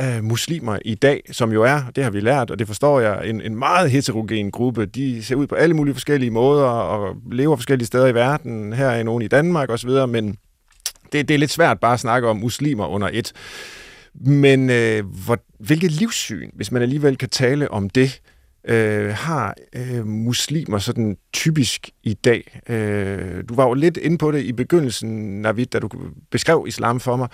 øh, 0.00 0.24
muslimer 0.24 0.78
i 0.84 0.94
dag, 0.94 1.22
som 1.32 1.52
jo 1.52 1.62
er, 1.62 1.80
det 1.96 2.04
har 2.04 2.10
vi 2.10 2.20
lært, 2.20 2.50
og 2.50 2.58
det 2.58 2.66
forstår 2.66 3.00
jeg, 3.00 3.28
en, 3.28 3.40
en 3.40 3.56
meget 3.56 3.90
heterogen 3.90 4.50
gruppe. 4.50 4.86
De 4.86 5.24
ser 5.24 5.34
ud 5.34 5.46
på 5.46 5.54
alle 5.54 5.74
mulige 5.74 5.94
forskellige 5.94 6.30
måder 6.30 6.64
og 6.64 7.16
lever 7.32 7.56
forskellige 7.56 7.86
steder 7.86 8.06
i 8.06 8.14
verden. 8.14 8.72
Her 8.72 8.86
er 8.86 9.02
nogen 9.02 9.22
i 9.22 9.28
Danmark 9.28 9.70
osv., 9.70 9.90
men 10.08 10.36
det, 11.12 11.28
det 11.28 11.34
er 11.34 11.38
lidt 11.38 11.50
svært 11.50 11.80
bare 11.80 11.94
at 11.94 12.00
snakke 12.00 12.28
om 12.28 12.36
muslimer 12.36 12.86
under 12.86 13.08
et. 13.12 13.32
Men 14.14 14.70
øh, 14.70 15.04
hvor, 15.24 15.38
hvilket 15.58 15.92
livssyn, 15.92 16.50
hvis 16.54 16.72
man 16.72 16.82
alligevel 16.82 17.18
kan 17.18 17.28
tale 17.28 17.70
om 17.70 17.90
det, 17.90 18.20
øh, 18.68 19.14
har 19.14 19.54
øh, 19.72 20.06
muslimer 20.06 20.78
sådan 20.78 21.16
typisk 21.32 21.90
i 22.02 22.14
dag? 22.14 22.60
Øh, 22.68 23.44
du 23.48 23.54
var 23.54 23.64
jo 23.64 23.74
lidt 23.74 23.96
inde 23.96 24.18
på 24.18 24.32
det 24.32 24.42
i 24.42 24.52
begyndelsen, 24.52 25.42
Navid, 25.42 25.66
da 25.66 25.78
du 25.78 25.88
beskrev 26.30 26.64
islam 26.68 27.00
for 27.00 27.16
mig. 27.16 27.28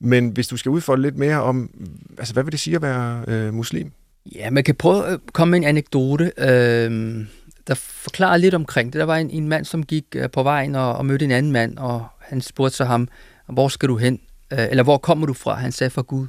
Men 0.00 0.28
hvis 0.28 0.48
du 0.48 0.56
skal 0.56 0.70
udfolde 0.70 1.02
lidt 1.02 1.16
mere 1.16 1.42
om, 1.42 1.70
altså 2.18 2.32
hvad 2.32 2.42
vil 2.42 2.52
det 2.52 2.60
sige 2.60 2.76
at 2.76 2.82
være 2.82 3.24
øh, 3.28 3.54
muslim? 3.54 3.92
Ja, 4.34 4.50
man 4.50 4.64
kan 4.64 4.74
prøve 4.74 5.06
at 5.06 5.20
komme 5.32 5.50
med 5.50 5.58
en 5.58 5.64
anekdote, 5.64 6.32
øh, 6.38 7.26
der 7.66 7.74
forklarer 7.74 8.36
lidt 8.36 8.54
omkring 8.54 8.92
det. 8.92 8.98
Der 8.98 9.04
var 9.04 9.16
en, 9.16 9.30
en 9.30 9.48
mand, 9.48 9.64
som 9.64 9.82
gik 9.82 10.04
øh, 10.16 10.30
på 10.30 10.42
vejen 10.42 10.74
og, 10.74 10.96
og 10.96 11.06
mødte 11.06 11.24
en 11.24 11.30
anden 11.30 11.52
mand, 11.52 11.78
og 11.78 12.06
han 12.20 12.40
spurgte 12.40 12.76
så 12.76 12.84
ham, 12.84 13.08
hvor 13.48 13.68
skal 13.68 13.88
du 13.88 13.96
hen? 13.96 14.20
Øh, 14.52 14.66
eller 14.70 14.82
hvor 14.82 14.98
kommer 14.98 15.26
du 15.26 15.32
fra? 15.32 15.54
Han 15.54 15.72
sagde 15.72 15.90
fra 15.90 16.02
Gud. 16.02 16.26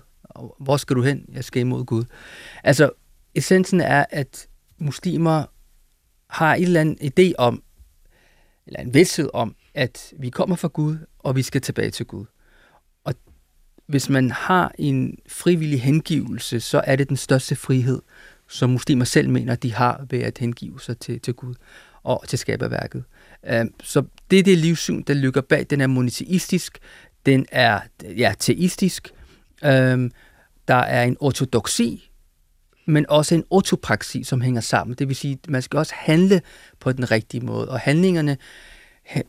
Hvor 0.59 0.77
skal 0.77 0.95
du 0.95 1.01
hen? 1.01 1.25
Jeg 1.33 1.43
skal 1.43 1.59
imod 1.59 1.85
Gud. 1.85 2.03
Altså, 2.63 2.89
essensen 3.35 3.81
er, 3.81 4.05
at 4.09 4.47
muslimer 4.77 5.43
har 6.27 6.55
en 6.55 6.63
eller 6.63 6.81
anden 6.81 6.97
idé 7.01 7.33
om, 7.37 7.63
eller 8.67 8.79
en 8.79 8.93
vidsthed 8.93 9.29
om, 9.33 9.55
at 9.73 10.13
vi 10.19 10.29
kommer 10.29 10.55
fra 10.55 10.67
Gud, 10.67 10.97
og 11.19 11.35
vi 11.35 11.41
skal 11.41 11.61
tilbage 11.61 11.91
til 11.91 12.05
Gud 12.05 12.25
hvis 13.89 14.09
man 14.09 14.31
har 14.31 14.71
en 14.77 15.17
frivillig 15.27 15.81
hengivelse, 15.81 16.59
så 16.59 16.81
er 16.83 16.95
det 16.95 17.09
den 17.09 17.17
største 17.17 17.55
frihed, 17.55 18.01
som 18.47 18.69
muslimer 18.69 19.05
selv 19.05 19.29
mener, 19.29 19.55
de 19.55 19.73
har 19.73 20.05
ved 20.09 20.19
at 20.19 20.37
hengive 20.37 20.81
sig 20.81 20.97
til, 20.97 21.19
til 21.19 21.33
Gud 21.33 21.55
og 22.03 22.23
til 22.27 22.39
skaberværket. 22.39 23.03
Øhm, 23.47 23.73
så 23.83 24.03
det 24.31 24.39
er 24.39 24.43
det 24.43 24.57
livssyn, 24.57 25.03
der 25.03 25.13
ligger 25.13 25.41
bag. 25.41 25.65
Den 25.69 25.81
er 25.81 25.87
monoteistisk, 25.87 26.79
den 27.25 27.45
er 27.51 27.79
ja, 28.03 28.33
teistisk, 28.39 29.13
øhm, 29.63 30.11
der 30.67 30.75
er 30.75 31.03
en 31.03 31.17
ortodoksi, 31.19 32.11
men 32.85 33.05
også 33.09 33.35
en 33.35 33.43
autopraksi, 33.51 34.23
som 34.23 34.41
hænger 34.41 34.61
sammen. 34.61 34.95
Det 34.95 35.07
vil 35.07 35.15
sige, 35.15 35.39
at 35.43 35.49
man 35.49 35.61
skal 35.61 35.77
også 35.77 35.93
handle 35.95 36.41
på 36.79 36.91
den 36.91 37.11
rigtige 37.11 37.45
måde, 37.45 37.69
og 37.69 37.79
handlingerne 37.79 38.37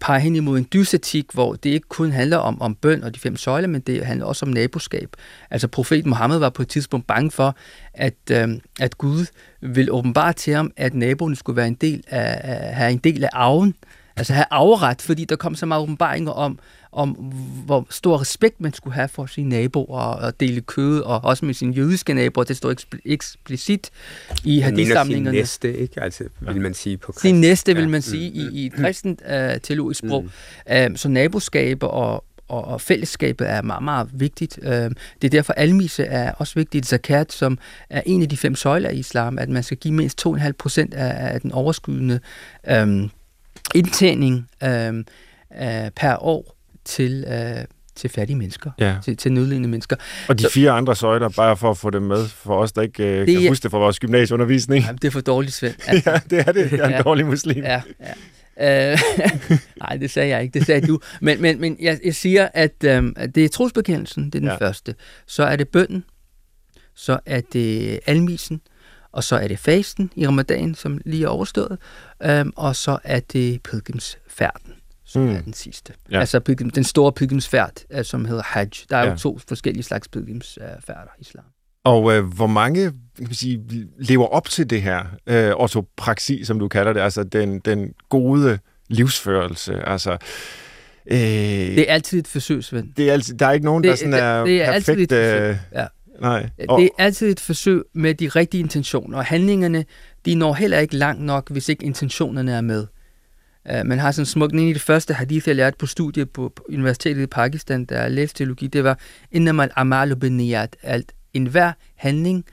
peger 0.01 0.19
hen 0.19 0.37
imod 0.37 0.59
en 0.59 0.67
dysetik, 0.73 1.25
hvor 1.33 1.55
det 1.55 1.71
ikke 1.71 1.89
kun 1.89 2.13
handler 2.13 2.37
om, 2.37 2.63
om 2.63 2.75
bøn 2.75 3.05
og 3.05 3.15
de 3.15 3.21
fem 3.21 3.37
søjler, 3.37 3.69
men 3.69 3.81
det 3.81 4.07
handler 4.07 4.27
også 4.27 4.47
om 4.47 4.53
naboskab. 4.53 5.17
Altså 5.51 5.69
profeten 5.69 6.11
Mohammed 6.11 6.39
var 6.39 6.51
på 6.51 6.63
et 6.63 6.69
tidspunkt 6.69 7.07
bange 7.07 7.31
for, 7.31 7.57
at, 7.95 8.15
øh, 8.31 8.49
at 8.81 8.99
Gud 8.99 9.27
ville 9.61 9.93
åbenbare 9.93 10.33
til 10.33 10.55
ham, 10.55 10.73
at 10.77 10.95
naboen 10.95 11.37
skulle 11.37 11.57
være 11.57 11.69
en 11.69 11.75
del 11.75 12.03
af, 12.09 12.75
have 12.75 12.91
en 12.91 12.99
del 12.99 13.25
af 13.25 13.31
arven, 13.33 13.75
altså 14.17 14.33
have 14.33 14.47
arveret, 14.51 15.03
fordi 15.03 15.25
der 15.25 15.37
kom 15.37 15.55
så 15.55 15.67
meget 15.67 15.83
åbenbaringer 15.83 16.33
om, 16.33 16.59
om 16.93 17.11
hvor 17.67 17.87
stor 17.91 18.21
respekt 18.21 18.61
man 18.61 18.73
skulle 18.73 18.95
have 18.95 19.09
for 19.09 19.27
sine 19.27 19.49
naboer 19.49 20.01
og 20.01 20.41
dele 20.41 20.61
kød, 20.61 21.01
og 21.01 21.25
også 21.25 21.45
med 21.45 21.55
sine 21.55 21.75
jødiske 21.75 22.15
naboer. 22.15 22.45
Det 22.45 22.57
står 22.57 22.75
eksplicit 23.05 23.91
i 24.45 24.61
hadith-samlingerne. 24.61 25.37
Sin 25.37 25.41
næste, 25.41 25.79
ikke? 25.79 26.03
Altså, 26.03 26.25
vil 26.41 26.61
man 26.61 26.75
sige 26.75 26.97
på 26.97 27.13
kristen. 27.13 27.29
Sin 27.29 27.41
næste, 27.41 27.77
vil 27.77 27.89
man 27.89 28.03
sige, 28.03 28.31
mm. 28.31 28.55
i, 28.55 28.61
i 28.63 28.67
et 28.67 28.73
kristent 28.73 29.23
uh, 29.27 29.61
teologisk 29.63 29.99
sprog. 29.99 30.23
Mm. 30.23 30.91
Uh, 30.91 30.97
så 30.97 31.09
naboskab 31.09 31.83
og, 31.83 32.25
og, 32.49 32.65
og 32.65 32.81
fællesskabet 32.81 33.51
er 33.51 33.63
meget, 33.63 33.83
meget 33.83 34.09
vigtigt. 34.13 34.59
Uh, 34.63 34.69
det 34.69 34.95
er 35.25 35.29
derfor, 35.29 35.53
almise 35.53 36.05
er 36.05 36.33
også 36.33 36.55
vigtigt. 36.55 36.87
Zakat, 36.87 37.33
som 37.33 37.59
er 37.91 38.03
en 38.07 38.23
af 38.23 38.29
de 38.29 38.37
fem 38.37 38.55
søjler 38.55 38.91
i 38.91 38.99
islam, 38.99 39.39
at 39.39 39.49
man 39.49 39.63
skal 39.63 39.77
give 39.77 39.95
mindst 39.95 40.27
2,5 40.27 40.53
procent 40.59 40.95
af, 40.95 41.35
af 41.35 41.41
den 41.41 41.53
overskydende 41.53 42.21
um, 42.83 43.11
indtjening 43.75 44.49
um, 44.65 45.05
uh, 45.51 45.89
per 45.97 46.17
år 46.23 46.60
til, 46.91 47.25
øh, 47.29 47.65
til 47.95 48.11
fattige 48.11 48.37
mennesker, 48.37 48.71
ja. 48.79 48.97
til, 49.05 49.17
til 49.17 49.33
nødlidende 49.33 49.69
mennesker. 49.69 49.97
Og 50.29 50.39
de 50.39 50.43
så, 50.43 50.51
fire 50.51 50.71
andre 50.71 50.97
søjler, 50.97 51.29
bare 51.29 51.57
for 51.57 51.71
at 51.71 51.79
få 51.79 51.91
dem 51.91 52.03
med, 52.03 52.29
for 52.29 52.57
os, 52.57 52.73
der 52.73 52.83
ikke 52.83 53.05
øh, 53.05 53.27
det, 53.27 53.39
kan 53.39 53.49
huske 53.49 53.63
det 53.63 53.71
fra 53.71 53.79
vores 53.79 53.99
gymnasieundervisning. 53.99 54.85
Ja, 54.85 54.93
det 54.93 55.05
er 55.05 55.11
for 55.11 55.21
dårligt, 55.21 55.53
Svend. 55.53 55.75
Altså, 55.87 56.11
ja, 56.13 56.21
det 56.31 56.49
er 56.49 56.53
det. 56.53 56.73
Jeg 56.73 56.81
er 56.81 56.85
en 56.85 56.91
ja, 56.91 57.03
dårlig 57.03 57.27
muslim. 57.27 57.65
Ja, 57.65 57.83
ja. 58.01 58.93
Øh, 58.93 58.99
nej, 59.83 59.97
det 59.97 60.11
sagde 60.11 60.29
jeg 60.29 60.43
ikke, 60.43 60.59
det 60.59 60.67
sagde 60.67 60.87
du. 60.87 61.01
Men, 61.21 61.43
men, 61.43 61.61
men 61.61 61.77
jeg, 61.81 62.01
jeg 62.05 62.15
siger, 62.15 62.49
at, 62.55 62.85
øh, 62.85 63.13
at 63.17 63.35
det 63.35 63.45
er 63.45 63.49
trosbekendelsen, 63.49 64.25
det 64.25 64.35
er 64.35 64.41
den 64.41 64.49
ja. 64.49 64.57
første. 64.57 64.95
Så 65.27 65.45
er 65.45 65.57
det 65.57 65.69
bønden, 65.69 66.05
så 66.95 67.19
er 67.27 67.41
det 67.53 68.01
almisen, 68.07 68.61
og 69.13 69.25
så 69.25 69.37
er 69.37 69.49
det 69.49 69.59
fasten 69.59 70.11
i 70.17 70.27
ramadan, 70.27 70.75
som 70.75 71.01
lige 71.05 71.25
er 71.25 71.29
overstået, 71.29 71.79
øh, 72.23 72.47
og 72.57 72.77
så 72.77 72.99
er 73.05 73.21
det 73.21 73.63
pilgrimsfærden 73.63 74.73
som 75.11 75.23
mm. 75.23 75.29
er 75.29 75.41
den 75.41 75.53
sidste. 75.53 75.93
Ja. 76.11 76.21
Altså 76.21 76.39
den 76.75 76.85
store 76.85 77.13
pilgrimsfærd, 77.13 77.73
øh, 77.91 78.05
som 78.05 78.25
hedder 78.25 78.43
Hajj. 78.43 78.69
Der 78.91 78.97
er 78.97 79.05
ja. 79.05 79.11
jo 79.11 79.17
to 79.17 79.39
forskellige 79.49 79.83
slags 79.83 80.09
pilgrimsfærder 80.09 81.11
i 81.19 81.21
islam. 81.21 81.45
Og 81.85 82.13
øh, 82.13 82.25
hvor 82.25 82.47
mange 82.47 82.85
kan 82.91 83.25
man 83.25 83.35
sige, 83.35 83.87
lever 83.99 84.27
op 84.27 84.49
til 84.49 84.71
det 84.71 84.83
her 84.83 85.05
øh, 85.27 85.51
ortopraksi, 85.51 86.45
som 86.45 86.59
du 86.59 86.69
kalder 86.69 86.93
det, 86.93 87.01
altså 87.01 87.25
den, 87.25 87.59
den 87.59 87.93
gode 88.09 88.59
livsførelse? 88.89 89.89
Altså, 89.89 90.13
øh, 91.07 91.19
det 91.19 91.91
er 91.91 91.95
altid 91.95 92.19
et 92.19 92.27
forsøg, 92.27 92.65
Svend. 92.65 92.95
Det 92.97 93.09
er 93.09 93.13
altid, 93.13 93.35
der 93.35 93.47
er 93.47 93.53
ikke 93.53 93.67
nogen, 93.67 93.83
det, 93.83 93.91
der 93.91 93.97
sådan 93.97 94.15
er, 94.15 94.45
det 94.45 94.63
er 94.63 94.73
perfekt... 94.73 95.13
Altid 95.13 95.17
et 95.17 95.57
forsøg. 95.57 95.81
Ja. 95.81 95.87
Nej. 96.21 96.51
Og, 96.69 96.81
det 96.81 96.91
er 96.99 97.05
altid 97.05 97.31
et 97.31 97.41
forsøg 97.41 97.83
med 97.95 98.15
de 98.15 98.29
rigtige 98.29 98.61
intentioner, 98.61 99.19
og 99.19 99.25
handlingerne, 99.25 99.85
de 100.27 100.35
når 100.35 100.55
heller 100.55 100.79
ikke 100.79 100.97
langt 100.97 101.23
nok, 101.23 101.51
hvis 101.51 101.69
ikke 101.69 101.85
intentionerne 101.85 102.53
er 102.53 102.61
med. 102.61 102.87
Uh, 103.73 103.87
man 103.87 103.99
har 103.99 104.13
sådan 104.13 104.27
smuk, 104.27 104.53
en 104.53 104.69
af 104.69 104.75
de 104.75 104.81
første 104.81 105.15
hadith, 105.15 105.49
jeg 105.49 105.57
lærte 105.57 105.77
på 105.79 105.87
studiet 105.87 106.31
på, 106.31 106.53
på 106.57 106.65
Universitetet 106.69 107.23
i 107.23 107.27
Pakistan, 107.27 107.85
der 107.85 108.03
jeg 108.03 108.11
læste 108.11 108.39
teologi, 108.39 108.67
det 108.67 108.85
var, 108.85 108.99
innamal 109.33 109.71
amalu 109.77 110.15
beniyat, 110.15 110.77
alt 110.83 111.13
enhver 111.35 111.73
handling 111.97 112.45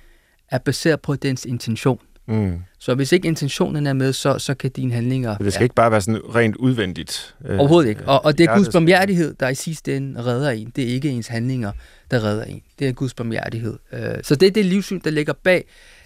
er 0.52 0.58
baseret 0.58 1.02
på 1.02 1.16
dens 1.16 1.46
intention. 1.46 2.00
Mm. 2.28 2.60
Så 2.80 2.96
hvis 2.96 3.12
ikke 3.12 3.28
intentionen 3.28 3.88
er 3.88 3.94
med, 3.94 4.14
så, 4.14 4.40
så 4.40 4.54
kan 4.54 4.72
dine 4.72 4.94
handlinger... 4.94 5.36
Så 5.38 5.44
det 5.44 5.54
skal 5.54 5.62
ja. 5.62 5.66
ikke 5.66 5.76
bare 5.76 5.92
være 5.92 6.02
sådan 6.02 6.36
rent 6.36 6.56
udvendigt? 6.56 7.36
Øh, 7.46 7.60
Overhovedet 7.60 7.90
ikke. 7.90 8.04
Og, 8.06 8.26
og 8.26 8.38
det 8.38 8.44
er 8.44 8.56
Guds 8.56 8.70
barmhjertighed, 8.70 9.34
der 9.40 9.50
i 9.50 9.56
sidste 9.56 9.98
ende 9.98 10.26
redder 10.26 10.50
en. 10.50 10.72
Det 10.76 10.84
er 10.84 10.88
ikke 10.88 11.10
ens 11.10 11.28
handlinger, 11.28 11.72
der 12.12 12.24
redder 12.24 12.44
en. 12.44 12.62
Det 12.80 12.88
er 12.88 12.92
Guds 12.92 13.14
barmhjertighed. 13.14 13.78
Uh, 13.94 14.00
så 14.24 14.36
det 14.36 14.48
er 14.48 14.52
det 14.52 14.66
livssyn, 14.66 15.00
der 15.04 15.10
ligger 15.10 15.34
bag, 15.44 15.66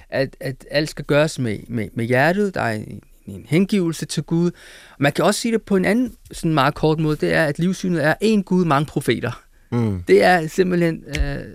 at, 0.09 0.35
at 0.39 0.65
alt 0.71 0.89
skal 0.89 1.05
gøres 1.05 1.39
med, 1.39 1.59
med, 1.67 1.87
med 1.93 2.05
hjertet. 2.05 2.55
Der 2.55 2.61
er 2.61 2.73
en 2.73 3.01
en 3.25 3.45
hengivelse 3.49 4.05
til 4.05 4.23
Gud. 4.23 4.51
Man 4.99 5.11
kan 5.11 5.25
også 5.25 5.39
sige 5.39 5.51
det 5.51 5.61
på 5.61 5.75
en 5.75 5.85
anden 5.85 6.13
sådan 6.31 6.53
meget 6.53 6.75
kort 6.75 6.99
måde, 6.99 7.15
det 7.15 7.33
er, 7.33 7.45
at 7.45 7.59
livssynet 7.59 8.05
er 8.05 8.13
en 8.21 8.43
Gud, 8.43 8.65
mange 8.65 8.85
profeter. 8.85 9.43
Mm. 9.71 10.03
Det 10.07 10.23
er 10.23 10.47
simpelthen 10.47 11.03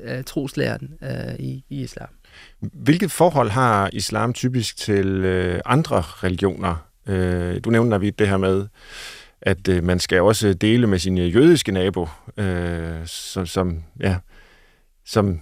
øh, 0.05 0.25
troslæren 0.25 0.95
øh, 1.03 1.35
i, 1.39 1.65
i 1.71 1.83
islam. 1.83 2.09
Hvilket 2.61 3.11
forhold 3.11 3.51
har 3.51 3.91
islam 3.93 4.33
typisk 4.33 4.77
til 4.77 5.07
øh, 5.07 5.61
andre 5.65 6.03
religioner? 6.03 6.87
Øh, 7.07 7.61
du 7.65 7.71
nævner 7.71 7.99
vi 7.99 8.11
det 8.11 8.29
her 8.29 8.37
med, 8.37 8.67
at 9.43 9.69
øh, 9.69 9.85
man 9.85 9.99
skal 9.99 10.23
også 10.23 10.55
dele 10.55 10.87
med 10.87 10.99
sin 10.99 11.19
jødiske 11.19 11.73
nabo, 11.73 12.09
øh, 12.37 13.07
som, 13.07 13.47
som, 13.47 13.83
ja, 14.01 14.17
som 15.05 15.41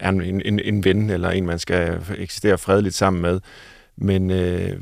er 0.00 0.08
en, 0.08 0.42
en, 0.44 0.60
en 0.60 0.84
ven 0.84 1.10
eller 1.10 1.30
en, 1.30 1.46
man 1.46 1.58
skal 1.58 2.00
eksistere 2.18 2.58
fredeligt 2.58 2.94
sammen 2.94 3.22
med. 3.22 3.40
Men 3.96 4.30
øh, 4.30 4.72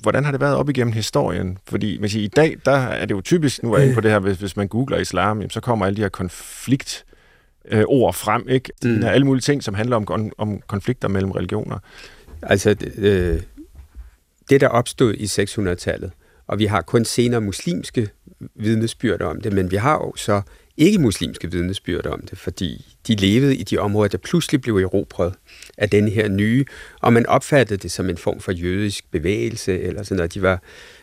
hvordan 0.00 0.24
har 0.24 0.32
det 0.32 0.40
været 0.40 0.56
op 0.56 0.68
igennem 0.68 0.92
historien? 0.92 1.58
Fordi 1.68 1.98
man 1.98 2.08
siger, 2.08 2.24
i 2.24 2.28
dag, 2.28 2.56
der 2.64 2.76
er 2.76 3.06
det 3.06 3.14
jo 3.14 3.20
typisk, 3.20 3.62
nu 3.62 3.72
er 3.72 3.78
jeg 3.78 3.94
på 3.94 4.00
det 4.00 4.10
her, 4.10 4.18
hvis, 4.18 4.38
hvis 4.38 4.56
man 4.56 4.68
googler 4.68 4.98
islam, 4.98 5.50
så 5.50 5.60
kommer 5.60 5.86
alle 5.86 5.96
de 5.96 6.02
her 6.02 6.08
konflikt 6.08 7.04
øh, 7.68 7.84
ord 7.86 8.14
frem, 8.14 8.48
ikke? 8.48 8.72
Mm. 8.84 9.00
Der 9.00 9.06
er 9.06 9.12
alle 9.12 9.26
mulige 9.26 9.42
ting, 9.42 9.62
som 9.62 9.74
handler 9.74 9.96
om, 9.96 10.32
om 10.38 10.60
konflikter 10.66 11.08
mellem 11.08 11.30
religioner. 11.30 11.78
Altså, 12.42 12.76
øh, 12.96 13.40
det 14.50 14.60
der 14.60 14.68
opstod 14.68 15.14
i 15.14 15.24
600-tallet, 15.24 16.10
og 16.50 16.58
vi 16.58 16.66
har 16.66 16.82
kun 16.82 17.04
senere 17.04 17.40
muslimske 17.40 18.08
vidnesbyrder 18.54 19.26
om 19.26 19.40
det, 19.40 19.52
men 19.52 19.70
vi 19.70 19.76
har 19.76 19.94
jo 19.94 20.12
så 20.16 20.42
ikke-muslimske 20.76 21.50
vidnesbyrd 21.50 22.06
om 22.06 22.20
det, 22.20 22.38
fordi 22.38 22.96
de 23.06 23.14
levede 23.14 23.56
i 23.56 23.62
de 23.62 23.78
områder, 23.78 24.08
der 24.08 24.18
pludselig 24.18 24.60
blev 24.60 24.76
erobret 24.76 25.34
af 25.78 25.90
den 25.90 26.08
her 26.08 26.28
nye, 26.28 26.64
og 27.00 27.12
man 27.12 27.26
opfattede 27.26 27.78
det 27.78 27.90
som 27.90 28.10
en 28.10 28.16
form 28.16 28.40
for 28.40 28.52
jødisk 28.52 29.10
bevægelse, 29.10 29.80
eller 29.80 30.02
sådan 30.02 30.16
noget. 30.16 30.34
De 30.34 30.42
var 30.42 30.62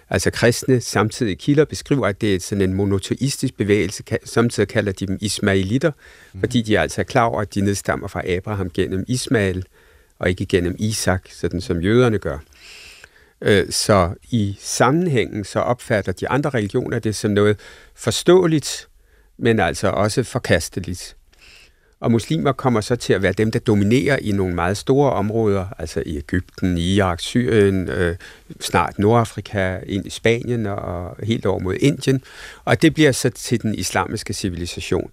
altså 0.10 0.32
kristne, 0.32 0.82
samtidig 0.82 1.38
kilder 1.40 1.66
beskriver, 1.66 2.08
at 2.08 2.22
det 2.22 2.36
er 2.36 2.40
sådan 2.40 2.62
en 2.62 2.74
monoteistisk 2.74 3.58
bevægelse, 3.58 4.04
samtidig 4.24 4.70
kalder 4.70 4.92
de 4.92 5.08
dem 5.08 5.18
ismailitter, 5.22 5.92
mm. 6.34 6.40
fordi 6.40 6.62
de 6.62 6.80
altså 6.80 7.02
er 7.02 7.06
klar 7.06 7.24
over, 7.26 7.42
at 7.42 7.56
de 7.56 7.62
nedstammer 7.62 8.08
fra 8.08 8.32
Abraham 8.32 8.70
gennem 8.70 9.06
Ismail, 9.08 9.66
og 10.20 10.30
ikke 10.30 10.46
gennem 10.46 10.76
Isak, 10.80 11.28
sådan 11.32 11.62
som 11.62 11.82
jøderne 11.82 12.18
gør. 12.18 12.38
Øh, 13.42 13.72
så 13.72 14.14
i 14.32 14.58
sammenhængen 14.60 15.44
så 15.44 15.60
opfatter 15.60 16.12
de 16.12 16.30
andre 16.30 16.50
religioner 16.50 17.00
det 17.00 17.16
som 17.16 17.32
noget 17.32 17.60
forståeligt, 17.96 18.88
men 19.38 19.60
altså 19.60 19.90
også 19.90 20.24
forkasteligt. 20.24 21.16
Og 22.00 22.12
muslimer 22.12 22.52
kommer 22.52 22.82
så 22.82 22.96
til 22.96 23.14
at 23.14 23.22
være 23.22 23.32
dem, 23.32 23.52
der 23.52 23.60
dominerer 23.60 24.18
i 24.22 24.32
nogle 24.32 24.56
meget 24.56 24.78
store 24.78 25.12
områder, 25.12 25.66
altså 25.78 26.04
i 26.06 26.18
Ægypten, 26.18 26.78
Irak, 26.78 27.20
Syrien, 27.20 27.90
øh, 27.90 28.16
snart 28.62 29.00
Nordafrika, 29.00 29.80
ind 29.86 30.06
i 30.06 30.10
Spanien 30.10 30.66
og 30.66 31.16
helt 31.24 31.46
over 31.46 31.60
mod 31.60 31.76
Indien. 31.80 32.24
Og 32.66 32.82
det 32.82 32.94
bliver 32.94 33.12
så 33.12 33.30
til 33.30 33.62
den 33.62 33.76
islamiske 33.76 34.34
civilisation. 34.34 35.12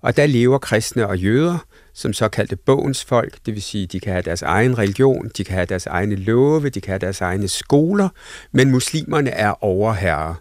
Og 0.00 0.16
der 0.16 0.26
lever 0.26 0.58
kristne 0.58 1.06
og 1.06 1.18
jøder 1.18 1.58
som 1.96 2.12
såkaldte 2.12 2.56
bogens 2.56 3.04
folk, 3.04 3.38
det 3.46 3.54
vil 3.54 3.62
sige, 3.62 3.86
de 3.86 4.00
kan 4.00 4.12
have 4.12 4.22
deres 4.22 4.42
egen 4.42 4.78
religion, 4.78 5.30
de 5.36 5.44
kan 5.44 5.54
have 5.54 5.66
deres 5.66 5.86
egne 5.86 6.14
love, 6.14 6.68
de 6.68 6.80
kan 6.80 6.90
have 6.90 6.98
deres 6.98 7.20
egne 7.20 7.48
skoler, 7.48 8.08
men 8.52 8.70
muslimerne 8.70 9.30
er 9.30 9.64
overherrer. 9.64 10.34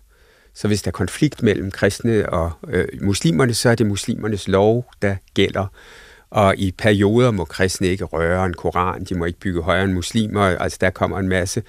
Så 0.53 0.68
hvis 0.68 0.82
der 0.82 0.88
er 0.88 0.91
konflikt 0.91 1.43
mellem 1.43 1.72
kristne 1.72 2.30
og 2.30 2.51
øh, 2.68 2.88
muslimerne, 3.01 3.53
så 3.53 3.70
er 3.70 3.76
det 3.76 3.86
muslimernes 3.86 4.47
lov, 4.47 4.86
der 5.01 5.16
gælder. 5.34 5.68
Og 6.30 6.58
i 6.58 6.72
perioder 6.72 7.32
må 7.32 7.45
kristne 7.45 7.88
ikke 7.88 8.03
røre 8.03 8.45
en 8.45 8.53
koran, 8.53 9.03
de 9.03 9.16
må 9.16 9.26
ikke 9.26 9.39
bygge 9.39 9.62
højere 9.62 9.84
end 9.84 9.93
muslimer, 9.93 10.41
altså 10.41 10.78
der 10.82 10.89
kommer 10.89 11.20
en 11.20 11.30
masse 11.30 11.64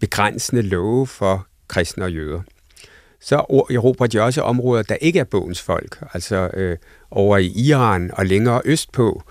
begrænsende 0.00 0.62
love 0.62 1.06
for 1.06 1.46
kristne 1.68 2.04
og 2.04 2.12
jøder. 2.12 2.40
Så 3.20 3.64
erobrer 3.70 4.06
de 4.06 4.20
også 4.20 4.42
områder, 4.42 4.82
der 4.82 4.94
ikke 4.94 5.18
er 5.18 5.24
bogens 5.24 5.62
folk, 5.62 6.02
altså 6.14 6.50
øh, 6.54 6.76
over 7.10 7.38
i 7.38 7.46
Iran 7.46 8.10
og 8.14 8.26
længere 8.26 8.60
østpå. 8.64 9.22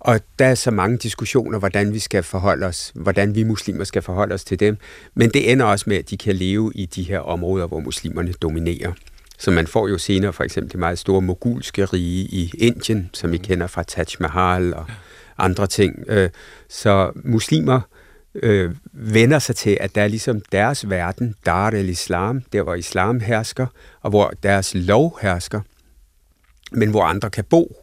Og 0.00 0.20
der 0.38 0.46
er 0.46 0.54
så 0.54 0.70
mange 0.70 0.98
diskussioner, 0.98 1.58
hvordan 1.58 1.94
vi 1.94 1.98
skal 1.98 2.22
forholde 2.22 2.66
os, 2.66 2.92
hvordan 2.94 3.34
vi 3.34 3.42
muslimer 3.42 3.84
skal 3.84 4.02
forholde 4.02 4.34
os 4.34 4.44
til 4.44 4.60
dem. 4.60 4.76
Men 5.14 5.30
det 5.30 5.52
ender 5.52 5.64
også 5.64 5.84
med, 5.88 5.96
at 5.96 6.10
de 6.10 6.16
kan 6.16 6.36
leve 6.36 6.72
i 6.74 6.86
de 6.86 7.02
her 7.02 7.18
områder, 7.18 7.66
hvor 7.66 7.80
muslimerne 7.80 8.32
dominerer. 8.32 8.92
Så 9.38 9.50
man 9.50 9.66
får 9.66 9.88
jo 9.88 9.98
senere 9.98 10.32
for 10.32 10.44
eksempel 10.44 10.72
det 10.72 10.78
meget 10.78 10.98
store 10.98 11.22
mogulske 11.22 11.84
rige 11.84 12.24
i 12.24 12.52
Indien, 12.58 13.10
som 13.12 13.32
vi 13.32 13.38
kender 13.38 13.66
fra 13.66 13.82
Taj 13.82 14.04
Mahal 14.20 14.74
og 14.74 14.86
andre 15.38 15.66
ting. 15.66 16.04
Øh, 16.08 16.30
så 16.68 17.12
muslimer 17.24 17.76
øh, 17.76 17.99
øh, 18.34 18.74
vender 18.92 19.38
sig 19.38 19.56
til, 19.56 19.76
at 19.80 19.94
der 19.94 20.02
er 20.02 20.08
ligesom 20.08 20.40
deres 20.52 20.90
verden, 20.90 21.34
Dar 21.46 21.70
el-Islam, 21.70 22.42
der 22.52 22.62
hvor 22.62 22.74
islam 22.74 23.20
hersker, 23.20 23.66
og 24.00 24.10
hvor 24.10 24.32
deres 24.42 24.74
lov 24.74 25.18
hersker, 25.22 25.60
men 26.72 26.90
hvor 26.90 27.04
andre 27.04 27.30
kan 27.30 27.44
bo, 27.44 27.76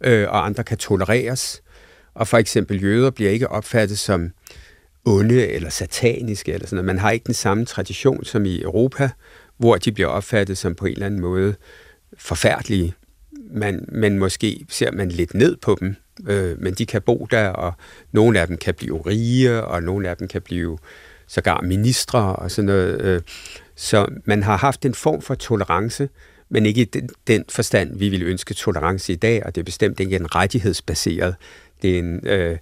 øh, 0.00 0.28
og 0.28 0.46
andre 0.46 0.64
kan 0.64 0.78
tolereres. 0.78 1.62
Og 2.14 2.28
for 2.28 2.38
eksempel 2.38 2.82
jøder 2.82 3.10
bliver 3.10 3.30
ikke 3.30 3.48
opfattet 3.48 3.98
som 3.98 4.30
onde 5.04 5.46
eller 5.48 5.70
sataniske 5.70 6.52
eller 6.52 6.66
sådan 6.66 6.76
noget. 6.76 6.86
Man 6.86 6.98
har 6.98 7.10
ikke 7.10 7.26
den 7.26 7.34
samme 7.34 7.64
tradition 7.64 8.24
som 8.24 8.44
i 8.44 8.62
Europa, 8.62 9.10
hvor 9.56 9.76
de 9.76 9.92
bliver 9.92 10.08
opfattet 10.08 10.58
som 10.58 10.74
på 10.74 10.86
en 10.86 10.92
eller 10.92 11.06
anden 11.06 11.20
måde 11.20 11.54
forfærdelige. 12.18 12.94
Man, 13.50 13.88
men 13.92 14.18
måske 14.18 14.66
ser 14.68 14.92
man 14.92 15.08
lidt 15.08 15.34
ned 15.34 15.56
på 15.56 15.76
dem, 15.80 15.96
øh, 16.26 16.62
men 16.62 16.74
de 16.74 16.86
kan 16.86 17.02
bo 17.02 17.26
der, 17.30 17.48
og 17.48 17.72
nogle 18.12 18.40
af 18.40 18.46
dem 18.46 18.56
kan 18.56 18.74
blive 18.74 19.02
rige, 19.06 19.62
og 19.64 19.82
nogle 19.82 20.08
af 20.08 20.16
dem 20.16 20.28
kan 20.28 20.42
blive 20.42 20.78
sågar 21.26 21.60
ministre 21.60 22.36
og 22.36 22.50
sådan 22.50 22.66
noget. 22.66 23.00
Øh. 23.00 23.22
Så 23.76 24.06
man 24.24 24.42
har 24.42 24.56
haft 24.56 24.84
en 24.84 24.94
form 24.94 25.22
for 25.22 25.34
tolerance, 25.34 26.08
men 26.48 26.66
ikke 26.66 26.80
i 26.80 26.84
den, 26.84 27.08
den 27.26 27.44
forstand, 27.48 27.98
vi 27.98 28.08
ville 28.08 28.26
ønske 28.26 28.54
tolerance 28.54 29.12
i 29.12 29.16
dag, 29.16 29.46
og 29.46 29.54
det 29.54 29.60
er 29.60 29.64
bestemt 29.64 30.00
ikke 30.00 30.16
en 30.16 30.34
rettighedsbaseret. 30.34 31.34
Det 31.82 31.94
er 31.94 31.98
en, 31.98 32.26
øh, 32.26 32.58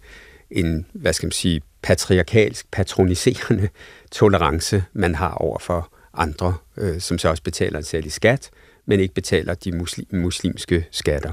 en 0.50 0.86
hvad 0.92 1.12
skal 1.12 1.26
man 1.26 1.32
sige, 1.32 1.62
patriarkalsk, 1.82 2.66
patroniserende 2.70 3.68
tolerance, 4.10 4.84
man 4.92 5.14
har 5.14 5.30
over 5.30 5.58
for 5.58 5.92
andre, 6.14 6.54
øh, 6.76 7.00
som 7.00 7.18
så 7.18 7.28
også 7.28 7.42
betaler 7.42 7.78
en 7.78 7.84
særlig 7.84 8.12
skat, 8.12 8.50
men 8.86 9.00
ikke 9.00 9.14
betaler 9.14 9.54
de 9.54 9.72
muslim, 9.72 10.06
muslimske 10.10 10.86
skatter. 10.90 11.32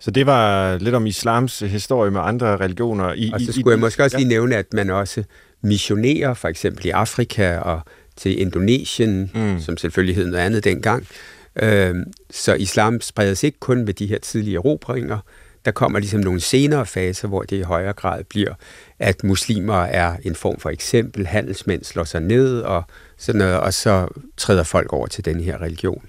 Så 0.00 0.10
det 0.10 0.26
var 0.26 0.76
lidt 0.78 0.94
om 0.94 1.06
islams 1.06 1.58
historie 1.58 2.10
med 2.10 2.20
andre 2.20 2.56
religioner. 2.56 3.12
I, 3.12 3.30
og 3.34 3.40
så 3.40 3.52
skulle 3.52 3.72
i, 3.72 3.74
jeg 3.74 3.78
måske 3.78 4.04
også 4.04 4.16
ja. 4.16 4.20
lige 4.20 4.28
nævne, 4.28 4.56
at 4.56 4.72
man 4.72 4.90
også 4.90 5.24
missionerer, 5.62 6.34
for 6.34 6.48
eksempel 6.48 6.86
i 6.86 6.90
Afrika 6.90 7.58
og 7.58 7.80
til 8.16 8.40
Indonesien, 8.40 9.30
mm. 9.34 9.60
som 9.60 9.76
selvfølgelig 9.76 10.16
hed 10.16 10.26
noget 10.26 10.44
andet 10.44 10.64
dengang, 10.64 11.06
Øh, 11.62 11.94
så 12.30 12.54
islam 12.54 13.00
spredes 13.00 13.42
ikke 13.42 13.58
kun 13.60 13.84
med 13.84 13.94
de 13.94 14.06
her 14.06 14.18
tidlige 14.18 14.56
erobringer. 14.56 15.18
Der 15.64 15.70
kommer 15.70 15.98
ligesom 15.98 16.20
nogle 16.20 16.40
senere 16.40 16.86
faser, 16.86 17.28
hvor 17.28 17.42
det 17.42 17.56
i 17.56 17.62
højere 17.62 17.92
grad 17.92 18.24
bliver, 18.24 18.54
at 18.98 19.24
muslimer 19.24 19.82
er 19.82 20.16
en 20.22 20.34
form 20.34 20.60
for 20.60 20.70
eksempel, 20.70 21.26
handelsmænd 21.26 21.84
slår 21.84 22.04
sig 22.04 22.20
ned 22.20 22.60
og 22.60 22.82
sådan 23.16 23.38
noget, 23.38 23.60
og 23.60 23.74
så 23.74 24.08
træder 24.36 24.62
folk 24.62 24.92
over 24.92 25.06
til 25.06 25.24
den 25.24 25.40
her 25.40 25.62
religion. 25.62 26.04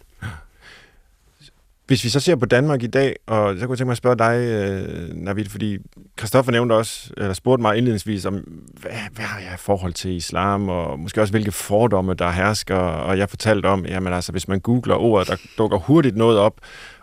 Hvis 1.90 2.04
vi 2.04 2.10
så 2.10 2.20
ser 2.20 2.36
på 2.36 2.46
Danmark 2.46 2.84
i 2.84 2.88
dag, 2.88 3.16
og 3.28 3.56
så 3.60 3.66
kunne 3.66 3.72
jeg 3.72 3.78
tænke 3.78 3.86
mig 3.86 3.92
at 3.92 3.98
spørge 3.98 4.18
dig, 4.18 4.36
øh, 4.38 5.16
Navid, 5.16 5.46
fordi 5.46 5.78
Kristoffer 6.18 6.52
nævnte 6.52 6.74
også, 6.74 7.14
eller 7.18 7.34
spurgte 7.34 7.62
mig 7.62 7.78
indledningsvis 7.78 8.26
om, 8.26 8.34
hvad, 8.80 8.92
hvad 9.12 9.26
har 9.26 9.40
jeg 9.40 9.54
i 9.54 9.58
forhold 9.58 9.94
til 9.94 10.12
islam, 10.12 10.70
og 10.70 11.00
måske 11.00 11.22
også 11.22 11.34
hvilke 11.34 11.52
fordomme, 11.52 12.14
der 12.14 12.32
hersker, 12.32 12.76
og 12.76 13.18
jeg 13.18 13.30
fortalte 13.30 13.66
om, 13.66 13.86
jamen 13.86 14.14
altså, 14.14 14.32
hvis 14.32 14.48
man 14.48 14.60
googler 14.60 14.96
ordet, 14.96 15.28
der 15.28 15.36
dukker 15.58 15.78
hurtigt 15.78 16.18
noget 16.18 16.40
op 16.40 16.54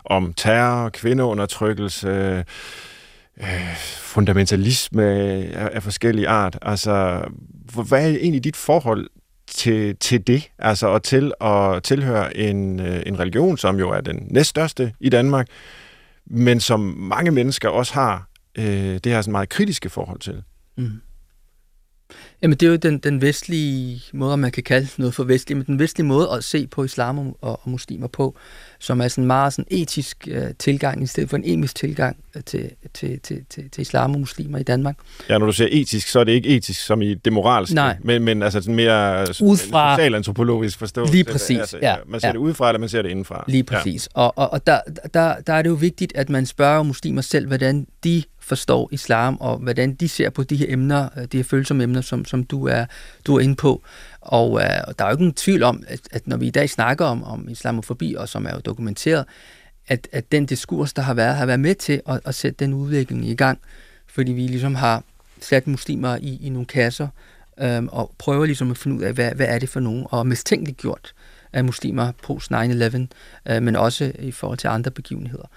om 0.05 0.33
terror, 0.33 0.89
kvindeundertrykkelse, 0.89 2.43
øh, 3.41 3.75
fundamentalisme 3.99 5.03
af, 5.03 5.69
af 5.73 5.83
forskellige 5.83 6.27
art. 6.27 6.57
Altså, 6.61 7.21
hvad 7.87 8.11
er 8.11 8.17
egentlig 8.17 8.43
dit 8.43 8.55
forhold 8.55 9.09
til, 9.47 9.95
til 9.95 10.27
det, 10.27 10.51
altså 10.59 10.87
og 10.87 11.03
til 11.03 11.31
at 11.41 11.83
tilhøre 11.83 12.37
en, 12.37 12.79
øh, 12.79 13.03
en 13.05 13.19
religion, 13.19 13.57
som 13.57 13.79
jo 13.79 13.89
er 13.89 14.01
den 14.01 14.27
næststørste 14.31 14.93
i 14.99 15.09
Danmark, 15.09 15.47
men 16.25 16.59
som 16.59 16.79
mange 16.97 17.31
mennesker 17.31 17.69
også 17.69 17.93
har 17.93 18.29
øh, 18.57 18.65
det 18.65 19.05
her 19.05 19.21
sådan 19.21 19.31
meget 19.31 19.49
kritiske 19.49 19.89
forhold 19.89 20.19
til. 20.19 20.43
Mm. 20.77 20.91
Jamen, 22.41 22.57
det 22.57 22.65
er 22.65 22.69
jo 22.69 22.75
den, 22.75 22.97
den 22.97 23.21
vestlige 23.21 24.01
måde, 24.13 24.37
man 24.37 24.51
kan 24.51 24.63
kalde 24.63 24.87
noget 24.97 25.13
for 25.13 25.23
vestlig, 25.23 25.57
men 25.57 25.65
den 25.65 25.79
vestlige 25.79 26.07
måde 26.07 26.29
at 26.37 26.43
se 26.43 26.67
på 26.67 26.83
islam 26.83 27.17
og, 27.19 27.37
og 27.41 27.59
muslimer 27.65 28.07
på, 28.07 28.35
som 28.79 29.01
er 29.01 29.07
sådan 29.07 29.25
meget 29.25 29.53
sådan 29.53 29.65
etisk 29.71 30.27
uh, 30.31 30.43
tilgang, 30.59 31.03
i 31.03 31.07
stedet 31.07 31.29
for 31.29 31.37
en 31.37 31.43
emisk 31.45 31.75
tilgang 31.75 32.17
øh, 32.35 32.43
til, 32.43 32.71
til, 32.93 33.19
til, 33.19 33.45
til, 33.49 33.69
til 33.71 33.81
islam 33.81 34.13
og 34.13 34.19
muslimer 34.19 34.57
i 34.57 34.63
Danmark. 34.63 34.95
Ja, 35.29 35.37
når 35.37 35.45
du 35.45 35.51
siger 35.51 35.67
etisk, 35.71 36.07
så 36.07 36.19
er 36.19 36.23
det 36.23 36.31
ikke 36.31 36.49
etisk 36.49 36.85
som 36.85 37.01
i 37.01 37.13
det 37.13 37.33
moralske, 37.33 37.75
Nej. 37.75 37.97
men, 38.03 38.23
men 38.23 38.43
altså 38.43 38.61
sådan 38.61 38.75
mere 38.75 39.21
udfra, 39.41 39.95
socialantropologisk 39.95 40.79
forståelse. 40.79 41.13
Lige 41.13 41.23
præcis, 41.23 41.57
altså, 41.57 41.79
ja. 41.81 41.95
Man 42.07 42.19
ser 42.19 42.27
ja. 42.27 42.31
det 42.31 42.39
udefra, 42.39 42.69
eller 42.69 42.79
man 42.79 42.89
ser 42.89 43.01
det 43.01 43.09
indenfra. 43.09 43.45
Lige 43.47 43.63
præcis. 43.63 44.09
Ja. 44.15 44.21
Og, 44.21 44.33
og, 44.37 44.53
og 44.53 44.67
der, 44.67 44.79
der, 45.13 45.35
der 45.47 45.53
er 45.53 45.61
det 45.61 45.69
jo 45.69 45.75
vigtigt, 45.75 46.13
at 46.15 46.29
man 46.29 46.45
spørger 46.45 46.83
muslimer 46.83 47.21
selv, 47.21 47.47
hvordan 47.47 47.87
de 48.03 48.23
forstår 48.47 48.89
islam, 48.91 49.37
og 49.39 49.57
hvordan 49.57 49.93
de 49.93 50.09
ser 50.09 50.29
på 50.29 50.43
de 50.43 50.55
her 50.55 50.65
emner, 50.69 51.09
øh, 51.17 51.25
de 51.25 51.37
her 51.37 51.43
følsomme 51.43 51.83
emner, 51.83 52.01
som, 52.01 52.25
som 52.25 52.43
du, 52.43 52.67
er, 52.67 52.85
du 53.27 53.35
er 53.35 53.39
inde 53.39 53.55
på. 53.55 53.83
Og 54.21 54.51
uh, 54.51 54.61
der 54.61 54.93
er 54.99 55.05
jo 55.05 55.11
ikke 55.11 55.23
nogen 55.23 55.33
tvivl 55.33 55.63
om, 55.63 55.83
at, 55.87 55.99
at 56.11 56.27
når 56.27 56.37
vi 56.37 56.47
i 56.47 56.51
dag 56.51 56.69
snakker 56.69 57.05
om, 57.05 57.23
om 57.23 57.49
islamofobi, 57.49 58.15
og 58.17 58.29
som 58.29 58.45
er 58.45 58.53
jo 58.53 58.59
dokumenteret, 58.65 59.25
at, 59.87 60.07
at 60.11 60.31
den 60.31 60.45
diskurs, 60.45 60.93
der 60.93 61.01
har 61.01 61.13
været, 61.13 61.35
har 61.35 61.45
været 61.45 61.59
med 61.59 61.75
til 61.75 62.01
at, 62.07 62.19
at 62.25 62.35
sætte 62.35 62.65
den 62.65 62.73
udvikling 62.73 63.25
i 63.25 63.35
gang, 63.35 63.59
fordi 64.07 64.31
vi 64.31 64.41
ligesom 64.41 64.75
har 64.75 65.03
sat 65.41 65.67
muslimer 65.67 66.15
i, 66.15 66.39
i 66.41 66.49
nogle 66.49 66.65
kasser, 66.65 67.07
øhm, 67.61 67.87
og 67.91 68.11
prøver 68.17 68.45
ligesom 68.45 68.71
at 68.71 68.77
finde 68.77 68.97
ud 68.97 69.01
af, 69.01 69.13
hvad, 69.13 69.31
hvad 69.31 69.45
er 69.49 69.59
det 69.59 69.69
for 69.69 69.79
nogen, 69.79 70.05
og 70.09 70.27
mistænkeligt 70.27 70.77
gjort 70.77 71.13
af 71.53 71.63
muslimer 71.63 72.11
post 72.23 72.51
9-11, 72.51 72.55
øh, 73.51 73.63
men 73.63 73.75
også 73.75 74.11
i 74.19 74.31
forhold 74.31 74.57
til 74.57 74.67
andre 74.67 74.91
begivenheder. 74.91 75.49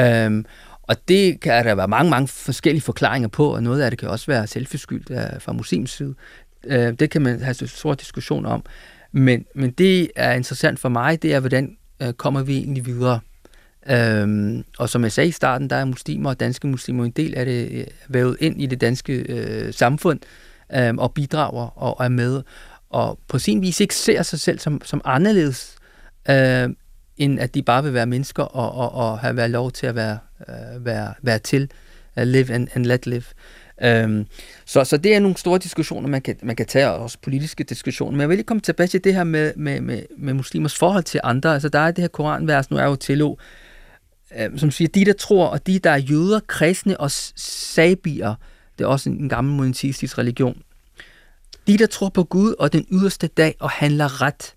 Øhm, 0.00 0.46
og 0.88 1.08
det 1.08 1.40
kan 1.40 1.66
der 1.66 1.74
være 1.74 1.88
mange, 1.88 2.10
mange 2.10 2.28
forskellige 2.28 2.82
forklaringer 2.82 3.28
på, 3.28 3.54
og 3.54 3.62
noget 3.62 3.82
af 3.82 3.90
det 3.90 3.98
kan 3.98 4.08
også 4.08 4.26
være 4.26 4.46
selvforskyldt 4.46 5.10
øh, 5.10 5.40
fra 5.40 5.52
muslims 5.52 5.90
side. 5.90 6.14
Øh, 6.64 6.92
det 6.92 7.10
kan 7.10 7.22
man 7.22 7.40
have 7.40 7.54
stor 7.54 7.94
diskussion 7.94 8.46
om. 8.46 8.64
Men, 9.12 9.44
men 9.54 9.70
det 9.70 10.10
er 10.16 10.32
interessant 10.32 10.78
for 10.78 10.88
mig, 10.88 11.22
det 11.22 11.34
er, 11.34 11.40
hvordan 11.40 11.76
øh, 12.02 12.12
kommer 12.12 12.42
vi 12.42 12.56
egentlig 12.56 12.86
videre? 12.86 13.20
Øhm, 13.90 14.64
og 14.78 14.88
som 14.88 15.02
jeg 15.02 15.12
sagde 15.12 15.28
i 15.28 15.32
starten, 15.32 15.70
der 15.70 15.76
er 15.76 15.84
muslimer 15.84 16.30
og 16.30 16.40
danske 16.40 16.66
muslimer 16.66 17.04
en 17.04 17.10
del 17.10 17.34
af 17.34 17.44
det 17.44 17.88
vævet 18.08 18.36
ind 18.40 18.62
i 18.62 18.66
det 18.66 18.80
danske 18.80 19.12
øh, 19.12 19.72
samfund 19.74 20.20
øh, 20.74 20.94
og 20.98 21.14
bidrager 21.14 21.78
og 21.78 22.04
er 22.04 22.08
med. 22.08 22.42
Og 22.90 23.18
på 23.28 23.38
sin 23.38 23.62
vis 23.62 23.80
ikke 23.80 23.94
ser 23.94 24.22
sig 24.22 24.40
selv 24.40 24.58
som, 24.58 24.80
som 24.84 25.00
anderledes, 25.04 25.76
øh, 26.30 26.68
end 27.16 27.40
at 27.40 27.54
de 27.54 27.62
bare 27.62 27.82
vil 27.82 27.94
være 27.94 28.06
mennesker 28.06 28.42
og, 28.42 28.72
og, 28.74 28.92
og 28.92 29.18
have 29.18 29.36
været 29.36 29.50
lov 29.50 29.70
til 29.72 29.86
at 29.86 29.94
være, 29.94 30.18
uh, 30.48 30.84
være, 30.84 31.14
være 31.22 31.38
til, 31.38 31.70
uh, 32.16 32.22
live 32.22 32.52
and, 32.52 32.68
and 32.74 32.86
let 32.86 33.06
live. 33.06 33.24
Um, 34.04 34.26
så, 34.64 34.84
så 34.84 34.96
det 34.96 35.14
er 35.14 35.20
nogle 35.20 35.36
store 35.36 35.58
diskussioner, 35.58 36.08
man 36.08 36.22
kan, 36.22 36.36
man 36.42 36.56
kan 36.56 36.66
tage, 36.66 36.90
også 36.90 37.18
politiske 37.22 37.64
diskussioner. 37.64 38.12
Men 38.12 38.20
jeg 38.20 38.28
vil 38.28 38.36
lige 38.36 38.46
komme 38.46 38.60
tilbage 38.60 38.86
til 38.86 39.04
det 39.04 39.14
her 39.14 39.24
med, 39.24 39.52
med, 39.56 39.80
med, 39.80 40.02
med 40.18 40.34
muslimers 40.34 40.76
forhold 40.76 41.04
til 41.04 41.20
andre. 41.24 41.54
Altså 41.54 41.68
der 41.68 41.78
er 41.78 41.90
det 41.90 42.02
her 42.02 42.08
koranvers, 42.08 42.70
nu 42.70 42.76
er 42.76 42.84
jo 42.84 42.96
tillå, 42.96 43.30
uh, 43.30 44.42
øhm, 44.42 44.58
som 44.58 44.70
siger, 44.70 44.88
de 44.88 45.04
der 45.04 45.12
tror, 45.12 45.46
og 45.46 45.66
de 45.66 45.78
der 45.78 45.90
er 45.90 45.96
jøder, 45.96 46.40
kristne 46.46 47.00
og 47.00 47.10
sabier, 47.36 48.34
det 48.78 48.84
er 48.84 48.88
også 48.88 49.10
en, 49.10 49.16
en 49.16 49.28
gammel 49.28 49.56
monoteistisk 49.56 50.18
religion, 50.18 50.62
de 51.66 51.78
der 51.78 51.86
tror 51.86 52.08
på 52.08 52.24
Gud 52.24 52.54
og 52.58 52.72
den 52.72 52.86
yderste 52.92 53.26
dag 53.26 53.56
og 53.60 53.70
handler 53.70 54.22
ret, 54.22 54.54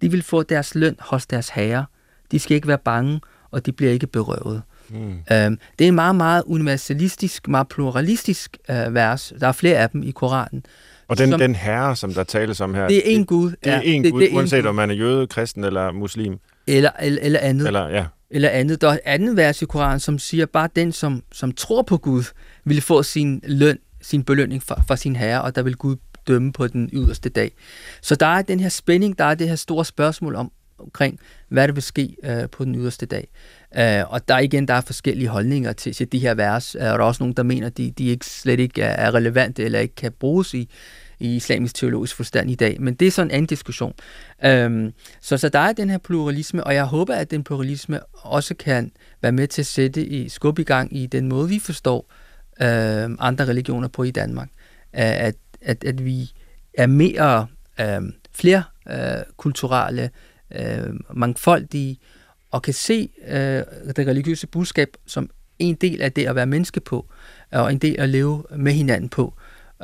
de 0.00 0.10
vil 0.10 0.22
få 0.22 0.42
deres 0.42 0.74
løn 0.74 0.96
hos 1.00 1.26
deres 1.26 1.48
herre. 1.48 1.86
De 2.30 2.38
skal 2.38 2.54
ikke 2.54 2.68
være 2.68 2.78
bange, 2.78 3.20
og 3.50 3.66
de 3.66 3.72
bliver 3.72 3.92
ikke 3.92 4.06
berøvet. 4.06 4.62
Mm. 4.90 5.12
Øhm, 5.32 5.58
det 5.78 5.84
er 5.84 5.88
en 5.88 5.94
meget, 5.94 6.16
meget 6.16 6.42
universalistisk, 6.46 7.48
meget 7.48 7.68
pluralistisk 7.68 8.56
øh, 8.70 8.94
vers. 8.94 9.32
Der 9.40 9.48
er 9.48 9.52
flere 9.52 9.78
af 9.78 9.90
dem 9.90 10.02
i 10.02 10.10
Koranen. 10.10 10.64
Og 11.08 11.18
den, 11.18 11.30
som, 11.30 11.40
den 11.40 11.54
herre, 11.54 11.96
som 11.96 12.14
der 12.14 12.24
tales 12.24 12.60
om 12.60 12.74
her... 12.74 12.88
Det 12.88 12.96
er 12.96 13.02
en 13.04 13.26
Gud. 13.26 13.50
Det, 13.50 13.58
det 13.64 13.72
er 13.72 13.80
en 13.80 14.10
Gud, 14.10 14.20
det, 14.20 14.30
det 14.30 14.36
uanset 14.36 14.58
en 14.58 14.66
om 14.66 14.74
man 14.74 14.90
er 14.90 14.94
jøde, 14.94 15.26
kristen 15.26 15.64
eller 15.64 15.92
muslim. 15.92 16.38
Eller, 16.66 16.90
eller, 17.00 17.22
eller 17.22 17.40
andet. 17.40 17.66
Eller, 17.66 17.88
ja. 17.88 18.04
eller 18.30 18.48
andet. 18.48 18.80
Der 18.80 18.88
er 18.88 18.92
et 18.92 19.00
andet 19.04 19.36
vers 19.36 19.62
i 19.62 19.64
Koranen, 19.64 20.00
som 20.00 20.18
siger, 20.18 20.46
bare 20.46 20.68
den, 20.76 20.92
som, 20.92 21.22
som 21.32 21.52
tror 21.52 21.82
på 21.82 21.96
Gud, 21.96 22.24
vil 22.64 22.80
få 22.80 23.02
sin 23.02 23.40
løn, 23.46 23.78
sin 24.00 24.24
belønning 24.24 24.62
fra, 24.62 24.82
fra 24.88 24.96
sin 24.96 25.16
herre, 25.16 25.42
og 25.42 25.54
der 25.54 25.62
vil 25.62 25.76
Gud 25.76 25.96
dømme 26.28 26.52
på 26.52 26.66
den 26.66 26.90
yderste 26.92 27.28
dag. 27.28 27.52
Så 28.00 28.14
der 28.14 28.26
er 28.26 28.42
den 28.42 28.60
her 28.60 28.68
spænding, 28.68 29.18
der 29.18 29.24
er 29.24 29.34
det 29.34 29.48
her 29.48 29.56
store 29.56 29.84
spørgsmål 29.84 30.34
om, 30.34 30.52
omkring, 30.78 31.18
hvad 31.48 31.68
der 31.68 31.74
vil 31.74 31.82
ske 31.82 32.16
øh, 32.24 32.50
på 32.50 32.64
den 32.64 32.74
yderste 32.74 33.06
dag. 33.06 33.28
Øh, 33.76 34.12
og 34.12 34.28
der 34.28 34.38
igen, 34.38 34.68
der 34.68 34.74
er 34.74 34.80
forskellige 34.80 35.28
holdninger 35.28 35.72
til, 35.72 35.94
til 35.94 36.12
de 36.12 36.18
her 36.18 36.34
vers, 36.34 36.74
øh, 36.74 36.80
og 36.80 36.86
der 36.86 36.94
er 36.94 36.98
også 36.98 37.22
nogen, 37.22 37.36
der 37.36 37.42
mener, 37.42 37.66
at 37.66 37.76
de, 37.76 37.90
de 37.90 38.04
ikke, 38.04 38.26
slet 38.26 38.60
ikke 38.60 38.82
er, 38.82 39.14
relevante 39.14 39.64
eller 39.64 39.78
ikke 39.78 39.94
kan 39.94 40.12
bruges 40.12 40.54
i, 40.54 40.70
i 41.18 41.36
islamisk 41.36 41.74
teologisk 41.74 42.16
forstand 42.16 42.50
i 42.50 42.54
dag. 42.54 42.80
Men 42.80 42.94
det 42.94 43.06
er 43.06 43.10
sådan 43.10 43.30
en 43.30 43.34
anden 43.34 43.46
diskussion. 43.46 43.94
Øhm, 44.44 44.92
så, 45.20 45.36
så 45.36 45.48
der 45.48 45.58
er 45.58 45.72
den 45.72 45.90
her 45.90 45.98
pluralisme, 45.98 46.64
og 46.64 46.74
jeg 46.74 46.84
håber, 46.84 47.14
at 47.14 47.30
den 47.30 47.44
pluralisme 47.44 48.00
også 48.14 48.54
kan 48.54 48.92
være 49.22 49.32
med 49.32 49.46
til 49.46 49.62
at 49.62 49.66
sætte 49.66 50.06
i 50.06 50.28
skub 50.28 50.58
i 50.58 50.62
gang 50.62 50.96
i 50.96 51.06
den 51.06 51.28
måde, 51.28 51.48
vi 51.48 51.58
forstår 51.58 52.12
øh, 52.62 53.10
andre 53.18 53.44
religioner 53.44 53.88
på 53.88 54.02
i 54.02 54.10
Danmark. 54.10 54.48
At, 54.92 55.34
at, 55.62 55.84
at 55.84 56.04
vi 56.04 56.32
er 56.74 56.86
mere 56.86 57.46
øh, 57.80 58.02
flere 58.32 58.62
øh, 58.90 59.22
kulturelle, 59.36 60.10
øh, 60.54 60.94
mangfoldige, 61.14 61.98
og 62.50 62.62
kan 62.62 62.74
se 62.74 63.08
øh, 63.28 63.62
det 63.96 64.06
religiøse 64.06 64.46
budskab 64.46 64.96
som 65.06 65.30
en 65.58 65.74
del 65.74 66.02
af 66.02 66.12
det 66.12 66.26
at 66.26 66.34
være 66.34 66.46
menneske 66.46 66.80
på, 66.80 67.06
og 67.52 67.72
en 67.72 67.78
del 67.78 68.00
at 68.00 68.08
leve 68.08 68.44
med 68.56 68.72
hinanden 68.72 69.08
på. 69.08 69.34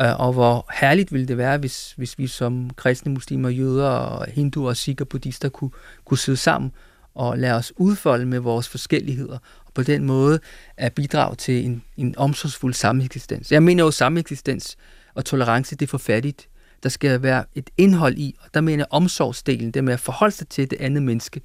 Øh, 0.01 0.21
og 0.21 0.33
hvor 0.33 0.71
herligt 0.81 1.12
ville 1.12 1.29
det 1.29 1.39
være, 1.39 1.59
hvis, 1.59 1.93
hvis 1.97 2.19
vi 2.19 2.27
som 2.27 2.71
kristne, 2.77 3.12
muslimer, 3.12 3.49
jøder, 3.49 3.89
og 3.89 4.27
hinduer, 4.27 4.69
og 4.69 4.77
sikher, 4.77 5.05
buddhister 5.05 5.49
kunne, 5.49 5.71
kunne 6.05 6.19
sidde 6.19 6.37
sammen 6.39 6.73
og 7.15 7.39
lade 7.39 7.55
os 7.55 7.73
udfolde 7.77 8.27
med 8.27 8.39
vores 8.39 8.69
forskelligheder, 8.69 9.39
og 9.65 9.73
på 9.75 9.83
den 9.83 10.05
måde 10.05 10.41
at 10.77 10.93
bidrage 10.93 11.37
til 11.37 11.65
en, 11.65 11.83
en 11.97 12.19
omsorgsfuld 12.19 12.75
sameksistens. 12.75 13.53
Jeg 13.53 13.62
mener 13.62 13.83
jo, 13.83 13.89
at 13.89 13.95
sameksistens 13.95 14.77
og 15.15 15.25
tolerance, 15.25 15.77
det 15.77 15.87
er 15.87 15.91
for 15.91 15.99
fattigt. 15.99 16.49
Der 16.83 16.89
skal 16.89 17.23
være 17.23 17.45
et 17.55 17.71
indhold 17.77 18.19
i, 18.19 18.37
og 18.41 18.55
der 18.55 18.61
mener 18.61 18.81
jeg 18.81 18.87
omsorgsdelen, 18.91 19.71
det 19.71 19.85
med 19.85 19.93
at 19.93 20.01
forholde 20.01 20.35
sig 20.35 20.49
til 20.49 20.71
det 20.71 20.81
andet 20.81 21.03
menneske, 21.03 21.41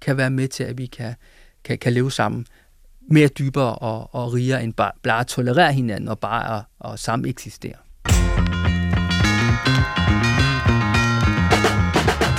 kan 0.00 0.16
være 0.16 0.30
med 0.30 0.48
til, 0.48 0.64
at 0.64 0.78
vi 0.78 0.86
kan, 0.86 1.14
kan, 1.64 1.78
kan 1.78 1.92
leve 1.92 2.10
sammen 2.10 2.46
mere 3.10 3.28
dybere 3.28 3.74
og, 3.74 4.14
og 4.14 4.32
rigere 4.32 4.64
end 4.64 4.72
bare, 4.72 4.92
bare 5.02 5.20
at 5.20 5.26
tolerere 5.26 5.72
hinanden 5.72 6.08
og 6.08 6.18
bare 6.18 6.56
at, 6.56 6.90
at 6.92 6.98
sammen 6.98 7.28
eksistere. 7.28 7.74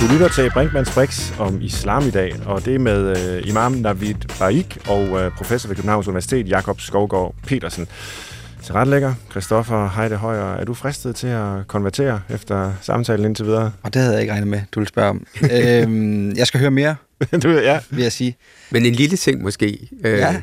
Du 0.00 0.12
lytter 0.12 0.28
til 0.28 0.50
Brinkmanns 0.50 0.94
Brix 0.94 1.38
om 1.38 1.60
islam 1.60 2.06
i 2.06 2.10
dag, 2.10 2.32
og 2.46 2.64
det 2.64 2.74
er 2.74 2.78
med 2.78 3.18
øh, 3.18 3.48
imam 3.48 3.72
Navid 3.72 4.14
Baik 4.38 4.78
og 4.88 5.22
øh, 5.22 5.30
professor 5.30 5.68
ved 5.68 5.76
Københavns 5.76 6.08
Universitet, 6.08 6.48
Jakob 6.48 6.80
Skovgaard 6.80 7.34
Petersen. 7.46 7.88
Tilrettelægger, 8.66 9.14
Christoffer 9.30 9.88
Heide 9.88 10.16
Højer, 10.16 10.54
er 10.54 10.64
du 10.64 10.74
fristet 10.74 11.16
til 11.16 11.26
at 11.26 11.66
konvertere 11.66 12.20
efter 12.30 12.72
samtalen 12.80 13.24
indtil 13.24 13.46
videre? 13.46 13.72
Og 13.82 13.94
det 13.94 14.02
havde 14.02 14.14
jeg 14.14 14.22
ikke 14.22 14.32
regnet 14.32 14.48
med, 14.48 14.60
du 14.72 14.80
ville 14.80 14.88
spørge 14.88 15.08
om. 15.08 15.26
øhm, 15.56 16.36
jeg 16.36 16.46
skal 16.46 16.60
høre 16.60 16.70
mere, 16.70 16.96
du, 17.42 17.50
ja. 17.50 17.80
vil 17.90 18.02
jeg 18.02 18.12
sige. 18.12 18.36
Men 18.70 18.86
en 18.86 18.94
lille 18.94 19.16
ting 19.16 19.42
måske. 19.42 19.88
Øh, 20.04 20.18
ja. 20.18 20.42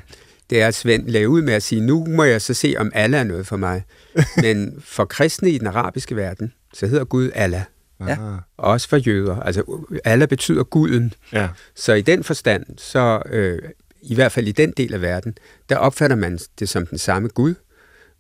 Det 0.49 0.61
er, 0.61 0.67
at 0.67 0.75
Svend 0.75 1.07
lagde 1.07 1.29
ud 1.29 1.41
med 1.41 1.53
at 1.53 1.63
sige, 1.63 1.81
nu 1.81 2.05
må 2.05 2.23
jeg 2.23 2.41
så 2.41 2.53
se, 2.53 2.75
om 2.77 2.91
Allah 2.93 3.19
er 3.19 3.23
noget 3.23 3.47
for 3.47 3.57
mig. 3.57 3.83
Men 4.43 4.73
for 4.85 5.05
kristne 5.05 5.49
i 5.49 5.57
den 5.57 5.67
arabiske 5.67 6.15
verden, 6.15 6.53
så 6.73 6.87
hedder 6.87 7.05
Gud 7.05 7.31
Allah. 7.35 7.63
Ja. 8.07 8.17
Også 8.57 8.89
for 8.89 8.97
jøder. 8.97 9.39
Altså, 9.39 9.85
Allah 10.05 10.27
betyder 10.27 10.63
guden. 10.63 11.13
Ja. 11.33 11.47
Så 11.75 11.93
i 11.93 12.01
den 12.01 12.23
forstand, 12.23 12.65
så 12.77 13.21
øh, 13.29 13.59
i 14.03 14.15
hvert 14.15 14.31
fald 14.31 14.47
i 14.47 14.51
den 14.51 14.73
del 14.77 14.93
af 14.93 15.01
verden, 15.01 15.37
der 15.69 15.75
opfatter 15.75 16.15
man 16.15 16.39
det 16.59 16.69
som 16.69 16.85
den 16.85 16.97
samme 16.97 17.29
Gud. 17.29 17.53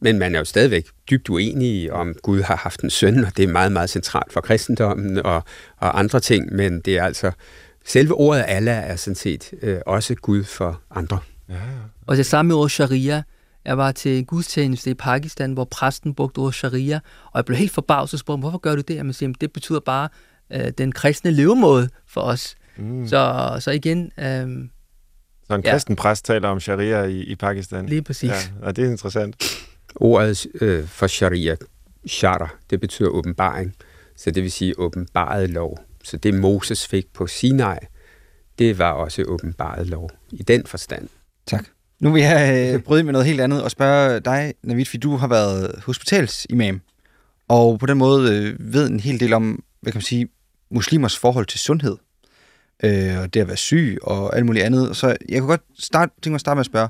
Men 0.03 0.19
man 0.19 0.35
er 0.35 0.39
jo 0.39 0.45
stadigvæk 0.45 0.87
dybt 1.09 1.29
uenig 1.29 1.91
om 1.91 2.15
Gud 2.21 2.41
har 2.41 2.55
haft 2.55 2.81
en 2.81 2.89
søn, 2.89 3.25
og 3.25 3.37
det 3.37 3.43
er 3.43 3.47
meget, 3.47 3.71
meget 3.71 3.89
centralt 3.89 4.33
for 4.33 4.41
kristendommen 4.41 5.17
og, 5.17 5.43
og 5.77 5.99
andre 5.99 6.19
ting, 6.19 6.53
men 6.53 6.79
det 6.79 6.97
er 6.97 7.03
altså, 7.03 7.31
selve 7.85 8.13
ordet 8.13 8.45
Allah 8.47 8.89
er 8.89 8.95
sådan 8.95 9.15
set 9.15 9.53
øh, 9.61 9.79
også 9.85 10.15
Gud 10.15 10.43
for 10.43 10.81
andre. 10.91 11.19
Ja, 11.49 11.53
ja. 11.53 11.59
Og 12.07 12.17
det 12.17 12.25
samme 12.25 12.47
med 12.47 12.55
ordet 12.55 12.71
sharia. 12.71 13.23
Jeg 13.65 13.77
var 13.77 13.91
til 13.91 14.17
en 14.17 14.25
gudstjeneste 14.25 14.89
i 14.89 14.93
Pakistan, 14.93 15.53
hvor 15.53 15.65
præsten 15.65 16.13
brugte 16.13 16.39
ordet 16.39 16.55
sharia, 16.55 16.99
og 17.25 17.31
jeg 17.35 17.45
blev 17.45 17.57
helt 17.57 17.71
forbavset 17.71 18.13
og 18.13 18.19
spurgte, 18.19 18.39
hvorfor 18.39 18.57
gør 18.57 18.75
du 18.75 18.81
det? 18.81 18.95
Jamen, 18.95 19.13
siger, 19.13 19.33
det 19.41 19.53
betyder 19.53 19.79
bare 19.79 20.09
øh, 20.53 20.71
den 20.77 20.91
kristne 20.91 21.31
levemåde 21.31 21.89
for 22.07 22.21
os. 22.21 22.55
Mm. 22.77 23.07
Så, 23.07 23.55
så 23.59 23.71
igen... 23.71 24.11
Øh, 24.19 24.69
så 25.47 25.55
en 25.55 25.63
kristen 25.63 25.93
ja. 25.93 26.01
præst 26.01 26.25
taler 26.25 26.49
om 26.49 26.59
sharia 26.59 27.03
i, 27.03 27.19
i 27.19 27.35
Pakistan. 27.35 27.85
Lige 27.85 28.01
præcis. 28.01 28.29
Ja, 28.29 28.37
og 28.61 28.75
det 28.75 28.85
er 28.85 28.89
interessant. 28.89 29.35
Ordet 29.95 30.47
øh, 30.61 30.87
for 30.87 31.07
sharia, 31.07 31.55
shara, 32.07 32.49
det 32.69 32.79
betyder 32.79 33.09
åbenbaring. 33.09 33.75
Så 34.15 34.31
det 34.31 34.43
vil 34.43 34.51
sige 34.51 34.79
åbenbaret 34.79 35.49
lov. 35.49 35.79
Så 36.03 36.17
det 36.17 36.33
Moses 36.33 36.87
fik 36.87 37.13
på 37.13 37.27
Sinai, 37.27 37.77
det 38.59 38.77
var 38.77 38.91
også 38.91 39.23
åbenbaret 39.23 39.87
lov 39.87 40.09
i 40.31 40.43
den 40.43 40.65
forstand. 40.65 41.07
Tak. 41.45 41.65
Nu 41.99 42.11
vil 42.11 42.21
jeg 42.21 42.73
øh, 42.73 42.79
bryde 42.85 43.03
med 43.03 43.13
noget 43.13 43.27
helt 43.27 43.41
andet 43.41 43.63
og 43.63 43.71
spørge 43.71 44.19
dig, 44.19 44.53
Navid, 44.63 44.85
fordi 44.85 44.97
du 44.97 45.15
har 45.15 45.27
været 45.27 45.81
hospitalsimam, 45.85 46.81
og 47.47 47.79
på 47.79 47.85
den 47.85 47.97
måde 47.97 48.37
øh, 48.37 48.73
ved 48.73 48.89
en 48.89 48.99
hel 48.99 49.19
del 49.19 49.33
om, 49.33 49.63
hvad 49.81 49.91
kan 49.91 49.97
man 49.97 50.03
sige, 50.03 50.27
muslimers 50.69 51.17
forhold 51.17 51.45
til 51.45 51.59
sundhed, 51.59 51.97
øh, 52.83 53.19
og 53.19 53.33
det 53.33 53.39
at 53.39 53.47
være 53.47 53.57
syg 53.57 53.97
og 54.01 54.35
alt 54.35 54.45
muligt 54.45 54.65
andet. 54.65 54.97
Så 54.97 55.17
jeg 55.29 55.39
kunne 55.39 55.49
godt 55.49 55.63
starte, 55.79 56.11
tænke 56.21 56.29
mig 56.29 56.35
at 56.35 56.41
starte 56.41 56.55
med 56.55 56.59
at 56.61 56.65
spørge, 56.65 56.89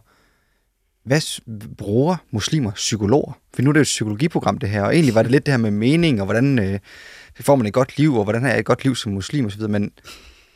hvad 1.04 1.42
bruger 1.78 2.16
muslimer 2.32 2.72
psykologer? 2.72 3.40
For 3.54 3.62
nu 3.62 3.70
er 3.70 3.74
det 3.74 3.80
jo 3.80 3.82
et 3.82 3.86
psykologiprogram, 3.86 4.58
det 4.58 4.70
her, 4.70 4.84
og 4.84 4.94
egentlig 4.94 5.16
var 5.16 5.22
det 5.22 5.32
lidt 5.32 5.46
det 5.46 5.52
her 5.52 5.60
med 5.60 5.72
mening, 5.72 6.22
og 6.22 6.26
hvordan 6.26 6.60
øh, 6.60 6.80
får 7.40 7.56
man 7.56 7.68
et 7.68 7.74
godt 7.74 7.98
liv, 7.98 8.16
og 8.16 8.24
hvordan 8.24 8.42
har 8.42 8.50
jeg 8.50 8.60
et 8.60 8.66
godt 8.66 8.84
liv 8.84 8.96
som 8.96 9.12
muslim 9.12 9.46
osv., 9.46 9.62
men 9.62 9.92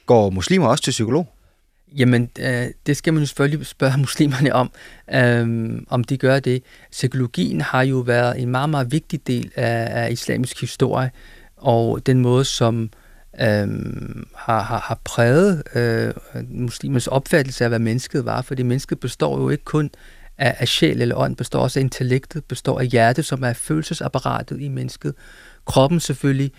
går 0.06 0.30
muslimer 0.30 0.68
også 0.68 0.84
til 0.84 0.92
psykolog? 0.92 1.28
Jamen, 1.98 2.30
øh, 2.40 2.66
det 2.86 2.98
skal 2.98 3.14
man 3.14 3.24
jo 3.24 3.28
selvfølgelig 3.28 3.66
spørge 3.66 3.98
muslimerne 4.08 4.54
om, 4.54 4.72
øh, 5.14 5.82
om 5.90 6.04
de 6.04 6.18
gør 6.18 6.40
det. 6.40 6.64
Psykologien 6.92 7.62
har 7.62 7.82
jo 7.82 7.98
været 7.98 8.42
en 8.42 8.50
meget, 8.50 8.70
meget 8.70 8.92
vigtig 8.92 9.28
del 9.28 9.52
af, 9.56 10.04
af 10.04 10.12
islamisk 10.12 10.62
historie, 10.62 11.12
og 11.58 12.06
den 12.06 12.20
måde, 12.20 12.46
som 12.46 12.90
øh, 13.42 13.68
har, 14.36 14.62
har, 14.62 14.80
har 14.80 15.00
præget 15.04 15.64
øh, 15.76 16.14
muslimers 16.50 17.08
opfattelse 17.08 17.64
af, 17.64 17.70
hvad 17.70 17.80
mennesket 17.80 18.26
var, 18.26 18.42
fordi 18.42 18.64
mennesket 18.64 19.00
består 19.00 19.40
jo 19.40 19.50
ikke 19.50 19.64
kun 19.64 19.90
af, 20.38 20.56
af 20.60 20.68
sjæl 20.68 21.02
eller 21.02 21.16
ånd, 21.16 21.36
består 21.36 21.60
også 21.60 21.80
af 21.80 21.84
intellektet, 21.84 22.46
består 22.46 22.80
af 22.80 22.88
hjertet, 22.88 23.26
som 23.26 23.44
er 23.44 23.54
følelsesapparatet 23.54 24.62
i 24.62 24.68
mennesket, 24.68 25.14
kroppen 25.66 26.00
selvfølgelig 26.00 26.52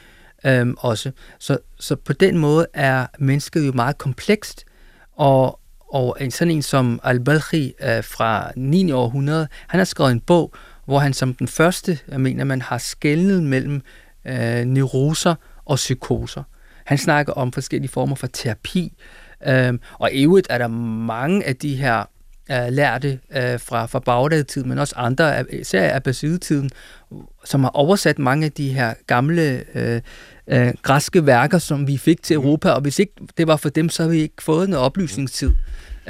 øhm, 0.46 0.74
også. 0.78 1.10
Så, 1.38 1.58
så 1.80 1.96
på 1.96 2.12
den 2.12 2.38
måde 2.38 2.66
er 2.74 3.06
mennesket 3.18 3.66
jo 3.66 3.72
meget 3.72 3.98
komplekst, 3.98 4.64
og, 5.16 5.60
og 5.92 6.16
en 6.20 6.30
sådan 6.30 6.54
en 6.54 6.62
som 6.62 7.00
Al-Balkhi 7.02 7.74
øh, 7.82 8.04
fra 8.04 8.50
9. 8.56 8.92
århundrede, 8.92 9.48
han 9.68 9.80
har 9.80 9.84
skrevet 9.84 10.12
en 10.12 10.20
bog, 10.20 10.54
hvor 10.84 10.98
han 10.98 11.12
som 11.12 11.34
den 11.34 11.48
første, 11.48 11.98
jeg 12.08 12.20
mener 12.20 12.44
man, 12.44 12.62
har 12.62 12.78
skældnet 12.78 13.42
mellem 13.42 13.82
øh, 14.24 14.64
neuroser 14.64 15.34
og 15.64 15.76
psykoser. 15.76 16.42
Han 16.84 16.98
snakker 16.98 17.32
om 17.32 17.52
forskellige 17.52 17.90
former 17.90 18.16
for 18.16 18.26
terapi, 18.26 18.92
øh, 19.46 19.74
og 19.92 20.12
i 20.12 20.22
øvrigt 20.22 20.46
er 20.50 20.58
der 20.58 20.68
mange 20.68 21.44
af 21.44 21.56
de 21.56 21.76
her 21.76 22.04
øh, 22.50 22.68
lærte 22.70 23.18
øh, 23.36 23.60
fra, 23.60 23.86
fra 23.86 23.98
Bagdad-tiden, 23.98 24.68
men 24.68 24.78
også 24.78 24.94
andre, 24.96 25.54
især 25.54 25.96
Abbasid-tiden, 25.96 26.70
som 27.44 27.62
har 27.62 27.70
oversat 27.70 28.18
mange 28.18 28.46
af 28.46 28.52
de 28.52 28.68
her 28.68 28.94
gamle 29.06 29.64
øh, 29.74 30.00
øh, 30.48 30.72
græske 30.82 31.26
værker, 31.26 31.58
som 31.58 31.86
vi 31.86 31.96
fik 31.96 32.22
til 32.22 32.34
Europa, 32.34 32.70
og 32.70 32.80
hvis 32.80 32.98
ikke 32.98 33.12
det 33.38 33.46
var 33.46 33.56
for 33.56 33.68
dem, 33.68 33.88
så 33.88 34.02
har 34.02 34.10
vi 34.10 34.18
ikke 34.18 34.42
fået 34.42 34.68
noget 34.68 34.84
oplysningstid 34.84 35.52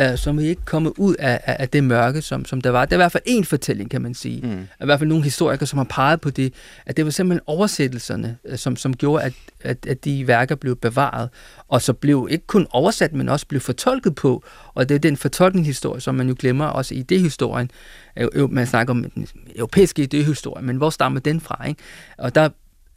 øh, 0.01 0.18
som 0.18 0.38
er 0.38 0.42
ikke 0.42 0.64
kommet 0.64 0.92
ud 0.96 1.14
af, 1.14 1.40
af, 1.44 1.57
af 1.59 1.68
det 1.68 1.84
mørke, 1.84 2.22
som, 2.22 2.44
som 2.44 2.61
der 2.61 2.70
var. 2.70 2.84
Det 2.84 2.92
er 2.92 2.96
i 2.96 2.99
hvert 2.99 3.12
fald 3.12 3.22
en 3.26 3.44
fortælling, 3.44 3.90
kan 3.90 4.03
man 4.03 4.14
sige. 4.14 4.40
Mm. 4.46 4.61
I 4.82 4.84
hvert 4.84 4.99
fald 4.99 5.09
nogle 5.09 5.24
historikere, 5.24 5.66
som 5.66 5.76
har 5.76 5.86
peget 5.90 6.20
på 6.20 6.30
det, 6.30 6.55
at 6.86 6.96
det 6.96 7.05
var 7.05 7.11
simpelthen 7.11 7.40
oversættelserne, 7.46 8.36
øh, 8.44 8.59
som, 8.59 8.76
som 8.76 8.96
gjorde, 8.96 9.24
at, 9.24 9.32
at, 9.61 9.86
at 9.86 10.05
de 10.05 10.26
værker 10.26 10.55
blev 10.55 10.76
bevaret, 10.76 11.28
og 11.68 11.82
så 11.82 11.92
blev 11.92 12.28
ikke 12.30 12.46
kun 12.46 12.66
oversat, 12.70 13.12
men 13.12 13.28
også 13.28 13.46
blev 13.46 13.61
fortolket 13.61 14.14
på, 14.14 14.44
og 14.74 14.88
det 14.88 14.94
er 14.94 14.99
den 14.99 15.16
fortolkningshistorie, 15.16 16.01
som 16.01 16.14
man 16.14 16.28
jo 16.28 16.34
glemmer 16.38 16.66
også 16.66 16.94
i 16.94 17.03
det 17.03 17.20
historien. 17.20 17.70
Man 18.49 18.66
snakker 18.66 18.94
om 18.94 19.05
den 19.14 19.28
europæiske 19.57 20.03
idehistorie, 20.03 20.64
men 20.64 20.76
hvor 20.76 20.90
stammer 20.90 21.20
den 21.20 21.40
fra? 21.40 21.68
Ikke? 21.68 21.82
Og 22.18 22.34
der 22.34 22.49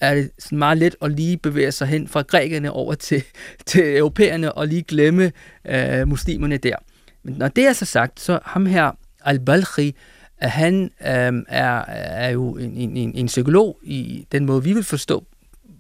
er 0.02 0.16
det 0.16 0.32
sådan 0.40 0.58
meget 0.58 0.78
let 0.78 0.96
at 1.02 1.12
lige 1.12 1.38
bevæge 1.38 1.72
sig 1.72 1.88
hen 1.88 2.08
fra 2.08 2.22
grækerne 2.22 2.72
over 2.72 2.94
til, 2.94 3.24
til 3.66 3.98
europæerne 3.98 4.52
og 4.52 4.68
lige 4.68 4.84
glemme 4.84 5.32
øh, 5.68 6.08
muslimerne 6.08 6.58
der. 6.58 6.76
Men 7.24 7.34
når 7.34 7.48
det 7.48 7.68
er 7.68 7.74
så 7.74 7.86
sagt, 7.86 8.20
så 8.20 8.40
ham 8.44 8.66
her, 8.66 8.92
Al-Balkhi, 9.26 9.96
han 10.38 10.84
øh, 10.84 11.44
er, 11.48 11.84
er 11.88 12.30
jo 12.30 12.58
en, 12.58 12.78
en, 12.78 13.16
en 13.16 13.28
psykolog 13.28 13.80
i 13.84 14.28
den 14.32 14.46
måde, 14.46 14.64
vi 14.64 14.74
vil 14.74 14.84
forstå 14.84 15.26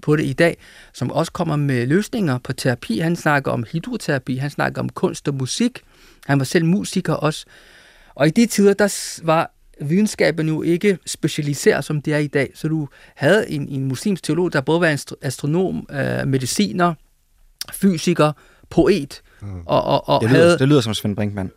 på 0.01 0.15
det 0.15 0.25
i 0.25 0.33
dag, 0.33 0.57
som 0.93 1.11
også 1.11 1.31
kommer 1.31 1.55
med 1.55 1.87
løsninger 1.87 2.37
på 2.37 2.53
terapi. 2.53 2.99
Han 2.99 3.15
snakker 3.15 3.51
om 3.51 3.65
hydroterapi, 3.71 4.35
han 4.35 4.49
snakker 4.49 4.81
om 4.81 4.89
kunst 4.89 5.27
og 5.27 5.35
musik. 5.35 5.79
Han 6.25 6.39
var 6.39 6.45
selv 6.45 6.65
musiker 6.65 7.13
også. 7.13 7.45
Og 8.15 8.27
i 8.27 8.29
de 8.29 8.45
tider, 8.45 8.73
der 8.73 9.19
var 9.23 9.51
videnskaben 9.81 10.47
jo 10.47 10.61
ikke 10.61 10.97
specialiseret, 11.05 11.85
som 11.85 12.01
det 12.01 12.13
er 12.13 12.17
i 12.17 12.27
dag. 12.27 12.51
Så 12.55 12.67
du 12.67 12.87
havde 13.15 13.49
en, 13.49 13.67
en 13.67 13.85
muslimsk 13.85 14.23
teolog, 14.23 14.53
der 14.53 14.61
både 14.61 14.81
var 14.81 15.15
astronom, 15.21 15.87
øh, 15.91 16.27
mediciner, 16.27 16.93
fysiker, 17.73 18.31
poet, 18.69 19.21
og, 19.65 19.83
og, 19.83 20.09
og 20.09 20.21
det, 20.21 20.29
lyder, 20.29 20.39
havde, 20.39 20.59
det 20.59 20.67
lyder 20.67 20.81
som 20.81 20.93
Svend 20.93 21.15
Brinkmann. 21.15 21.51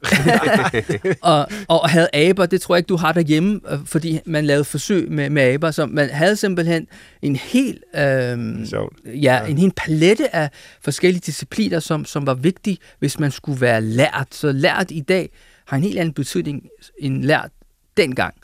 og, 1.23 1.49
og 1.69 1.91
havde 1.91 2.09
aber, 2.13 2.47
det 2.47 2.61
tror 2.61 2.75
jeg 2.75 2.79
ikke, 2.79 2.89
du 2.89 2.97
har 2.97 3.13
derhjemme, 3.13 3.61
øh, 3.71 3.79
fordi 3.85 4.21
man 4.27 4.45
lavede 4.45 4.65
forsøg 4.65 5.11
med, 5.11 5.31
med 5.31 5.43
aber, 5.43 5.71
så 5.71 5.87
man 5.87 6.11
havde 6.11 6.37
simpelthen 6.37 6.87
en 7.23 7.37
hel, 7.37 7.79
øh, 7.95 8.01
ja, 8.01 8.87
ja, 9.07 9.47
en 9.47 9.59
hel 9.59 9.73
palette 9.77 10.37
af 10.37 10.51
forskellige 10.83 11.23
discipliner, 11.27 11.81
som, 11.81 12.05
som 12.05 12.27
var 12.27 12.35
vigtige, 12.35 12.79
hvis 12.99 13.21
man 13.21 13.31
skulle 13.31 13.61
være 13.61 13.81
lært. 13.81 14.29
Så 14.31 14.53
lært 14.53 14.91
i 14.91 15.01
dag 15.01 15.31
har 15.67 15.77
en 15.77 15.83
helt 15.83 15.99
anden 15.99 16.15
betydning 16.15 16.63
end 16.99 17.25
lært 17.25 17.51
dengang. 17.97 18.35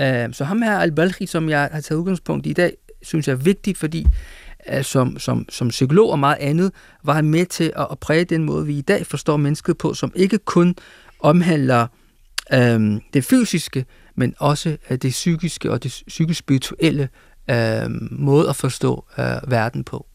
Øh, 0.00 0.32
så 0.32 0.44
ham 0.44 0.62
her, 0.62 0.78
Al-Balkhi, 0.78 1.26
som 1.26 1.48
jeg 1.48 1.68
har 1.72 1.80
taget 1.80 1.98
udgangspunkt 1.98 2.46
i 2.46 2.50
i 2.50 2.52
dag, 2.52 2.76
synes 3.02 3.28
jeg 3.28 3.34
er 3.34 3.38
vigtigt, 3.38 3.78
fordi 3.78 4.06
som, 4.82 5.18
som, 5.18 5.46
som 5.48 5.68
psykolog 5.68 6.10
og 6.10 6.18
meget 6.18 6.36
andet, 6.40 6.72
var 7.04 7.14
han 7.14 7.24
med 7.24 7.46
til 7.46 7.72
at, 7.76 7.86
at 7.90 7.98
præge 7.98 8.24
den 8.24 8.44
måde, 8.44 8.66
vi 8.66 8.78
i 8.78 8.82
dag 8.82 9.06
forstår 9.06 9.36
mennesket 9.36 9.78
på, 9.78 9.94
som 9.94 10.12
ikke 10.14 10.38
kun 10.38 10.74
omhandler 11.20 11.86
øhm, 12.52 13.00
det 13.14 13.24
fysiske, 13.24 13.84
men 14.14 14.34
også 14.38 14.76
øh, 14.90 14.98
det 14.98 15.10
psykiske 15.10 15.70
og 15.70 15.82
det 15.82 16.02
psykisk-spirituelle 16.06 17.08
øhm, 17.50 18.08
måde 18.10 18.48
at 18.48 18.56
forstå 18.56 19.04
øh, 19.18 19.50
verden 19.50 19.84
på. 19.84 20.06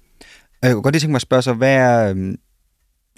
Jeg 0.62 0.74
kunne 0.74 0.84
godt 0.84 0.94
lige 0.94 1.02
tænke 1.02 1.12
mig 1.12 1.18
at 1.18 1.22
spørge 1.22 1.42
så, 1.42 1.54
hvad 1.54 1.76
er 1.76 2.10
øhm, 2.10 2.38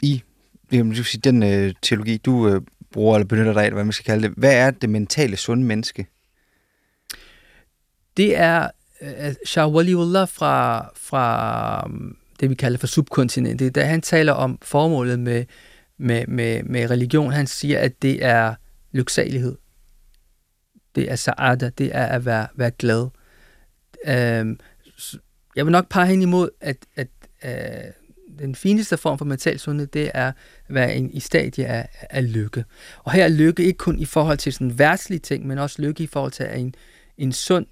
i 0.02 0.24
sige, 0.72 1.22
den 1.24 1.44
øh, 1.44 1.74
teologi, 1.82 2.18
du 2.18 2.48
øh, 2.48 2.62
bruger 2.92 3.16
eller 3.16 3.28
benytter 3.28 3.54
dig 3.54 3.64
af, 3.64 3.72
hvad 3.72 3.84
man 3.84 3.94
skal 3.94 4.06
kalde 4.06 4.28
det, 4.28 4.34
hvad 4.38 4.54
er 4.54 4.72
det 4.72 4.90
mentale 4.90 5.38
sunde 5.38 5.64
menneske? 5.64 6.08
Det 8.18 8.38
er 8.38 8.70
Øh, 9.02 9.28
øh, 9.28 9.36
Shah 9.46 9.68
Waliullah 9.68 10.28
fra, 10.28 10.90
fra 10.96 11.86
um, 11.86 12.18
det, 12.40 12.50
vi 12.50 12.56
kalder 12.56 12.78
for 12.78 12.88
subkontinentet, 12.88 13.76
da 13.76 13.84
han 13.84 14.02
taler 14.02 14.34
om 14.34 14.60
formålet 14.62 15.20
med, 15.20 15.46
med, 15.98 16.28
med, 16.28 16.64
med 16.64 16.90
religion, 16.90 17.32
han 17.32 17.48
siger, 17.48 17.80
at 17.80 18.02
det 18.02 18.26
er 18.26 18.56
lyksalighed. 18.92 19.58
Det 20.96 21.12
er 21.12 21.16
sa'ada, 21.16 21.70
det 21.78 21.96
er 21.96 22.06
at 22.06 22.26
være, 22.26 22.48
være 22.56 22.72
glad. 22.72 23.08
Uh, 24.08 24.58
jeg 25.56 25.66
vil 25.66 25.72
nok 25.72 25.90
pege 25.90 26.08
hen 26.08 26.22
imod, 26.22 26.50
at, 26.62 26.78
at 26.96 27.08
øh, 27.46 27.92
den 28.40 28.56
fineste 28.56 28.98
form 28.98 29.18
for 29.18 29.26
mental 29.26 29.60
sundhed, 29.60 29.88
det 29.88 30.12
er 30.14 30.28
at 30.28 30.34
være 30.70 30.96
en, 30.96 31.12
i 31.14 31.20
stadie 31.20 31.66
af, 31.66 31.90
af 32.10 32.34
lykke. 32.34 32.66
Og 33.04 33.12
her 33.12 33.24
er 33.24 33.28
lykke 33.28 33.64
ikke 33.64 33.78
kun 33.78 34.00
i 34.00 34.06
forhold 34.06 34.38
til 34.38 34.54
sådan 34.54 34.80
værtslige 34.80 35.20
ting, 35.20 35.48
men 35.48 35.58
også 35.58 35.82
lykke 35.82 36.04
i 36.04 36.08
forhold 36.08 36.32
til 36.32 36.46
en, 36.56 36.76
en 37.18 37.32
sund 37.32 37.66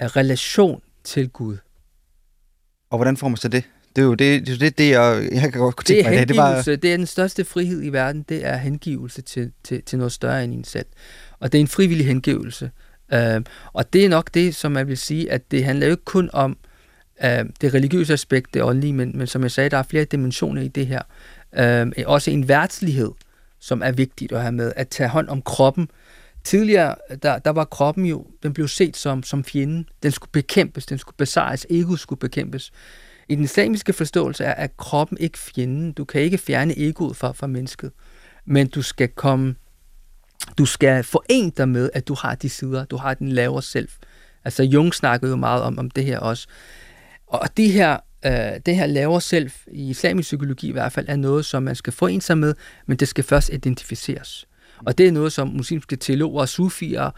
relation 0.00 0.82
til 1.04 1.28
Gud. 1.28 1.56
Og 2.90 2.98
hvordan 2.98 3.16
får 3.16 3.28
man 3.28 3.36
så 3.36 3.48
det? 3.48 3.64
Det 3.96 4.02
er 4.02 4.06
jo 4.06 4.14
det, 4.14 4.46
det, 4.46 4.60
det, 4.60 4.78
det 4.78 4.90
jeg, 4.90 5.28
jeg 5.32 5.52
kan 5.52 5.60
godt 5.60 5.86
tænke 5.86 6.02
det 6.02 6.06
er 6.06 6.18
mig. 6.18 6.28
Det, 6.28 6.36
er 6.36 6.40
bare... 6.40 6.76
det 6.76 6.92
er 6.92 6.96
den 6.96 7.06
største 7.06 7.44
frihed 7.44 7.84
i 7.84 7.88
verden, 7.88 8.24
det 8.28 8.46
er 8.46 8.56
hengivelse 8.56 9.22
til, 9.22 9.52
til, 9.64 9.82
til 9.82 9.98
noget 9.98 10.12
større 10.12 10.44
end 10.44 10.54
en 10.54 10.64
selv. 10.64 10.86
Og 11.38 11.52
det 11.52 11.58
er 11.58 11.60
en 11.60 11.68
frivillig 11.68 12.06
hengivelse. 12.06 12.70
Uh, 13.14 13.42
og 13.72 13.92
det 13.92 14.04
er 14.04 14.08
nok 14.08 14.34
det, 14.34 14.54
som 14.54 14.76
jeg 14.76 14.88
vil 14.88 14.98
sige, 14.98 15.32
at 15.32 15.50
det 15.50 15.64
handler 15.64 15.86
jo 15.86 15.90
ikke 15.90 16.04
kun 16.04 16.30
om 16.32 16.58
uh, 17.24 17.28
det 17.60 17.74
religiøse 17.74 18.12
aspekt, 18.12 18.54
det 18.54 18.62
åndelige, 18.62 18.92
men, 18.92 19.18
men 19.18 19.26
som 19.26 19.42
jeg 19.42 19.50
sagde, 19.50 19.70
der 19.70 19.76
er 19.76 19.82
flere 19.82 20.04
dimensioner 20.04 20.62
i 20.62 20.68
det 20.68 20.86
her. 20.86 21.02
Uh, 21.86 21.92
også 22.06 22.30
en 22.30 22.48
værtslighed, 22.48 23.10
som 23.60 23.82
er 23.82 23.92
vigtigt 23.92 24.32
at 24.32 24.40
have 24.40 24.52
med, 24.52 24.72
at 24.76 24.88
tage 24.88 25.08
hånd 25.08 25.28
om 25.28 25.42
kroppen, 25.42 25.88
Tidligere, 26.44 26.94
der, 27.22 27.38
der 27.38 27.50
var 27.50 27.64
kroppen 27.64 28.06
jo, 28.06 28.26
den 28.42 28.52
blev 28.52 28.68
set 28.68 28.96
som, 28.96 29.22
som 29.22 29.44
fjenden. 29.44 29.88
Den 30.02 30.12
skulle 30.12 30.30
bekæmpes, 30.32 30.86
den 30.86 30.98
skulle 30.98 31.16
besejres, 31.16 31.66
egoet 31.70 32.00
skulle 32.00 32.18
bekæmpes. 32.18 32.72
I 33.28 33.34
den 33.34 33.44
islamiske 33.44 33.92
forståelse 33.92 34.44
er, 34.44 34.54
at 34.54 34.76
kroppen 34.76 35.18
ikke 35.20 35.38
fjenden. 35.38 35.92
Du 35.92 36.04
kan 36.04 36.20
ikke 36.20 36.38
fjerne 36.38 36.78
egoet 36.78 37.16
fra, 37.16 37.32
fra 37.32 37.46
mennesket. 37.46 37.92
Men 38.44 38.66
du 38.66 38.82
skal 38.82 39.08
komme, 39.08 39.54
du 40.58 40.66
skal 40.66 41.04
forene 41.04 41.50
dig 41.50 41.68
med, 41.68 41.90
at 41.94 42.08
du 42.08 42.14
har 42.14 42.34
de 42.34 42.48
sider, 42.48 42.84
du 42.84 42.96
har 42.96 43.14
den 43.14 43.28
lavere 43.28 43.62
selv. 43.62 43.88
Altså 44.44 44.62
Jung 44.62 44.94
snakkede 44.94 45.30
jo 45.30 45.36
meget 45.36 45.62
om, 45.62 45.78
om 45.78 45.90
det 45.90 46.04
her 46.04 46.18
også. 46.18 46.48
Og 47.26 47.56
de 47.56 47.70
her, 47.70 47.98
øh, 48.26 48.60
det 48.66 48.76
her 48.76 48.86
lavere 48.86 49.20
selv, 49.20 49.50
i 49.72 49.90
islamisk 49.90 50.26
psykologi 50.26 50.68
i 50.68 50.72
hvert 50.72 50.92
fald, 50.92 51.06
er 51.08 51.16
noget, 51.16 51.44
som 51.44 51.62
man 51.62 51.74
skal 51.74 51.92
forene 51.92 52.22
sig 52.22 52.38
med, 52.38 52.54
men 52.86 52.96
det 52.96 53.08
skal 53.08 53.24
først 53.24 53.50
identificeres. 53.52 54.46
Og 54.86 54.98
det 54.98 55.08
er 55.08 55.12
noget, 55.12 55.32
som 55.32 55.48
muslimske 55.48 55.96
teologer 55.96 56.40
og 56.40 56.48
sufier, 56.48 57.10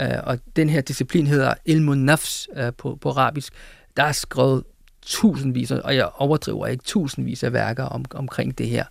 øh, 0.00 0.08
og 0.24 0.38
den 0.56 0.68
her 0.68 0.80
disciplin 0.80 1.26
hedder 1.26 1.54
ilmun 1.64 1.98
nafs 1.98 2.48
øh, 2.56 2.72
på, 2.78 2.98
på 3.00 3.08
arabisk, 3.08 3.52
der 3.96 4.02
er 4.02 4.12
skrevet 4.12 4.62
tusindvis, 5.06 5.70
og 5.70 5.96
jeg 5.96 6.08
overdriver 6.16 6.66
ikke 6.66 6.84
tusindvis 6.84 7.42
af 7.42 7.52
værker 7.52 7.84
om, 7.84 8.04
omkring 8.14 8.58
det 8.58 8.66
her. 8.66 8.84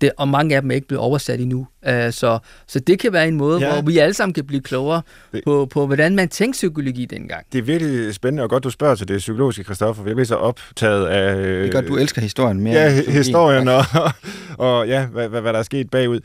Det, 0.00 0.10
og 0.16 0.28
mange 0.28 0.56
af 0.56 0.62
dem 0.62 0.70
er 0.70 0.74
ikke 0.74 0.88
blevet 0.88 1.02
oversat 1.02 1.40
endnu. 1.40 1.66
Uh, 1.86 1.92
så, 2.10 2.38
så 2.66 2.80
det 2.80 2.98
kan 2.98 3.12
være 3.12 3.28
en 3.28 3.36
måde, 3.36 3.60
ja. 3.60 3.72
hvor 3.72 3.82
vi 3.82 3.98
alle 3.98 4.14
sammen 4.14 4.34
kan 4.34 4.46
blive 4.46 4.62
klogere 4.62 5.02
det, 5.32 5.42
på, 5.44 5.66
på, 5.70 5.86
hvordan 5.86 6.16
man 6.16 6.28
tænker 6.28 6.52
psykologi 6.52 7.04
dengang. 7.04 7.46
Det 7.52 7.58
er 7.58 7.62
virkelig 7.62 8.14
spændende, 8.14 8.42
og 8.42 8.50
godt 8.50 8.64
du 8.64 8.70
spørger 8.70 8.94
til 8.94 9.08
det 9.08 9.18
psykologiske, 9.18 9.64
Kristoffer, 9.64 10.04
jeg 10.06 10.14
bliver 10.14 10.26
så 10.26 10.34
optaget 10.34 11.06
af... 11.06 11.36
det 11.36 11.66
er 11.66 11.72
godt, 11.72 11.88
du 11.88 11.96
elsker 11.96 12.22
historien 12.22 12.60
mere. 12.60 12.74
Ja, 12.74 13.02
historien 13.12 13.68
og, 13.68 13.84
og 14.68 14.88
ja, 14.88 15.06
hvad, 15.06 15.28
hvad, 15.28 15.40
hvad 15.40 15.52
der 15.52 15.58
er 15.58 15.62
sket 15.62 15.90
bagud. 15.90 16.20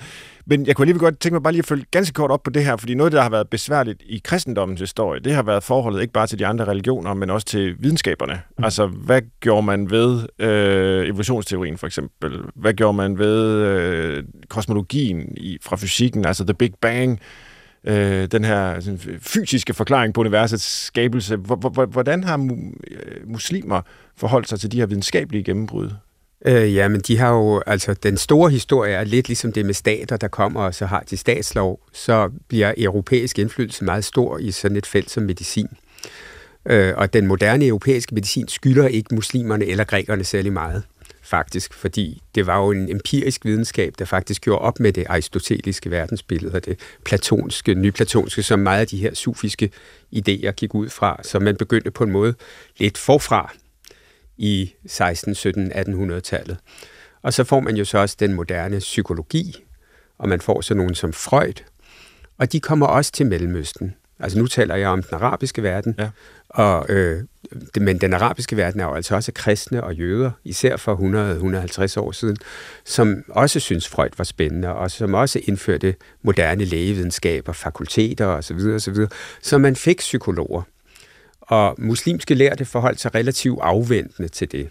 Men 0.47 0.65
jeg 0.65 0.75
kunne 0.75 0.83
alligevel 0.83 0.99
godt 0.99 1.19
tænke 1.19 1.33
mig 1.33 1.43
bare 1.43 1.53
lige 1.53 1.59
at 1.59 1.65
følge 1.65 1.85
ganske 1.91 2.13
kort 2.13 2.31
op 2.31 2.43
på 2.43 2.49
det 2.49 2.65
her, 2.65 2.77
fordi 2.77 2.95
noget, 2.95 3.13
der 3.13 3.21
har 3.21 3.29
været 3.29 3.49
besværligt 3.49 4.03
i 4.05 4.21
kristendommens 4.23 4.79
historie, 4.79 5.19
det 5.19 5.33
har 5.33 5.43
været 5.43 5.63
forholdet 5.63 6.01
ikke 6.01 6.13
bare 6.13 6.27
til 6.27 6.39
de 6.39 6.45
andre 6.45 6.65
religioner, 6.65 7.13
men 7.13 7.29
også 7.29 7.47
til 7.47 7.75
videnskaberne. 7.79 8.41
Mm. 8.57 8.63
Altså, 8.63 8.87
hvad 8.87 9.21
gjorde 9.39 9.65
man 9.65 9.89
ved 9.89 10.27
øh, 10.39 11.07
evolutionsteorien 11.07 11.77
for 11.77 11.87
eksempel? 11.87 12.39
Hvad 12.55 12.73
gjorde 12.73 12.97
man 12.97 13.17
ved 13.17 13.61
øh, 13.61 14.23
kosmologien 14.49 15.33
i, 15.37 15.57
fra 15.61 15.75
fysikken, 15.75 16.25
altså 16.25 16.45
The 16.45 16.53
Big 16.53 16.73
Bang? 16.81 17.19
øh, 17.85 18.27
den 18.31 18.43
her 18.43 18.79
sådan, 18.79 19.19
fysiske 19.21 19.73
forklaring 19.73 20.13
på 20.13 20.21
universets 20.21 20.85
skabelse. 20.85 21.35
Hvordan 21.89 22.23
har 22.23 22.37
øh, 22.91 23.29
muslimer 23.29 23.81
forholdt 24.17 24.49
sig 24.49 24.59
til 24.59 24.71
de 24.71 24.79
her 24.79 24.85
videnskabelige 24.85 25.43
gennembrud? 25.43 25.89
Øh, 26.47 26.75
ja, 26.75 26.87
men 26.87 27.01
de 27.01 27.17
har 27.17 27.33
jo, 27.33 27.61
altså 27.65 27.93
den 27.93 28.17
store 28.17 28.49
historie 28.49 28.93
er 28.93 29.03
lidt 29.03 29.27
ligesom 29.27 29.51
det 29.51 29.65
med 29.65 29.73
stater, 29.73 30.17
der 30.17 30.27
kommer, 30.27 30.61
og 30.61 30.75
så 30.75 30.85
har 30.85 31.03
de 31.09 31.17
statslov, 31.17 31.79
så 31.93 32.31
bliver 32.47 32.73
europæisk 32.77 33.39
indflydelse 33.39 33.83
meget 33.83 34.05
stor 34.05 34.37
i 34.37 34.51
sådan 34.51 34.77
et 34.77 34.85
felt 34.85 35.11
som 35.11 35.23
medicin. 35.23 35.67
Øh, 36.65 36.93
og 36.97 37.13
den 37.13 37.27
moderne 37.27 37.65
europæiske 37.65 38.15
medicin 38.15 38.47
skylder 38.47 38.87
ikke 38.87 39.15
muslimerne 39.15 39.65
eller 39.65 39.83
grækerne 39.83 40.23
særlig 40.23 40.53
meget, 40.53 40.83
faktisk, 41.21 41.73
fordi 41.73 42.21
det 42.35 42.47
var 42.47 42.57
jo 42.57 42.71
en 42.71 42.89
empirisk 42.89 43.45
videnskab, 43.45 43.93
der 43.99 44.05
faktisk 44.05 44.41
gjorde 44.41 44.61
op 44.61 44.79
med 44.79 44.93
det 44.93 45.05
aristoteliske 45.09 45.91
verdensbillede 45.91 46.55
og 46.55 46.65
det 46.65 46.79
platonske, 47.05 47.73
nyplatonske, 47.73 48.43
som 48.43 48.59
meget 48.59 48.79
af 48.79 48.87
de 48.87 48.97
her 48.97 49.13
sufiske 49.13 49.69
idéer 50.15 50.51
gik 50.51 50.75
ud 50.75 50.89
fra, 50.89 51.19
så 51.23 51.39
man 51.39 51.55
begyndte 51.55 51.91
på 51.91 52.03
en 52.03 52.11
måde 52.11 52.33
lidt 52.77 52.97
forfra 52.97 53.53
i 54.38 54.73
16, 54.88 55.36
17, 55.36 55.71
1800-tallet. 55.71 56.57
Og 57.21 57.33
så 57.33 57.43
får 57.43 57.59
man 57.59 57.75
jo 57.77 57.86
så 57.86 57.97
også 57.97 58.15
den 58.19 58.33
moderne 58.33 58.79
psykologi, 58.79 59.63
og 60.17 60.29
man 60.29 60.41
får 60.41 60.61
så 60.61 60.73
nogen 60.73 60.95
som 60.95 61.13
Freud, 61.13 61.63
Og 62.38 62.51
de 62.51 62.59
kommer 62.59 62.86
også 62.86 63.11
til 63.11 63.25
Mellemøsten. 63.25 63.93
Altså 64.19 64.38
nu 64.38 64.47
taler 64.47 64.75
jeg 64.75 64.89
om 64.89 65.03
den 65.03 65.13
arabiske 65.15 65.63
verden, 65.63 65.95
Ja. 65.99 66.09
og, 66.49 66.86
øh, 66.89 67.23
men 67.79 68.01
den 68.01 68.13
arabiske 68.13 68.57
verden 68.57 68.79
er 68.79 68.86
jo 68.86 68.93
altså 68.93 69.15
også 69.15 69.31
kristne 69.31 69.83
og 69.83 69.95
jøder, 69.95 70.31
især 70.43 70.77
for 70.77 70.95
100-150 70.95 71.97
år 72.01 72.11
siden, 72.11 72.38
som 72.86 73.23
også 73.29 73.59
synes 73.59 73.88
Freud 73.88 74.09
var 74.17 74.23
spændende, 74.23 74.69
og 74.73 74.91
som 74.91 75.13
også 75.13 75.39
indførte 75.43 75.95
moderne 76.21 76.65
lægevidenskaber, 76.65 77.51
fakulteter 77.53 78.25
osv. 78.25 78.57
osv. 78.75 78.95
Så 79.41 79.57
man 79.57 79.75
fik 79.75 79.97
psykologer. 79.99 80.61
Og 81.47 81.75
muslimske 81.77 82.33
lærte 82.33 82.65
forholdt 82.65 82.99
sig 82.99 83.15
relativt 83.15 83.59
afventende 83.61 84.29
til 84.29 84.51
det. 84.51 84.69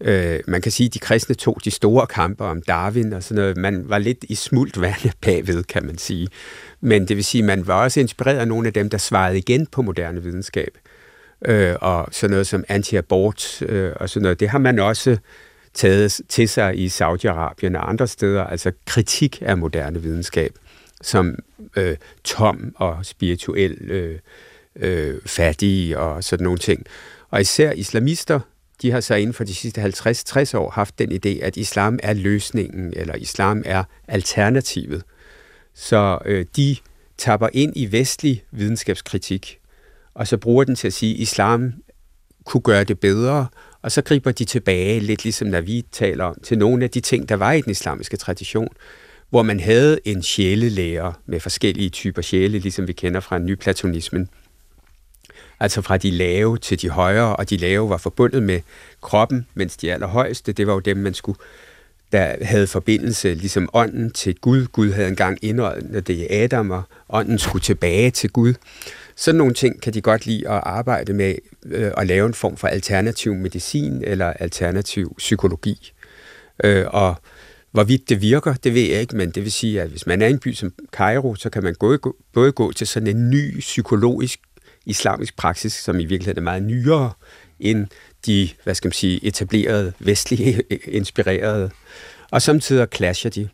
Øh, 0.00 0.40
man 0.46 0.62
kan 0.62 0.72
sige, 0.72 0.86
at 0.86 0.94
de 0.94 0.98
kristne 0.98 1.34
tog 1.34 1.58
de 1.64 1.70
store 1.70 2.06
kampe 2.06 2.44
om 2.44 2.62
Darwin 2.62 3.12
og 3.12 3.22
sådan 3.22 3.42
noget. 3.42 3.56
Man 3.56 3.88
var 3.88 3.98
lidt 3.98 4.24
i 4.28 4.34
smult 4.34 4.80
vand 4.80 5.10
bagved, 5.26 5.64
kan 5.64 5.86
man 5.86 5.98
sige. 5.98 6.28
Men 6.80 7.08
det 7.08 7.16
vil 7.16 7.24
sige, 7.24 7.42
at 7.42 7.46
man 7.46 7.66
var 7.66 7.82
også 7.82 8.00
inspireret 8.00 8.38
af 8.38 8.48
nogle 8.48 8.66
af 8.66 8.72
dem, 8.72 8.90
der 8.90 8.98
svarede 8.98 9.38
igen 9.38 9.66
på 9.66 9.82
moderne 9.82 10.22
videnskab. 10.22 10.78
Øh, 11.44 11.74
og 11.80 12.08
sådan 12.10 12.30
noget 12.30 12.46
som 12.46 12.64
anti-abort 12.68 13.62
øh, 13.62 13.92
og 13.96 14.10
sådan 14.10 14.22
noget. 14.22 14.40
Det 14.40 14.48
har 14.48 14.58
man 14.58 14.78
også 14.78 15.16
taget 15.74 16.20
til 16.28 16.48
sig 16.48 16.78
i 16.78 16.86
Saudi-Arabien 16.86 17.76
og 17.76 17.90
andre 17.90 18.06
steder. 18.06 18.44
Altså 18.44 18.72
kritik 18.86 19.42
af 19.42 19.58
moderne 19.58 20.02
videnskab 20.02 20.52
som 21.02 21.38
øh, 21.76 21.96
tom 22.24 22.72
og 22.76 23.06
spirituel 23.06 23.90
øh, 23.90 24.18
øh, 24.78 25.20
fattige 25.26 25.98
og 25.98 26.24
sådan 26.24 26.44
nogle 26.44 26.58
ting. 26.58 26.86
Og 27.30 27.40
især 27.40 27.72
islamister, 27.72 28.40
de 28.82 28.90
har 28.90 29.00
så 29.00 29.14
inden 29.14 29.34
for 29.34 29.44
de 29.44 29.54
sidste 29.54 29.82
50-60 29.82 30.56
år 30.56 30.70
haft 30.70 30.98
den 30.98 31.12
idé, 31.12 31.44
at 31.44 31.56
islam 31.56 31.98
er 32.02 32.12
løsningen, 32.12 32.92
eller 32.96 33.14
islam 33.14 33.62
er 33.66 33.84
alternativet. 34.08 35.02
Så 35.74 36.18
øh, 36.24 36.46
de 36.56 36.76
tapper 37.18 37.48
ind 37.52 37.72
i 37.76 37.92
vestlig 37.92 38.44
videnskabskritik, 38.50 39.58
og 40.14 40.26
så 40.26 40.36
bruger 40.36 40.64
den 40.64 40.74
til 40.74 40.86
at 40.86 40.92
sige, 40.92 41.14
at 41.14 41.20
islam 41.20 41.72
kunne 42.44 42.60
gøre 42.60 42.84
det 42.84 43.00
bedre, 43.00 43.46
og 43.82 43.92
så 43.92 44.02
griber 44.02 44.32
de 44.32 44.44
tilbage, 44.44 45.00
lidt 45.00 45.24
ligesom 45.24 45.48
når 45.48 45.60
vi 45.60 45.84
taler 45.92 46.24
om, 46.24 46.40
til 46.42 46.58
nogle 46.58 46.84
af 46.84 46.90
de 46.90 47.00
ting, 47.00 47.28
der 47.28 47.34
var 47.34 47.52
i 47.52 47.60
den 47.60 47.70
islamiske 47.70 48.16
tradition, 48.16 48.68
hvor 49.30 49.42
man 49.42 49.60
havde 49.60 49.98
en 50.04 50.22
sjælelærer 50.22 51.12
med 51.26 51.40
forskellige 51.40 51.88
typer 51.88 52.22
sjæle, 52.22 52.58
ligesom 52.58 52.88
vi 52.88 52.92
kender 52.92 53.20
fra 53.20 53.38
nyplatonismen. 53.38 54.28
Altså 55.60 55.82
fra 55.82 55.96
de 55.96 56.10
lave 56.10 56.58
til 56.58 56.82
de 56.82 56.90
højere, 56.90 57.36
og 57.36 57.50
de 57.50 57.56
lave 57.56 57.90
var 57.90 57.96
forbundet 57.96 58.42
med 58.42 58.60
kroppen, 59.00 59.46
mens 59.54 59.76
de 59.76 59.92
allerhøjeste, 59.92 60.52
det 60.52 60.66
var 60.66 60.72
jo 60.72 60.80
dem, 60.80 60.96
man 60.96 61.14
skulle, 61.14 61.38
der 62.12 62.44
havde 62.44 62.66
forbindelse, 62.66 63.34
ligesom 63.34 63.68
ånden 63.72 64.10
til 64.10 64.34
Gud. 64.40 64.66
Gud 64.66 64.92
havde 64.92 65.08
engang 65.08 65.38
indåndet 65.42 66.06
det 66.06 66.14
i 66.14 66.26
Adam, 66.30 66.70
og 66.70 66.82
ånden 67.08 67.38
skulle 67.38 67.62
tilbage 67.62 68.10
til 68.10 68.30
Gud. 68.30 68.54
Sådan 69.16 69.38
nogle 69.38 69.54
ting 69.54 69.82
kan 69.82 69.94
de 69.94 70.00
godt 70.00 70.26
lide 70.26 70.48
at 70.48 70.60
arbejde 70.64 71.12
med, 71.12 71.34
øh, 71.66 71.90
at 71.96 72.06
lave 72.06 72.26
en 72.26 72.34
form 72.34 72.56
for 72.56 72.68
alternativ 72.68 73.34
medicin 73.34 74.04
eller 74.04 74.26
alternativ 74.26 75.14
psykologi. 75.18 75.92
Øh, 76.64 76.84
og 76.88 77.14
hvorvidt 77.70 78.08
det 78.08 78.20
virker, 78.20 78.54
det 78.54 78.74
ved 78.74 78.82
jeg 78.82 79.00
ikke, 79.00 79.16
men 79.16 79.30
det 79.30 79.42
vil 79.42 79.52
sige, 79.52 79.82
at 79.82 79.88
hvis 79.88 80.06
man 80.06 80.22
er 80.22 80.26
i 80.26 80.30
en 80.30 80.38
by 80.38 80.52
som 80.52 80.72
Cairo, 80.92 81.34
så 81.34 81.50
kan 81.50 81.64
man 81.64 81.74
gå, 81.74 82.16
både 82.32 82.52
gå 82.52 82.72
til 82.72 82.86
sådan 82.86 83.06
en 83.06 83.30
ny 83.30 83.58
psykologisk 83.58 84.40
islamisk 84.88 85.36
praksis, 85.36 85.72
som 85.72 86.00
i 86.00 86.04
virkeligheden 86.04 86.38
er 86.38 86.50
meget 86.50 86.62
nyere 86.62 87.12
end 87.60 87.86
de, 88.26 88.48
hvad 88.64 88.74
skal 88.74 88.88
man 88.88 88.92
sige, 88.92 89.24
etablerede, 89.24 89.92
vestlige 89.98 90.62
inspirerede. 90.98 91.70
Og 92.30 92.42
samtidig 92.42 92.88
clasher 92.94 93.30
de. 93.30 93.48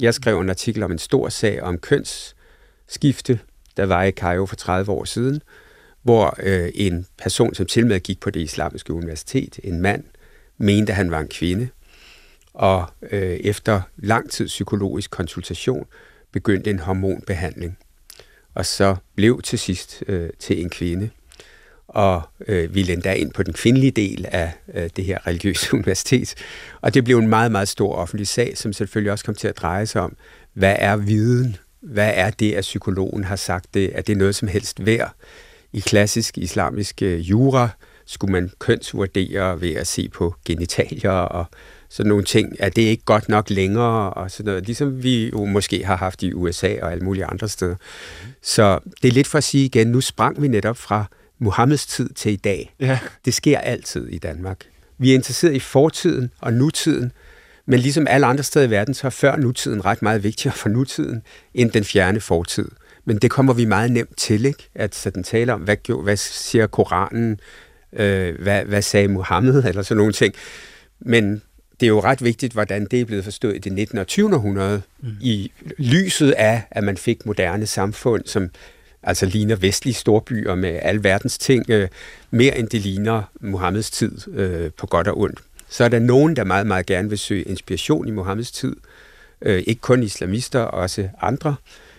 Jeg 0.00 0.14
skrev 0.14 0.40
en 0.40 0.50
artikel 0.50 0.82
om 0.82 0.92
en 0.92 0.98
stor 0.98 1.28
sag 1.28 1.62
om 1.62 1.78
kønsskifte, 1.78 3.38
der 3.76 3.86
var 3.86 4.02
i 4.02 4.10
Cairo 4.10 4.46
for 4.46 4.56
30 4.56 4.92
år 4.92 5.04
siden, 5.04 5.42
hvor 6.02 6.36
øh, 6.42 6.70
en 6.74 7.06
person, 7.18 7.54
som 7.54 7.66
til 7.66 7.86
med 7.86 8.00
gik 8.00 8.20
på 8.20 8.30
det 8.30 8.40
islamiske 8.40 8.92
universitet, 8.92 9.60
en 9.64 9.80
mand, 9.80 10.04
mente, 10.58 10.92
at 10.92 10.96
han 10.96 11.10
var 11.10 11.20
en 11.20 11.28
kvinde, 11.28 11.68
og 12.54 12.86
øh, 13.10 13.36
efter 13.36 13.80
lang 13.96 14.30
tid 14.30 14.46
psykologisk 14.46 15.10
konsultation 15.10 15.86
begyndte 16.32 16.70
en 16.70 16.78
hormonbehandling, 16.78 17.78
og 18.54 18.66
så 18.66 18.96
blev 19.16 19.42
til 19.42 19.58
sidst 19.58 20.02
øh, 20.06 20.30
til 20.38 20.60
en 20.60 20.70
kvinde, 20.70 21.10
og 21.88 22.22
øh, 22.48 22.74
ville 22.74 22.92
endda 22.92 23.12
ind 23.12 23.32
på 23.32 23.42
den 23.42 23.52
kvindelige 23.52 23.90
del 23.90 24.26
af 24.28 24.52
øh, 24.74 24.90
det 24.96 25.04
her 25.04 25.26
religiøse 25.26 25.68
universitet. 25.74 26.34
Og 26.80 26.94
det 26.94 27.04
blev 27.04 27.18
en 27.18 27.28
meget, 27.28 27.52
meget 27.52 27.68
stor 27.68 27.94
offentlig 27.94 28.28
sag, 28.28 28.58
som 28.58 28.72
selvfølgelig 28.72 29.12
også 29.12 29.24
kom 29.24 29.34
til 29.34 29.48
at 29.48 29.56
dreje 29.56 29.86
sig 29.86 30.02
om, 30.02 30.16
hvad 30.52 30.76
er 30.78 30.96
viden? 30.96 31.56
Hvad 31.80 32.12
er 32.14 32.30
det, 32.30 32.52
at 32.52 32.62
psykologen 32.62 33.24
har 33.24 33.36
sagt 33.36 33.74
det? 33.74 33.90
Er 33.98 34.02
det 34.02 34.16
noget 34.16 34.34
som 34.34 34.48
helst 34.48 34.86
værd? 34.86 35.14
I 35.72 35.80
klassisk 35.80 36.38
islamisk 36.38 37.02
øh, 37.02 37.30
jura 37.30 37.68
skulle 38.06 38.32
man 38.32 38.50
kønsvurdere 38.58 39.60
ved 39.60 39.74
at 39.74 39.86
se 39.86 40.08
på 40.08 40.34
genitalier 40.44 41.10
og 41.10 41.46
sådan 41.94 42.08
nogle 42.08 42.24
ting. 42.24 42.56
Er 42.58 42.68
det 42.68 42.82
ikke 42.82 43.04
godt 43.04 43.28
nok 43.28 43.50
længere? 43.50 44.10
Og 44.12 44.30
sådan 44.30 44.44
noget, 44.50 44.66
ligesom 44.66 45.02
vi 45.02 45.28
jo 45.30 45.44
måske 45.44 45.84
har 45.84 45.96
haft 45.96 46.22
i 46.22 46.32
USA 46.32 46.76
og 46.82 46.92
alle 46.92 47.04
mulige 47.04 47.24
andre 47.24 47.48
steder. 47.48 47.74
Så 48.42 48.78
det 49.02 49.08
er 49.08 49.12
lidt 49.12 49.26
for 49.26 49.38
at 49.38 49.44
sige 49.44 49.64
igen, 49.64 49.86
nu 49.86 50.00
sprang 50.00 50.42
vi 50.42 50.48
netop 50.48 50.76
fra 50.76 51.04
Muhammeds 51.38 51.86
tid 51.86 52.08
til 52.08 52.32
i 52.32 52.36
dag. 52.36 52.74
Ja. 52.80 52.98
Det 53.24 53.34
sker 53.34 53.58
altid 53.58 54.08
i 54.08 54.18
Danmark. 54.18 54.58
Vi 54.98 55.10
er 55.10 55.14
interesseret 55.14 55.54
i 55.54 55.58
fortiden 55.60 56.30
og 56.40 56.52
nutiden, 56.52 57.12
men 57.66 57.80
ligesom 57.80 58.06
alle 58.06 58.26
andre 58.26 58.42
steder 58.44 58.66
i 58.66 58.70
verden, 58.70 58.94
så 58.94 59.06
er 59.06 59.10
før 59.10 59.36
nutiden 59.36 59.84
ret 59.84 60.02
meget 60.02 60.22
vigtigere 60.24 60.56
for 60.56 60.68
nutiden, 60.68 61.22
end 61.54 61.70
den 61.70 61.84
fjerne 61.84 62.20
fortid. 62.20 62.68
Men 63.04 63.18
det 63.18 63.30
kommer 63.30 63.52
vi 63.52 63.64
meget 63.64 63.90
nemt 63.92 64.16
til, 64.16 64.44
ikke? 64.44 64.68
At 64.74 64.94
sådan 64.94 65.22
tale 65.24 65.52
om, 65.54 65.60
hvad, 65.60 65.76
gjorde- 65.76 66.02
hvad 66.02 66.16
siger 66.16 66.66
Koranen, 66.66 67.40
øh, 67.92 68.42
hvad, 68.42 68.64
hvad 68.64 68.82
sagde 68.82 69.08
Muhammed, 69.08 69.64
eller 69.68 69.82
sådan 69.82 69.96
nogle 69.98 70.12
ting. 70.12 70.34
Men 71.00 71.42
det 71.84 71.88
er 71.88 71.94
jo 71.94 72.00
ret 72.00 72.24
vigtigt, 72.24 72.52
hvordan 72.52 72.84
det 72.84 73.00
er 73.00 73.04
blevet 73.04 73.24
forstået 73.24 73.56
i 73.56 73.58
det 73.58 73.72
19. 73.72 73.98
og 73.98 74.06
20. 74.06 74.34
århundrede, 74.34 74.82
mm. 75.00 75.08
i 75.20 75.52
lyset 75.78 76.30
af, 76.30 76.62
at 76.70 76.84
man 76.84 76.96
fik 76.96 77.26
moderne 77.26 77.66
samfund, 77.66 78.22
som 78.26 78.50
altså 79.02 79.26
ligner 79.26 79.56
vestlige 79.56 79.94
storbyer 79.94 80.54
med 80.54 80.78
al 80.82 81.04
verdens 81.04 81.38
ting, 81.38 81.70
øh, 81.70 81.88
mere 82.30 82.58
end 82.58 82.68
det 82.68 82.80
ligner 82.80 83.22
Muhammeds 83.40 83.90
tid 83.90 84.28
øh, 84.28 84.70
på 84.78 84.86
godt 84.86 85.08
og 85.08 85.18
ondt. 85.18 85.38
Så 85.68 85.84
er 85.84 85.88
der 85.88 85.98
nogen, 85.98 86.36
der 86.36 86.44
meget, 86.44 86.66
meget 86.66 86.86
gerne 86.86 87.08
vil 87.08 87.18
søge 87.18 87.42
inspiration 87.42 88.08
i 88.08 88.10
Muhammeds 88.10 88.52
tid. 88.52 88.76
Øh, 89.42 89.62
ikke 89.66 89.80
kun 89.80 90.02
islamister, 90.02 90.60
også 90.60 91.08
andre. 91.20 91.56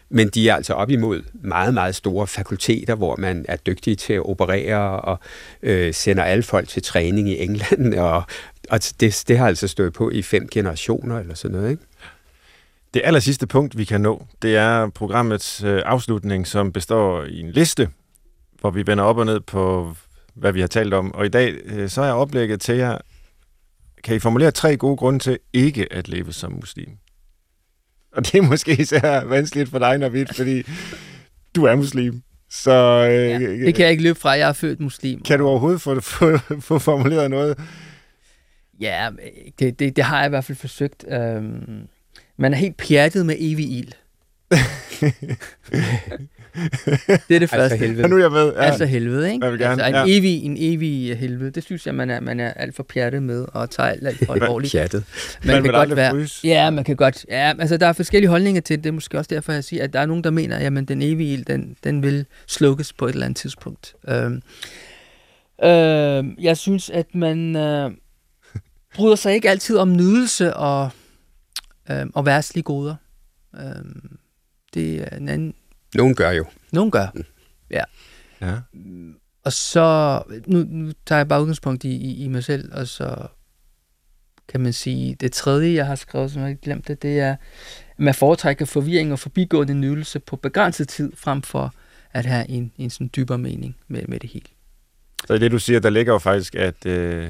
Men 0.09 0.27
de 0.27 0.49
er 0.49 0.55
altså 0.55 0.73
op 0.73 0.89
imod 0.89 1.21
meget, 1.33 1.73
meget 1.73 1.95
store 1.95 2.27
fakulteter, 2.27 2.95
hvor 2.95 3.15
man 3.15 3.45
er 3.47 3.55
dygtig 3.55 3.97
til 3.97 4.13
at 4.13 4.25
operere 4.25 4.99
og 5.01 5.19
øh, 5.63 5.93
sender 5.93 6.23
alle 6.23 6.43
folk 6.43 6.67
til 6.67 6.83
træning 6.83 7.29
i 7.29 7.43
England. 7.43 7.93
Og, 7.99 8.23
og 8.69 8.79
det, 8.99 9.23
det 9.27 9.37
har 9.37 9.47
altså 9.47 9.67
stået 9.67 9.93
på 9.93 10.09
i 10.09 10.21
fem 10.21 10.47
generationer 10.47 11.19
eller 11.19 11.35
sådan 11.35 11.57
noget, 11.57 11.71
ikke? 11.71 11.83
Det 12.93 13.01
aller 13.05 13.19
sidste 13.19 13.47
punkt, 13.47 13.77
vi 13.77 13.83
kan 13.85 14.01
nå, 14.01 14.25
det 14.41 14.55
er 14.55 14.89
programmets 14.89 15.63
øh, 15.63 15.81
afslutning, 15.85 16.47
som 16.47 16.71
består 16.71 17.23
i 17.23 17.39
en 17.39 17.51
liste, 17.51 17.89
hvor 18.59 18.71
vi 18.71 18.87
vender 18.87 19.03
op 19.03 19.17
og 19.17 19.25
ned 19.25 19.39
på, 19.39 19.95
hvad 20.33 20.51
vi 20.51 20.59
har 20.59 20.67
talt 20.67 20.93
om. 20.93 21.13
Og 21.13 21.25
i 21.25 21.29
dag, 21.29 21.53
øh, 21.65 21.89
så 21.89 22.01
er 22.01 22.11
oplægget 22.11 22.61
til 22.61 22.75
jer, 22.75 22.97
kan 24.03 24.15
I 24.15 24.19
formulere 24.19 24.51
tre 24.51 24.77
gode 24.77 24.97
grunde 24.97 25.19
til 25.19 25.39
ikke 25.53 25.93
at 25.93 26.07
leve 26.07 26.33
som 26.33 26.51
muslim? 26.51 26.89
Og 28.11 28.25
det 28.25 28.35
er 28.35 28.41
måske 28.41 28.71
især 28.81 29.23
vanskeligt 29.23 29.69
for 29.69 29.79
dig, 29.79 29.97
Navid, 29.97 30.25
fordi 30.35 30.63
du 31.55 31.63
er 31.63 31.75
muslim. 31.75 32.21
Så 32.49 32.71
øh, 32.71 33.11
Ja, 33.13 33.39
det 33.39 33.75
kan 33.75 33.83
jeg 33.83 33.91
ikke 33.91 34.03
løbe 34.03 34.19
fra. 34.19 34.29
Jeg 34.29 34.49
er 34.49 34.53
født 34.53 34.79
muslim. 34.79 35.21
kan 35.23 35.39
du 35.39 35.47
overhovedet 35.47 35.81
få, 35.81 35.99
få, 35.99 36.37
få 36.59 36.79
formuleret 36.79 37.29
noget? 37.29 37.59
Ja, 38.79 39.09
det, 39.59 39.79
det, 39.79 39.95
det 39.95 40.03
har 40.03 40.17
jeg 40.17 40.25
i 40.25 40.29
hvert 40.29 40.43
fald 40.43 40.57
forsøgt. 40.57 41.05
Øhm, 41.07 41.87
man 42.37 42.53
er 42.53 42.57
helt 42.57 42.77
pjattet 42.77 43.25
med 43.25 43.35
evig 43.39 43.71
ild. 43.71 43.91
det 47.27 47.35
er 47.35 47.39
det 47.39 47.49
første. 47.49 47.77
helvede. 47.77 48.01
Ja, 48.01 48.07
nu 48.07 48.15
er 48.15 48.21
jeg 48.21 48.31
med. 48.31 48.53
Ja. 48.53 48.63
Altså 48.63 48.85
helvede, 48.85 49.33
ikke? 49.33 49.45
Jeg 49.45 49.51
vil 49.51 49.59
gerne, 49.59 49.83
altså 49.83 50.01
en, 50.01 50.09
ja. 50.09 50.17
evig, 50.17 50.43
en 50.43 50.57
evig 50.59 51.17
helvede. 51.17 51.51
Det 51.51 51.63
synes 51.63 51.85
jeg, 51.85 51.95
man 51.95 52.09
er, 52.09 52.19
man 52.19 52.39
er 52.39 52.53
alt 52.53 52.75
for 52.75 52.83
pjattet 52.83 53.23
med 53.23 53.45
og 53.53 53.69
tager 53.69 53.89
alt, 53.89 54.07
alt 54.07 54.25
for 54.25 54.33
alvorligt. 54.33 54.71
Pjattet. 54.71 55.03
Man 55.45 55.63
vil 55.63 55.75
aldrig 55.75 56.11
fryse. 56.11 56.47
Ja, 56.47 56.69
man 56.69 56.83
kan 56.83 56.95
godt. 56.95 57.25
Ja, 57.29 57.53
altså 57.59 57.77
der 57.77 57.87
er 57.87 57.93
forskellige 57.93 58.29
holdninger 58.29 58.61
til 58.61 58.75
det. 58.77 58.83
Det 58.83 58.89
er 58.89 58.93
måske 58.93 59.17
også 59.17 59.29
derfor, 59.33 59.53
jeg 59.53 59.63
siger, 59.63 59.83
at 59.83 59.93
der 59.93 59.99
er 59.99 60.05
nogen, 60.05 60.23
der 60.23 60.31
mener, 60.31 60.79
at 60.79 60.87
den 60.87 61.01
evige 61.01 61.33
ild, 61.33 61.45
den, 61.45 61.75
den 61.83 62.03
vil 62.03 62.25
slukkes 62.47 62.93
på 62.93 63.05
et 63.05 63.13
eller 63.13 63.25
andet 63.25 63.37
tidspunkt. 63.37 63.95
Øhm, 64.07 64.41
øhm, 65.63 66.35
jeg 66.39 66.57
synes, 66.57 66.89
at 66.89 67.15
man 67.15 67.55
øh, 67.55 67.91
bryder 68.95 69.15
sig 69.15 69.33
ikke 69.33 69.49
altid 69.49 69.77
om 69.77 69.95
nydelse 69.95 70.53
og, 70.53 70.89
øh, 71.89 72.05
og 72.13 72.25
værtslige 72.25 72.63
goder. 72.63 72.95
Øhm, 73.55 74.17
det 74.73 75.01
er 75.01 75.17
en 75.17 75.29
anden... 75.29 75.53
Nogen 75.95 76.15
gør 76.15 76.31
jo. 76.31 76.45
Nogen 76.71 76.91
gør. 76.91 77.07
Ja. 77.69 77.83
Og 79.43 79.53
så, 79.53 80.21
nu, 80.47 80.65
nu 80.69 80.91
tager 81.05 81.19
jeg 81.19 81.27
bare 81.27 81.41
udgangspunkt 81.41 81.83
i, 81.83 81.89
i, 81.89 82.23
i 82.23 82.27
mig 82.27 82.43
selv, 82.43 82.73
og 82.73 82.87
så 82.87 83.27
kan 84.47 84.61
man 84.61 84.73
sige. 84.73 85.15
Det 85.15 85.31
tredje, 85.31 85.73
jeg 85.73 85.85
har 85.85 85.95
skrevet, 85.95 86.31
som 86.31 86.41
jeg 86.41 86.49
ikke 86.49 86.61
glemt 86.61 86.87
det, 86.87 87.01
det 87.01 87.19
er, 87.19 87.31
at 87.31 87.37
man 87.97 88.15
foretrækker 88.15 88.65
forvirring 88.65 89.11
og 89.11 89.19
forbigående 89.19 89.73
nydelse 89.73 90.19
på 90.19 90.35
begrænset 90.35 90.87
tid, 90.87 91.11
frem 91.15 91.41
for 91.41 91.73
at 92.11 92.25
have 92.25 92.49
en, 92.49 92.71
en 92.77 92.89
sådan 92.89 93.09
dybere 93.15 93.37
mening 93.37 93.75
med, 93.87 94.01
med 94.07 94.19
det 94.19 94.29
hele. 94.29 94.45
Så 95.27 95.33
i 95.33 95.39
det, 95.39 95.51
du 95.51 95.59
siger, 95.59 95.79
der 95.79 95.89
ligger 95.89 96.13
jo 96.13 96.19
faktisk, 96.19 96.55
at 96.55 96.85
øh, 96.85 97.29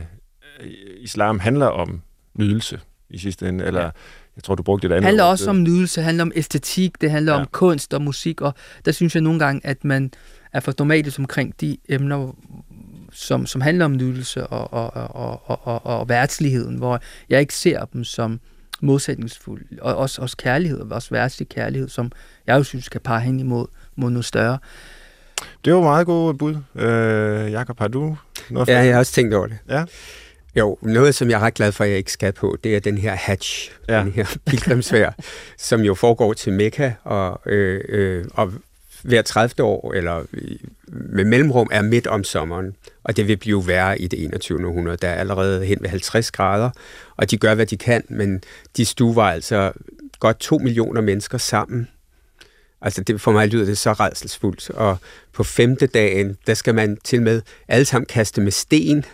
islam 0.97 1.39
handler 1.39 1.65
om 1.65 2.01
nydelse 2.33 2.79
i 3.09 3.17
sidste 3.17 3.49
ende, 3.49 3.65
eller 3.65 3.81
ja. 3.81 3.89
jeg 4.35 4.43
tror, 4.43 4.55
du 4.55 4.63
brugte 4.63 4.87
et 4.87 4.91
andet 4.91 5.01
Det 5.01 5.05
handler 5.05 5.23
også 5.23 5.49
om 5.49 5.63
nydelse, 5.63 5.95
det 5.95 6.05
handler 6.05 6.23
om 6.23 6.31
æstetik, 6.35 7.01
det 7.01 7.11
handler 7.11 7.33
ja. 7.33 7.39
om 7.39 7.47
kunst 7.51 7.93
og 7.93 8.01
musik, 8.01 8.41
og 8.41 8.53
der 8.85 8.91
synes 8.91 9.15
jeg 9.15 9.21
nogle 9.21 9.39
gange, 9.39 9.61
at 9.63 9.85
man 9.85 10.11
er 10.53 10.59
for 10.59 10.71
dogmatisk 10.71 11.19
omkring 11.19 11.61
de 11.61 11.77
emner, 11.89 12.35
som, 13.11 13.45
som 13.45 13.61
handler 13.61 13.85
om 13.85 13.91
nydelse 13.91 14.47
og, 14.47 14.73
og, 14.73 15.15
og, 15.15 15.49
og, 15.49 15.67
og, 15.67 15.85
og 15.85 16.09
værtsligheden, 16.09 16.77
hvor 16.77 17.01
jeg 17.29 17.39
ikke 17.39 17.55
ser 17.55 17.85
dem 17.85 18.03
som 18.03 18.39
modsætningsfulde. 18.81 19.65
Og 19.81 19.95
også, 19.95 20.21
også 20.21 20.37
kærlighed, 20.37 20.79
også 20.79 21.09
værtslig 21.11 21.49
kærlighed, 21.49 21.89
som 21.89 22.11
jeg 22.47 22.57
jo 22.57 22.63
synes 22.63 22.89
kan 22.89 23.01
pege 23.01 23.21
hen 23.21 23.39
imod 23.39 23.67
mod 23.95 24.09
noget 24.09 24.25
større. 24.25 24.57
Det 25.65 25.73
var 25.73 25.81
meget 25.81 26.05
godt 26.05 26.37
bud. 26.37 26.55
Øh, 26.75 27.51
Jakob, 27.51 27.79
har 27.79 27.87
du 27.87 28.17
noget 28.49 28.67
for 28.67 28.73
Ja, 28.73 28.79
jeg 28.79 28.93
har 28.93 28.99
også 28.99 29.11
tænkt 29.11 29.33
over 29.33 29.47
det. 29.47 29.57
Ja. 29.69 29.83
Jo, 30.55 30.77
noget, 30.81 31.15
som 31.15 31.29
jeg 31.29 31.35
er 31.35 31.39
ret 31.39 31.53
glad 31.53 31.71
for, 31.71 31.83
at 31.83 31.89
jeg 31.89 31.97
ikke 31.97 32.11
skal 32.11 32.33
på, 32.33 32.57
det 32.63 32.75
er 32.75 32.79
den 32.79 32.97
her 32.97 33.15
Hajj, 33.15 33.39
ja. 33.89 33.99
den 33.99 34.11
her 34.11 34.37
pilgrimsfærd, 34.47 35.15
som 35.57 35.81
jo 35.81 35.93
foregår 35.93 36.33
til 36.33 36.53
Mekka, 36.53 36.91
og, 37.03 37.41
øh, 37.45 37.81
øh, 37.89 38.25
og 38.33 38.53
hver 39.01 39.21
30. 39.21 39.63
år, 39.63 39.93
eller 39.93 40.23
med 40.87 41.23
mellemrum, 41.23 41.69
er 41.71 41.81
midt 41.81 42.07
om 42.07 42.23
sommeren, 42.23 42.75
og 43.03 43.17
det 43.17 43.27
vil 43.27 43.37
blive 43.37 43.67
værre 43.67 44.01
i 44.01 44.07
det 44.07 44.23
21. 44.23 44.67
århundrede. 44.67 44.97
Der 44.97 45.07
er 45.07 45.15
allerede 45.15 45.65
hen 45.65 45.77
ved 45.81 45.89
50 45.89 46.31
grader, 46.31 46.69
og 47.17 47.31
de 47.31 47.37
gør, 47.37 47.55
hvad 47.55 47.65
de 47.65 47.77
kan, 47.77 48.03
men 48.09 48.41
de 48.77 48.85
stuver 48.85 49.23
altså 49.23 49.71
godt 50.19 50.39
to 50.39 50.57
millioner 50.57 51.01
mennesker 51.01 51.37
sammen. 51.37 51.87
Altså 52.81 53.03
det, 53.03 53.21
for 53.21 53.31
mig 53.31 53.47
lyder 53.47 53.65
det 53.65 53.77
så 53.77 53.93
redselsfuldt. 53.93 54.69
Og 54.69 54.97
på 55.33 55.43
femte 55.43 55.87
dagen, 55.87 56.37
der 56.47 56.53
skal 56.53 56.75
man 56.75 56.97
til 57.03 57.21
med 57.21 57.41
alle 57.67 57.85
sammen 57.85 58.05
kaste 58.05 58.41
med 58.41 58.51
sten, 58.51 59.05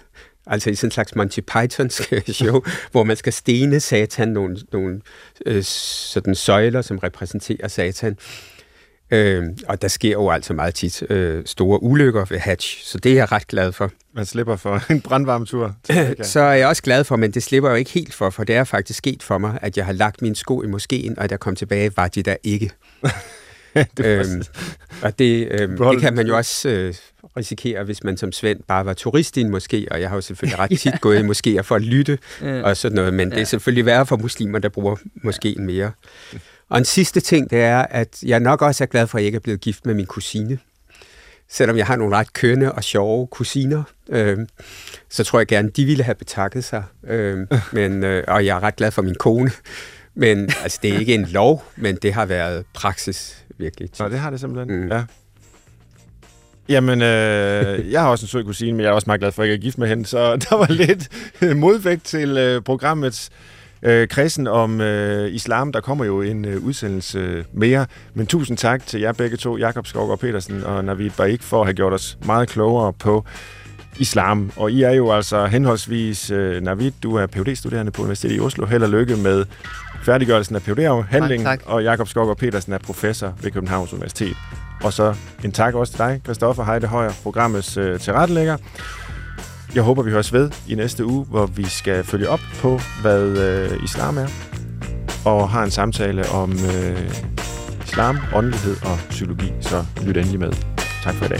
altså 0.48 0.70
i 0.70 0.76
sådan 0.76 0.88
en 0.88 0.92
slags 0.92 1.16
Monty 1.16 1.40
Python 1.40 1.90
show, 2.34 2.62
hvor 2.92 3.04
man 3.04 3.18
skal 3.18 3.34
stene 3.34 3.80
satan, 3.80 4.28
nogle, 4.28 4.58
nogle 4.72 5.02
øh, 5.46 5.64
sådan 5.64 6.36
søjler, 6.36 6.82
som 6.82 6.98
repræsenterer 6.98 7.68
satan. 7.68 8.18
Øh, 9.14 9.44
og 9.68 9.82
der 9.82 9.88
sker 9.88 10.12
jo 10.12 10.30
altså 10.30 10.54
meget 10.54 10.76
tit 10.76 11.04
øh, 11.12 11.46
store 11.46 11.84
ulykker 11.84 12.26
ved 12.30 12.40
Hatch, 12.40 12.86
så 12.86 12.98
det 12.98 13.12
er 13.12 13.16
jeg 13.16 13.32
ret 13.32 13.48
glad 13.48 13.72
for. 13.72 13.92
Man 14.16 14.26
slipper 14.26 14.56
for 14.56 14.82
en 14.92 15.02
brandvarm 15.02 15.46
tur. 15.46 15.76
så 16.22 16.40
er 16.40 16.54
jeg 16.54 16.68
også 16.68 16.84
glad 16.84 17.04
for, 17.04 17.16
men 17.16 17.32
det 17.32 17.44
slipper 17.44 17.70
jeg 17.70 17.76
jo 17.76 17.78
ikke 17.78 17.92
helt 17.92 18.14
for, 18.14 18.30
for 18.30 18.44
det 18.44 18.56
er 18.56 18.64
faktisk 18.64 18.98
sket 18.98 19.24
for 19.24 19.38
mig, 19.38 19.60
at 19.62 19.78
jeg 19.78 19.86
har 19.86 19.94
lagt 19.94 20.22
mine 20.22 20.36
sko 20.36 20.62
i 20.62 20.68
moskeen, 20.68 21.20
og 21.20 21.30
da 21.30 21.34
jeg 21.34 21.40
kom 21.40 21.56
tilbage, 21.56 21.92
var 21.98 22.08
de 22.08 22.24
der 22.24 22.36
ikke. 22.44 22.72
det 23.98 24.06
øhm, 24.06 24.44
og 25.02 25.20
det, 25.20 25.48
øhm, 25.52 25.78
det 25.78 26.02
kan 26.02 26.14
man 26.14 26.28
jo 26.28 26.38
også 26.38 26.70
øh, 26.70 26.94
risikere, 27.38 27.84
hvis 27.84 28.04
man 28.04 28.18
som 28.18 28.32
Svend 28.32 28.60
bare 28.68 28.86
var 28.86 28.94
turist 28.94 29.38
i 29.38 29.42
en 29.42 29.56
moské, 29.56 29.86
og 29.92 30.02
jeg 30.02 30.10
har 30.10 30.16
jo 30.16 30.22
selvfølgelig 30.22 30.60
ret 30.64 30.70
tit 30.70 30.86
ja. 30.86 30.98
gået 31.02 31.20
i 31.20 31.22
moskéer 31.22 31.62
for 31.62 31.76
at 31.76 31.82
lytte 31.82 32.18
ja. 32.42 32.62
og 32.62 32.78
sådan 32.78 32.96
noget, 32.96 33.14
men 33.14 33.30
ja. 33.30 33.36
det 33.36 33.42
er 33.42 33.46
selvfølgelig 33.46 33.86
værre 33.86 34.06
for 34.06 34.18
muslimer, 34.18 34.60
der 34.60 34.70
bruger 34.70 34.96
moskeen 35.24 35.66
mere. 35.66 35.92
Og 36.70 36.78
en 36.78 36.86
sidste 36.86 37.20
ting, 37.20 37.50
det 37.50 37.62
er, 37.62 37.80
at 37.80 38.24
jeg 38.24 38.40
nok 38.40 38.62
også 38.62 38.84
er 38.84 38.86
glad 38.86 39.08
for, 39.08 39.18
at 39.18 39.22
jeg 39.22 39.26
ikke 39.26 39.36
er 39.36 39.40
blevet 39.40 39.62
gift 39.62 39.86
med 39.86 39.94
min 39.94 40.06
kusine. 40.06 40.60
Selvom 41.50 41.78
jeg 41.78 41.86
har 41.86 41.96
nogle 41.96 42.16
ret 42.16 42.34
kønne 42.34 42.72
og 42.72 42.84
sjove 42.84 43.28
kusiner, 43.28 43.84
øh, 44.10 44.38
så 45.10 45.24
tror 45.24 45.40
jeg 45.40 45.48
gerne, 45.48 45.70
de 45.70 45.86
ville 45.86 46.04
have 46.04 46.16
betakket 46.16 46.64
sig. 46.64 46.84
Øh, 47.08 47.48
men, 47.74 48.04
øh, 48.04 48.24
og 48.28 48.46
jeg 48.46 48.56
er 48.58 48.64
ret 48.64 48.76
glad 48.76 48.92
for 48.92 49.02
min 49.02 49.16
kone. 49.16 49.52
Men 50.16 50.50
altså, 50.64 50.80
det 50.82 50.94
er 50.94 51.00
ikke 51.00 51.14
en 51.14 51.26
lov, 51.26 51.64
men 51.76 51.96
det 51.96 52.14
har 52.14 52.26
været 52.26 52.66
praksis 52.74 53.46
virkelig. 53.58 53.90
Nå, 54.00 54.10
det 54.10 54.20
har 54.20 54.30
det 54.30 54.40
simpelthen. 54.40 54.82
Mm. 54.82 54.92
Ja. 54.92 55.04
Jamen, 56.72 57.02
øh, 57.02 57.92
jeg 57.92 58.02
har 58.02 58.10
også 58.10 58.24
en 58.24 58.28
sød 58.28 58.44
kusine, 58.44 58.72
men 58.72 58.82
jeg 58.82 58.90
er 58.90 58.94
også 58.94 59.06
meget 59.08 59.22
glad 59.22 59.32
for, 59.32 59.44
at 59.44 59.50
jeg 59.50 59.56
er 59.56 59.60
gift 59.60 59.78
med 59.78 59.88
hende, 59.88 60.06
så 60.06 60.36
der 60.50 60.56
var 60.56 60.72
lidt 60.72 61.10
modvægt 61.56 62.04
til 62.04 62.38
øh, 62.38 62.62
programmets 62.62 63.30
øh, 63.84 64.08
kredsen 64.08 64.48
om 64.48 64.82
øh, 64.82 65.34
islam. 65.34 65.72
Der 65.72 65.80
kommer 65.80 66.06
jo 66.06 66.22
en 66.22 66.46
øh, 66.46 66.64
udsendelse 66.64 67.46
mere. 67.54 67.86
Men 68.14 68.28
tusind 68.28 68.58
tak 68.58 68.86
til 68.86 69.02
jer 69.02 69.12
begge 69.12 69.38
to, 69.38 69.58
Jakob 69.58 69.88
Skovgaard 69.88 70.20
Petersen 70.20 70.64
og 70.64 70.86
Navid 70.86 71.10
Baik, 71.18 71.42
for 71.42 71.62
at 71.62 71.68
have 71.68 71.74
gjort 71.74 71.94
os 71.94 72.18
meget 72.26 72.50
klogere 72.50 72.94
på 72.94 73.26
islam. 74.00 74.52
Og 74.56 74.72
I 74.72 74.84
er 74.84 74.92
jo 74.92 75.12
altså 75.12 75.46
henholdsvis, 75.46 76.32
øh, 76.32 76.62
Navid, 76.62 76.92
du 77.04 77.16
er 77.16 77.28
phd 77.28 77.56
studerende 77.56 77.92
på 77.92 78.02
Universitetet 78.02 78.38
i 78.38 78.40
Oslo. 78.40 78.66
Held 78.66 78.84
og 78.84 78.90
lykke 78.90 79.16
med 79.16 79.46
færdiggørelsen 80.04 80.56
af 80.56 80.62
phd 80.62 80.80
afhandlingen 80.80 81.48
og 81.66 81.84
Jakob 81.84 82.08
Skovgaard 82.08 82.38
Petersen 82.38 82.74
er 82.74 82.78
professor 82.78 83.34
ved 83.42 83.52
Københavns 83.52 83.94
Universitet. 83.94 84.38
Og 84.84 84.94
så 84.94 85.16
en 85.44 85.52
tak 85.52 85.74
også 85.74 85.94
til 85.94 86.00
dig, 86.00 86.22
Christoffer 86.24 86.64
Heide 86.64 86.88
Højer, 86.88 87.12
programmets 87.24 87.78
øh, 87.78 88.00
tilrettelægger. 88.00 88.58
Jeg 89.76 89.84
håber, 89.84 90.04
vi 90.04 90.12
høres 90.12 90.34
ved 90.34 90.52
i 90.68 90.76
næste 90.76 91.06
uge, 91.06 91.26
hvor 91.26 91.46
vi 91.46 91.66
skal 91.66 92.04
følge 92.04 92.30
op 92.30 92.40
på, 92.62 92.80
hvad 93.02 93.24
øh, 93.24 93.84
islam 93.84 94.18
er, 94.18 94.28
og 95.26 95.50
har 95.50 95.64
en 95.64 95.72
samtale 95.72 96.30
om 96.30 96.52
øh, 96.52 97.12
islam, 97.86 98.18
åndelighed 98.36 98.76
og 98.84 98.98
psykologi. 99.10 99.54
Så 99.62 99.86
lyt 100.06 100.18
endelig 100.18 100.40
med. 100.40 100.52
Tak 101.04 101.16
for 101.16 101.26
i 101.26 101.30
dag. 101.30 101.40